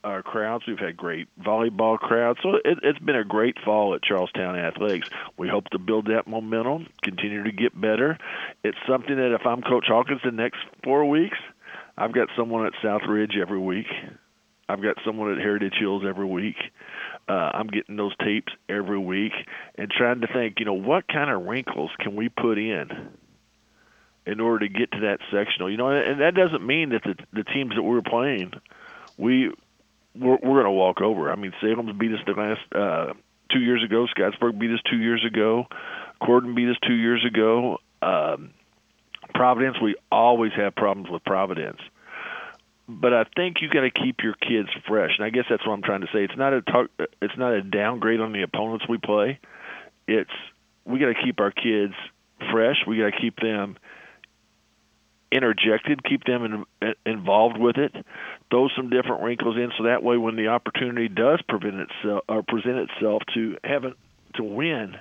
uh, 0.03 0.23
crowds. 0.23 0.65
We've 0.67 0.79
had 0.79 0.97
great 0.97 1.29
volleyball 1.41 1.99
crowds. 1.99 2.39
So 2.43 2.55
it, 2.65 2.79
it's 2.83 2.99
been 2.99 3.17
a 3.17 3.25
great 3.25 3.57
fall 3.65 3.95
at 3.95 4.03
Charlestown 4.03 4.57
Athletics. 4.57 5.09
We 5.37 5.49
hope 5.49 5.69
to 5.71 5.79
build 5.79 6.07
that 6.07 6.27
momentum, 6.27 6.89
continue 7.03 7.43
to 7.45 7.53
get 7.53 7.79
better. 7.79 8.19
It's 8.63 8.79
something 8.89 9.17
that 9.17 9.35
if 9.35 9.47
I'm 9.47 9.63
Coach 9.63 9.87
Hawkins 9.89 10.21
the 10.25 10.31
next 10.31 10.59
four 10.85 11.05
weeks, 11.05 11.39
I've 11.99 12.13
got 12.13 12.29
someone 12.37 12.67
at 12.67 12.73
Southridge 12.83 13.37
every 13.41 13.59
week. 13.59 13.87
I've 14.69 14.83
got 14.83 14.97
someone 15.05 15.33
at 15.33 15.39
Heritage 15.39 15.75
Hills 15.79 16.03
every 16.07 16.27
week. 16.27 16.57
Uh, 17.29 17.51
I'm 17.55 17.69
getting 17.69 17.97
those 17.97 18.15
tapes 18.25 18.53
every 18.69 18.99
week 18.99 19.33
and 19.77 19.91
trying 19.91 20.21
to 20.21 20.27
think, 20.27 20.57
you 20.59 20.67
know, 20.67 20.75
what 20.75 21.09
kind 21.09 21.31
of 21.31 21.47
wrinkles 21.47 21.91
can 21.99 22.15
we 22.17 22.29
put 22.29 22.59
in 22.59 22.89
in 24.27 24.41
order 24.41 24.67
to 24.67 24.69
get 24.69 24.91
to 24.93 25.01
that 25.01 25.21
sectional. 25.31 25.71
You 25.71 25.77
know, 25.77 25.89
and 25.91 26.21
that 26.21 26.35
doesn't 26.35 26.67
mean 26.67 26.91
that 26.91 27.03
the 27.05 27.15
the 27.33 27.45
teams 27.45 27.75
that 27.75 27.83
we're 27.83 28.03
playing, 28.03 28.53
we 29.17 29.53
we're, 30.19 30.39
we're 30.43 30.63
going 30.63 30.65
to 30.65 30.71
walk 30.71 31.01
over. 31.01 31.31
I 31.31 31.37
mean, 31.37 31.53
Salem's 31.61 31.97
beat 31.97 32.13
us 32.13 32.21
the 32.27 32.33
last 32.33 32.61
uh, 32.75 33.15
two 33.53 33.61
years 33.61 33.83
ago. 33.85 34.07
Scottsburg 34.17 34.59
beat 34.59 34.71
us 34.71 34.81
two 34.91 34.99
years 34.99 35.25
ago. 35.25 35.67
Corydon 36.21 36.55
beat 36.55 36.69
us 36.69 36.77
two 36.87 36.95
years 36.95 37.25
ago. 37.25 37.79
Um, 38.03 38.51
Providence, 39.35 39.77
we 39.83 39.97
always 40.11 40.53
have 40.57 40.75
problems 40.75 41.11
with 41.11 41.25
Providence. 41.25 41.81
But 42.89 43.13
I 43.13 43.25
think 43.35 43.57
you 43.61 43.69
got 43.69 43.81
to 43.81 43.91
keep 43.91 44.21
your 44.23 44.35
kids 44.35 44.69
fresh, 44.87 45.13
and 45.19 45.25
I 45.25 45.31
guess 45.31 45.45
that's 45.51 45.67
what 45.67 45.73
I'm 45.73 45.83
trying 45.83 46.03
to 46.03 46.07
say. 46.13 46.23
It's 46.23 46.37
not 46.37 46.53
a 46.53 46.63
talk, 46.63 46.91
it's 47.21 47.37
not 47.37 47.53
a 47.53 47.61
downgrade 47.61 48.21
on 48.21 48.33
the 48.33 48.43
opponents 48.43 48.87
we 48.89 48.97
play. 48.97 49.41
It's 50.07 50.31
we 50.85 51.01
got 51.01 51.07
to 51.07 51.23
keep 51.25 51.41
our 51.41 51.51
kids 51.51 51.95
fresh. 52.53 52.77
We 52.87 52.99
got 52.99 53.13
to 53.13 53.21
keep 53.21 53.41
them 53.41 53.77
interjected, 55.31 56.05
keep 56.05 56.25
them 56.25 56.67
in, 56.81 56.95
involved 57.05 57.59
with 57.59 57.77
it, 57.77 57.95
throw 58.51 58.69
some 58.77 58.91
different 58.91 59.23
wrinkles 59.23 59.57
in, 59.57 59.73
so 59.77 59.85
that 59.85 60.03
way 60.03 60.17
when 60.17 60.37
the 60.37 60.49
opportunity 60.49 61.09
does 61.09 61.41
prevent 61.49 61.77
itself 61.81 62.23
or 62.29 62.43
present 62.43 62.91
itself 62.91 63.23
to 63.35 63.57
have 63.65 63.85
it 63.85 63.95
to 64.35 64.45
win 64.45 64.97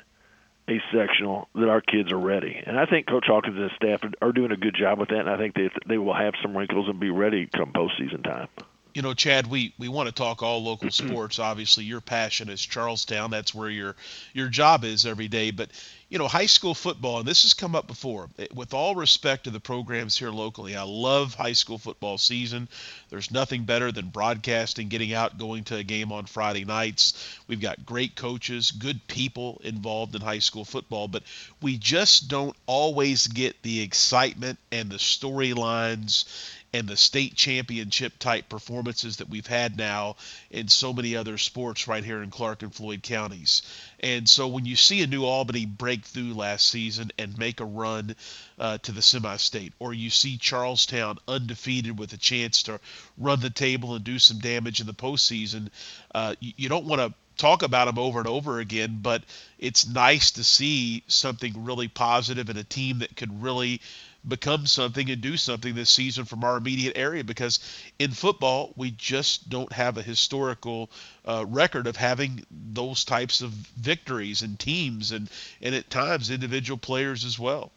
a 0.67 0.81
sectional, 0.91 1.47
that 1.53 1.69
our 1.69 1.81
kids 1.81 2.11
are 2.11 2.19
ready. 2.19 2.59
And 2.65 2.79
I 2.79 2.87
think 2.87 3.07
Coach 3.07 3.25
Hawkins 3.27 3.55
and 3.55 3.65
his 3.65 3.71
staff 3.75 3.99
are 4.19 4.31
doing 4.31 4.51
a 4.51 4.57
good 4.57 4.75
job 4.75 4.97
with 4.99 5.09
that, 5.09 5.19
and 5.19 5.29
I 5.29 5.37
think 5.37 5.53
they 5.53 5.69
they 5.85 5.99
will 5.99 6.15
have 6.15 6.33
some 6.41 6.57
wrinkles 6.57 6.89
and 6.89 6.99
be 6.99 7.11
ready 7.11 7.47
come 7.47 7.71
postseason 7.71 8.23
time 8.23 8.47
you 8.95 9.01
know, 9.01 9.13
Chad, 9.13 9.47
we, 9.47 9.73
we 9.77 9.89
want 9.89 10.07
to 10.07 10.15
talk 10.15 10.41
all 10.41 10.63
local 10.63 10.87
mm-hmm. 10.87 11.09
sports. 11.09 11.37
Obviously, 11.37 11.83
your 11.83 11.99
passion 11.99 12.47
is 12.47 12.65
Charlestown. 12.65 13.29
That's 13.29 13.53
where 13.53 13.69
your 13.69 13.95
your 14.33 14.47
job 14.47 14.85
is 14.85 15.05
every 15.05 15.27
day. 15.27 15.51
But 15.51 15.69
you 16.07 16.19
know, 16.19 16.27
high 16.27 16.45
school 16.45 16.75
football, 16.75 17.19
and 17.19 17.27
this 17.27 17.43
has 17.43 17.53
come 17.53 17.75
up 17.75 17.87
before. 17.87 18.29
Eh, 18.37 18.47
with 18.53 18.73
all 18.73 18.95
respect 18.95 19.45
to 19.45 19.49
the 19.49 19.59
programs 19.59 20.17
here 20.17 20.29
locally, 20.29 20.75
I 20.75 20.83
love 20.83 21.33
high 21.33 21.53
school 21.53 21.79
football 21.79 22.17
season. 22.17 22.69
There's 23.09 23.31
nothing 23.31 23.63
better 23.63 23.91
than 23.91 24.09
broadcasting, 24.09 24.87
getting 24.87 25.13
out, 25.13 25.37
going 25.39 25.63
to 25.65 25.77
a 25.77 25.83
game 25.83 26.11
on 26.11 26.25
Friday 26.27 26.63
nights. 26.63 27.39
We've 27.47 27.61
got 27.61 27.85
great 27.85 28.15
coaches, 28.15 28.71
good 28.71 29.05
people 29.07 29.61
involved 29.63 30.15
in 30.15 30.21
high 30.21 30.39
school 30.39 30.65
football, 30.65 31.07
but 31.07 31.23
we 31.61 31.77
just 31.77 32.27
don't 32.27 32.55
always 32.67 33.25
get 33.27 33.61
the 33.63 33.81
excitement 33.81 34.59
and 34.71 34.91
the 34.91 34.97
storylines 34.97 36.25
and 36.75 36.89
the 36.89 36.97
state 36.97 37.35
championship 37.35 38.19
type 38.19 38.49
performances 38.49 39.17
that 39.17 39.29
we've 39.29 39.47
had 39.47 39.77
now 39.77 40.17
in 40.51 40.67
so 40.67 40.91
many 40.91 41.15
other 41.15 41.37
sports 41.37 41.87
right 41.87 42.03
here 42.03 42.21
in 42.21 42.29
Clark 42.29 42.63
and 42.63 42.75
Floyd 42.75 43.01
counties. 43.01 43.61
And 43.99 44.27
so 44.27 44.47
when 44.47 44.65
you 44.65 44.75
see 44.75 45.01
a 45.01 45.07
New 45.07 45.23
Albany 45.23 45.65
break 45.65 46.05
through 46.05 46.33
last 46.33 46.67
season 46.69 47.11
and 47.17 47.37
make 47.37 47.59
a 47.59 47.65
run 47.65 48.15
uh, 48.59 48.77
to 48.79 48.91
the 48.91 49.01
semi 49.01 49.37
state, 49.37 49.73
or 49.79 49.93
you 49.93 50.09
see 50.09 50.37
Charlestown 50.37 51.17
undefeated 51.27 51.97
with 51.97 52.13
a 52.13 52.17
chance 52.17 52.63
to 52.63 52.79
run 53.17 53.39
the 53.39 53.49
table 53.49 53.95
and 53.95 54.03
do 54.03 54.19
some 54.19 54.39
damage 54.39 54.81
in 54.81 54.87
the 54.87 54.93
postseason, 54.93 55.69
uh, 56.13 56.35
you, 56.39 56.53
you 56.57 56.69
don't 56.69 56.85
want 56.85 57.01
to 57.01 57.13
talk 57.37 57.63
about 57.63 57.85
them 57.85 57.99
over 57.99 58.19
and 58.19 58.27
over 58.27 58.59
again, 58.59 58.99
but 59.01 59.23
it's 59.59 59.87
nice 59.87 60.31
to 60.31 60.43
see 60.43 61.03
something 61.07 61.65
really 61.65 61.87
positive 61.87 62.49
and 62.49 62.57
a 62.57 62.63
team 62.63 62.99
that 62.99 63.15
could 63.15 63.41
really 63.41 63.81
become 64.27 64.65
something 64.65 65.09
and 65.09 65.21
do 65.21 65.37
something 65.37 65.75
this 65.75 65.89
season 65.89 66.25
from 66.25 66.43
our 66.43 66.57
immediate 66.57 66.97
area 66.97 67.23
because 67.23 67.59
in 67.99 68.11
football 68.11 68.73
we 68.75 68.91
just 68.91 69.49
don't 69.49 69.71
have 69.71 69.97
a 69.97 70.01
historical 70.01 70.89
uh, 71.25 71.45
record 71.47 71.87
of 71.87 71.95
having 71.95 72.45
those 72.51 73.05
types 73.05 73.41
of 73.41 73.49
victories 73.51 74.41
and 74.41 74.59
teams 74.59 75.11
and 75.11 75.29
and 75.61 75.75
at 75.75 75.89
times 75.89 76.29
individual 76.31 76.77
players 76.77 77.23
as 77.23 77.37
well. 77.39 77.71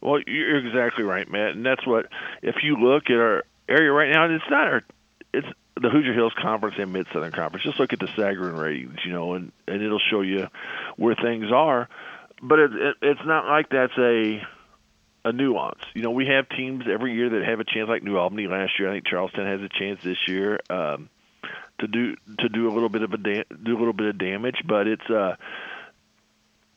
Well, 0.00 0.20
you're 0.26 0.64
exactly 0.64 1.04
right, 1.04 1.28
Matt, 1.30 1.52
and 1.52 1.66
that's 1.66 1.86
what. 1.86 2.06
If 2.42 2.56
you 2.62 2.76
look 2.76 3.10
at 3.10 3.16
our 3.16 3.44
area 3.68 3.90
right 3.90 4.10
now, 4.10 4.26
it's 4.26 4.44
not 4.48 4.66
our. 4.68 4.84
It's 5.32 5.46
the 5.74 5.90
Hoosier 5.90 6.14
Hills 6.14 6.32
Conference 6.40 6.76
and 6.78 6.92
Mid 6.92 7.06
Southern 7.12 7.32
Conference. 7.32 7.64
Just 7.64 7.80
look 7.80 7.92
at 7.92 7.98
the 7.98 8.06
Sagarin 8.06 8.58
ratings, 8.58 8.98
you 9.04 9.12
know, 9.12 9.34
and 9.34 9.52
and 9.66 9.82
it'll 9.82 9.98
show 9.98 10.20
you 10.20 10.48
where 10.96 11.14
things 11.14 11.50
are. 11.52 11.88
But 12.40 12.60
it, 12.60 12.72
it, 12.72 12.96
it's 13.02 13.20
not 13.24 13.46
like 13.46 13.70
that's 13.70 13.96
a 13.98 14.40
a 15.28 15.32
nuance. 15.32 15.80
You 15.94 16.02
know, 16.02 16.10
we 16.10 16.26
have 16.26 16.48
teams 16.48 16.84
every 16.90 17.14
year 17.14 17.30
that 17.30 17.44
have 17.44 17.60
a 17.60 17.64
chance, 17.64 17.88
like 17.88 18.02
New 18.02 18.16
Albany 18.16 18.46
last 18.46 18.78
year. 18.78 18.90
I 18.90 18.94
think 18.94 19.06
Charlestown 19.06 19.46
has 19.46 19.60
a 19.60 19.68
chance 19.68 20.00
this 20.02 20.16
year 20.26 20.60
um, 20.70 21.08
to 21.80 21.86
do 21.86 22.16
to 22.38 22.48
do 22.48 22.68
a 22.68 22.72
little 22.72 22.88
bit 22.88 23.02
of 23.02 23.12
a 23.12 23.18
da- 23.18 23.44
do 23.62 23.76
a 23.76 23.78
little 23.78 23.92
bit 23.92 24.06
of 24.06 24.18
damage. 24.18 24.62
But 24.66 24.86
it's 24.86 25.08
uh, 25.10 25.36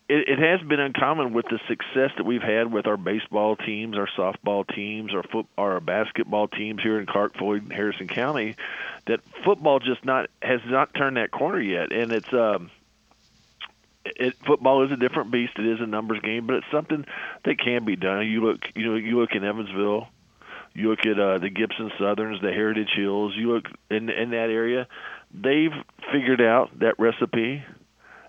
it, 0.09 0.27
it 0.27 0.39
has 0.39 0.67
been 0.67 0.79
uncommon 0.79 1.33
with 1.33 1.45
the 1.45 1.59
success 1.67 2.11
that 2.17 2.25
we've 2.25 2.41
had 2.41 2.71
with 2.71 2.85
our 2.85 2.97
baseball 2.97 3.55
teams, 3.55 3.97
our 3.97 4.09
softball 4.17 4.67
teams, 4.67 5.13
our 5.15 5.23
foot, 5.23 5.45
our 5.57 5.79
basketball 5.79 6.49
teams 6.49 6.81
here 6.83 6.99
in 6.99 7.05
Clark, 7.05 7.37
Floyd, 7.37 7.63
and 7.63 7.71
Harrison 7.71 8.07
County. 8.07 8.55
That 9.07 9.21
football 9.45 9.79
just 9.79 10.03
not 10.03 10.29
has 10.41 10.59
not 10.65 10.93
turned 10.93 11.17
that 11.17 11.31
corner 11.31 11.61
yet, 11.61 11.91
and 11.91 12.11
it's. 12.11 12.31
Um, 12.33 12.69
it, 14.16 14.36
football 14.45 14.86
is 14.86 14.91
a 14.91 14.95
different 14.95 15.32
beast. 15.32 15.53
It 15.57 15.66
is 15.66 15.80
a 15.82 15.88
numbers 15.88 16.20
game, 16.22 16.47
but 16.47 16.57
it's 16.57 16.72
something 16.72 17.05
that 17.45 17.59
can 17.59 17.86
be 17.86 17.95
done. 17.95 18.28
You 18.28 18.45
look, 18.45 18.59
you 18.76 18.86
know, 18.88 18.95
you 18.95 19.20
look 19.20 19.32
in 19.34 19.43
Evansville, 19.43 20.07
you 20.74 20.89
look 20.89 21.05
at 21.05 21.20
uh, 21.20 21.39
the 21.39 21.49
Gibson 21.49 21.91
Southerns, 21.99 22.41
the 22.41 22.51
Heritage 22.51 22.91
Hills. 22.95 23.34
You 23.36 23.53
look 23.53 23.66
in 23.89 24.09
in 24.09 24.32
that 24.32 24.49
area, 24.49 24.88
they've 25.34 25.74
figured 26.12 26.41
out 26.41 26.80
that 26.80 26.99
recipe 26.99 27.64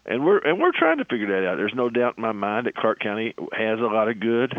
and 0.05 0.25
we're 0.25 0.39
and 0.39 0.61
we're 0.61 0.73
trying 0.73 0.99
to 0.99 1.05
figure 1.05 1.29
that 1.29 1.49
out. 1.49 1.57
There's 1.57 1.75
no 1.75 1.89
doubt 1.89 2.15
in 2.17 2.23
my 2.23 2.33
mind 2.33 2.67
that 2.67 2.75
Clark 2.75 3.01
County 3.01 3.35
has 3.53 3.79
a 3.79 3.83
lot 3.85 4.09
of 4.09 4.21
good 4.21 4.53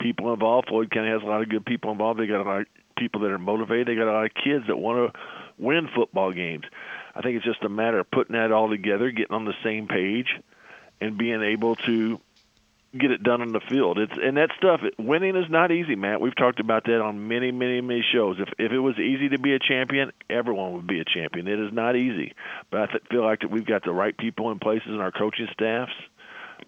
people 0.00 0.32
involved. 0.32 0.68
Floyd 0.68 0.90
County 0.90 1.10
has 1.10 1.22
a 1.22 1.26
lot 1.26 1.42
of 1.42 1.48
good 1.48 1.64
people 1.64 1.92
involved. 1.92 2.20
They 2.20 2.26
got 2.26 2.40
a 2.40 2.48
lot 2.48 2.60
of 2.62 2.66
people 2.96 3.20
that 3.22 3.30
are 3.30 3.38
motivated. 3.38 3.88
They 3.88 3.94
got 3.94 4.10
a 4.10 4.12
lot 4.12 4.24
of 4.24 4.32
kids 4.32 4.64
that 4.68 4.76
want 4.76 5.12
to 5.12 5.20
win 5.58 5.88
football 5.94 6.32
games. 6.32 6.64
I 7.16 7.22
think 7.22 7.36
it's 7.36 7.44
just 7.44 7.64
a 7.64 7.68
matter 7.68 7.98
of 7.98 8.10
putting 8.10 8.34
that 8.34 8.52
all 8.52 8.68
together, 8.68 9.10
getting 9.10 9.34
on 9.34 9.46
the 9.46 9.54
same 9.64 9.88
page, 9.88 10.28
and 11.00 11.16
being 11.16 11.42
able 11.42 11.76
to 11.76 12.20
get 12.96 13.10
it 13.10 13.22
done 13.22 13.42
on 13.42 13.52
the 13.52 13.60
field. 13.60 13.98
It's 13.98 14.12
and 14.22 14.36
that 14.36 14.50
stuff. 14.58 14.80
Winning 14.98 15.36
is 15.36 15.50
not 15.50 15.72
easy, 15.72 15.96
Matt. 15.96 16.20
We've 16.20 16.36
talked 16.36 16.60
about 16.60 16.84
that 16.84 17.00
on 17.00 17.28
many, 17.28 17.52
many, 17.52 17.80
many 17.80 18.04
shows. 18.12 18.36
If 18.38 18.48
if 18.58 18.72
it 18.72 18.78
was 18.78 18.98
easy 18.98 19.30
to 19.30 19.38
be 19.38 19.54
a 19.54 19.58
champion, 19.58 20.12
everyone 20.28 20.74
would 20.74 20.86
be 20.86 21.00
a 21.00 21.04
champion. 21.04 21.48
It 21.48 21.58
is 21.58 21.72
not 21.72 21.96
easy, 21.96 22.34
but 22.70 22.82
I 22.82 22.86
th- 22.86 23.02
feel 23.10 23.24
like 23.24 23.40
that 23.40 23.50
we've 23.50 23.66
got 23.66 23.84
the 23.84 23.92
right 23.92 24.16
people 24.16 24.50
in 24.50 24.58
places 24.58 24.88
in 24.88 25.00
our 25.00 25.12
coaching 25.12 25.48
staffs 25.52 25.92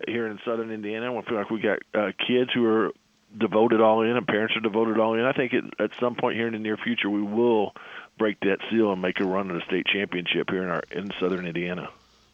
here 0.06 0.26
in 0.26 0.38
Southern 0.44 0.70
Indiana. 0.70 1.14
I 1.16 1.22
feel 1.22 1.36
like 1.36 1.50
we 1.50 1.60
got 1.60 1.78
uh, 1.94 2.12
kids 2.26 2.50
who 2.54 2.64
are 2.66 2.92
devoted 3.36 3.80
all 3.80 4.02
in, 4.02 4.16
and 4.16 4.26
parents 4.26 4.56
are 4.56 4.60
devoted 4.60 4.98
all 4.98 5.14
in. 5.14 5.24
I 5.24 5.32
think 5.32 5.52
it, 5.52 5.64
at 5.78 5.90
some 6.00 6.14
point 6.14 6.36
here 6.36 6.46
in 6.46 6.52
the 6.52 6.58
near 6.58 6.76
future, 6.76 7.10
we 7.10 7.22
will 7.22 7.74
break 8.16 8.40
that 8.40 8.58
seal 8.70 8.92
and 8.92 9.00
make 9.02 9.20
a 9.20 9.24
run 9.24 9.50
at 9.50 9.62
a 9.62 9.64
state 9.64 9.86
championship 9.86 10.50
here 10.50 10.62
in 10.62 10.68
our 10.68 10.82
in 10.90 11.10
Southern 11.20 11.46
Indiana. 11.46 11.88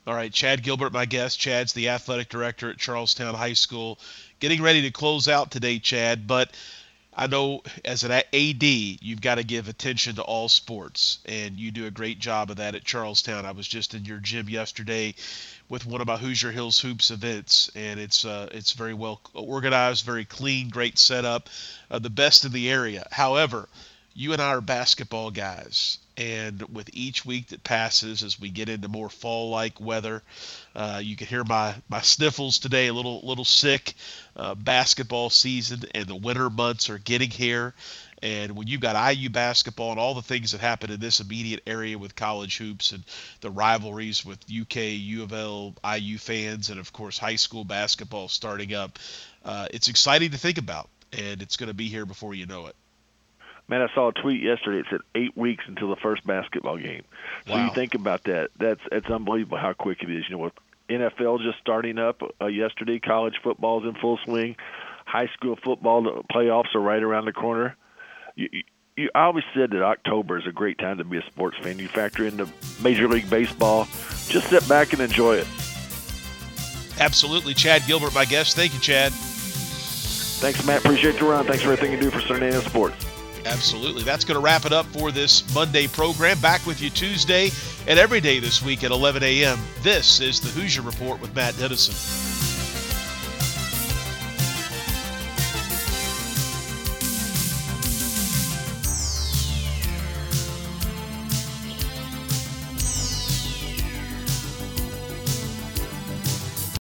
All 0.06 0.14
right, 0.14 0.32
Chad 0.32 0.62
Gilbert, 0.62 0.92
my 0.92 1.06
guest. 1.06 1.40
Chad's 1.40 1.72
the 1.72 1.88
athletic 1.88 2.28
director 2.28 2.70
at 2.70 2.76
Charlestown 2.76 3.34
High 3.34 3.54
School. 3.54 3.98
Getting 4.38 4.62
ready 4.62 4.82
to 4.82 4.90
close 4.90 5.28
out 5.28 5.50
today, 5.50 5.78
Chad, 5.78 6.26
but 6.26 6.54
I 7.16 7.28
know 7.28 7.62
as 7.84 8.02
an 8.02 8.10
AD, 8.10 8.62
you've 8.62 9.20
got 9.20 9.36
to 9.36 9.44
give 9.44 9.68
attention 9.68 10.16
to 10.16 10.22
all 10.22 10.48
sports, 10.48 11.18
and 11.26 11.58
you 11.58 11.70
do 11.70 11.86
a 11.86 11.90
great 11.90 12.18
job 12.18 12.50
of 12.50 12.56
that 12.56 12.74
at 12.74 12.84
Charlestown. 12.84 13.46
I 13.46 13.52
was 13.52 13.68
just 13.68 13.94
in 13.94 14.04
your 14.04 14.18
gym 14.18 14.48
yesterday 14.48 15.14
with 15.68 15.86
one 15.86 16.00
of 16.00 16.08
my 16.08 16.16
Hoosier 16.16 16.50
Hills 16.50 16.80
Hoops 16.80 17.12
events, 17.12 17.70
and 17.76 18.00
it's 18.00 18.24
uh, 18.24 18.48
it's 18.50 18.72
very 18.72 18.94
well 18.94 19.20
organized, 19.32 20.04
very 20.04 20.24
clean, 20.24 20.70
great 20.70 20.98
setup, 20.98 21.48
uh, 21.90 22.00
the 22.00 22.10
best 22.10 22.44
in 22.44 22.52
the 22.52 22.68
area. 22.68 23.06
However, 23.12 23.68
you 24.14 24.32
and 24.32 24.42
I 24.42 24.48
are 24.48 24.60
basketball 24.60 25.30
guys, 25.30 25.98
and 26.16 26.62
with 26.74 26.90
each 26.92 27.24
week 27.24 27.48
that 27.48 27.64
passes, 27.64 28.22
as 28.22 28.38
we 28.38 28.50
get 28.50 28.68
into 28.68 28.88
more 28.88 29.08
fall-like 29.10 29.80
weather, 29.80 30.22
uh, 30.76 31.00
you 31.02 31.16
can 31.16 31.26
hear 31.26 31.44
my 31.44 31.74
my 31.88 32.00
sniffles 32.00 32.58
today, 32.58 32.86
a 32.86 32.94
little 32.94 33.20
little 33.22 33.44
sick. 33.44 33.94
Uh, 34.36 34.54
basketball 34.54 35.30
season 35.30 35.80
and 35.94 36.06
the 36.06 36.14
winter 36.14 36.50
months 36.50 36.90
are 36.90 36.98
getting 36.98 37.30
here, 37.30 37.74
and 38.22 38.56
when 38.56 38.66
you've 38.66 38.80
got 38.80 39.14
IU 39.14 39.28
basketball 39.28 39.90
and 39.90 40.00
all 40.00 40.14
the 40.14 40.22
things 40.22 40.52
that 40.52 40.60
happen 40.60 40.90
in 40.90 40.98
this 40.98 41.20
immediate 41.20 41.62
area 41.66 41.98
with 41.98 42.16
college 42.16 42.56
hoops 42.56 42.92
and 42.92 43.04
the 43.42 43.50
rivalries 43.50 44.24
with 44.24 44.38
UK, 44.50 44.76
U 44.76 45.22
of 45.24 45.32
L, 45.32 45.74
IU 45.84 46.18
fans, 46.18 46.70
and 46.70 46.80
of 46.80 46.92
course 46.92 47.18
high 47.18 47.36
school 47.36 47.64
basketball 47.64 48.28
starting 48.28 48.72
up, 48.72 48.98
uh, 49.44 49.68
it's 49.70 49.88
exciting 49.88 50.30
to 50.30 50.38
think 50.38 50.58
about, 50.58 50.88
and 51.12 51.42
it's 51.42 51.56
going 51.56 51.68
to 51.68 51.74
be 51.74 51.88
here 51.88 52.06
before 52.06 52.34
you 52.34 52.46
know 52.46 52.66
it. 52.66 52.76
Man, 53.66 53.80
I 53.80 53.86
saw 53.94 54.08
a 54.08 54.12
tweet 54.12 54.42
yesterday. 54.42 54.80
It 54.80 54.86
said 54.90 55.00
eight 55.14 55.36
weeks 55.36 55.64
until 55.66 55.88
the 55.88 55.96
first 55.96 56.26
basketball 56.26 56.76
game. 56.76 57.02
So 57.46 57.54
Wow. 57.54 57.64
you 57.66 57.74
think 57.74 57.94
about 57.94 58.24
that. 58.24 58.50
That's 58.58 58.80
it's 58.92 59.06
unbelievable 59.06 59.56
how 59.58 59.72
quick 59.72 60.02
it 60.02 60.10
is. 60.10 60.24
You 60.28 60.36
know, 60.36 60.42
with 60.44 60.52
NFL 60.90 61.42
just 61.42 61.58
starting 61.60 61.98
up 61.98 62.20
uh, 62.42 62.46
yesterday, 62.46 62.98
college 62.98 63.34
football's 63.42 63.84
in 63.84 63.94
full 63.94 64.18
swing, 64.24 64.56
high 65.06 65.28
school 65.28 65.56
football 65.64 66.02
the 66.02 66.22
playoffs 66.32 66.74
are 66.74 66.80
right 66.80 67.02
around 67.02 67.24
the 67.24 67.32
corner. 67.32 67.74
You, 68.36 68.48
you, 68.52 68.62
you 68.96 69.10
I 69.14 69.22
always 69.24 69.44
said 69.54 69.70
that 69.70 69.82
October 69.82 70.38
is 70.38 70.46
a 70.46 70.52
great 70.52 70.76
time 70.78 70.98
to 70.98 71.04
be 71.04 71.16
a 71.16 71.22
sports 71.26 71.56
fan. 71.62 71.78
You 71.78 71.88
factor 71.88 72.26
in 72.26 72.36
the 72.36 72.48
Major 72.82 73.08
League 73.08 73.30
Baseball. 73.30 73.86
Just 74.28 74.50
sit 74.50 74.68
back 74.68 74.92
and 74.92 75.00
enjoy 75.00 75.36
it. 75.36 75.46
Absolutely, 77.00 77.54
Chad 77.54 77.82
Gilbert, 77.86 78.14
my 78.14 78.24
guest. 78.26 78.56
Thank 78.56 78.74
you, 78.74 78.80
Chad. 78.80 79.10
Thanks, 79.12 80.64
Matt. 80.66 80.84
Appreciate 80.84 81.18
you 81.18 81.30
around. 81.30 81.46
Thanks 81.46 81.62
for 81.62 81.72
everything 81.72 81.92
you 81.92 81.98
do 81.98 82.10
for 82.10 82.20
Indiana 82.34 82.60
sports. 82.60 83.06
Absolutely. 83.46 84.02
That's 84.02 84.24
going 84.24 84.36
to 84.36 84.44
wrap 84.44 84.64
it 84.64 84.72
up 84.72 84.86
for 84.86 85.10
this 85.12 85.54
Monday 85.54 85.86
program. 85.86 86.38
Back 86.40 86.64
with 86.66 86.80
you 86.80 86.90
Tuesday 86.90 87.50
and 87.86 87.98
every 87.98 88.20
day 88.20 88.38
this 88.38 88.62
week 88.62 88.84
at 88.84 88.90
11 88.90 89.22
a.m. 89.22 89.58
This 89.82 90.20
is 90.20 90.40
the 90.40 90.48
Hoosier 90.48 90.82
Report 90.82 91.20
with 91.20 91.34
Matt 91.34 91.56
Dennison. 91.58 92.53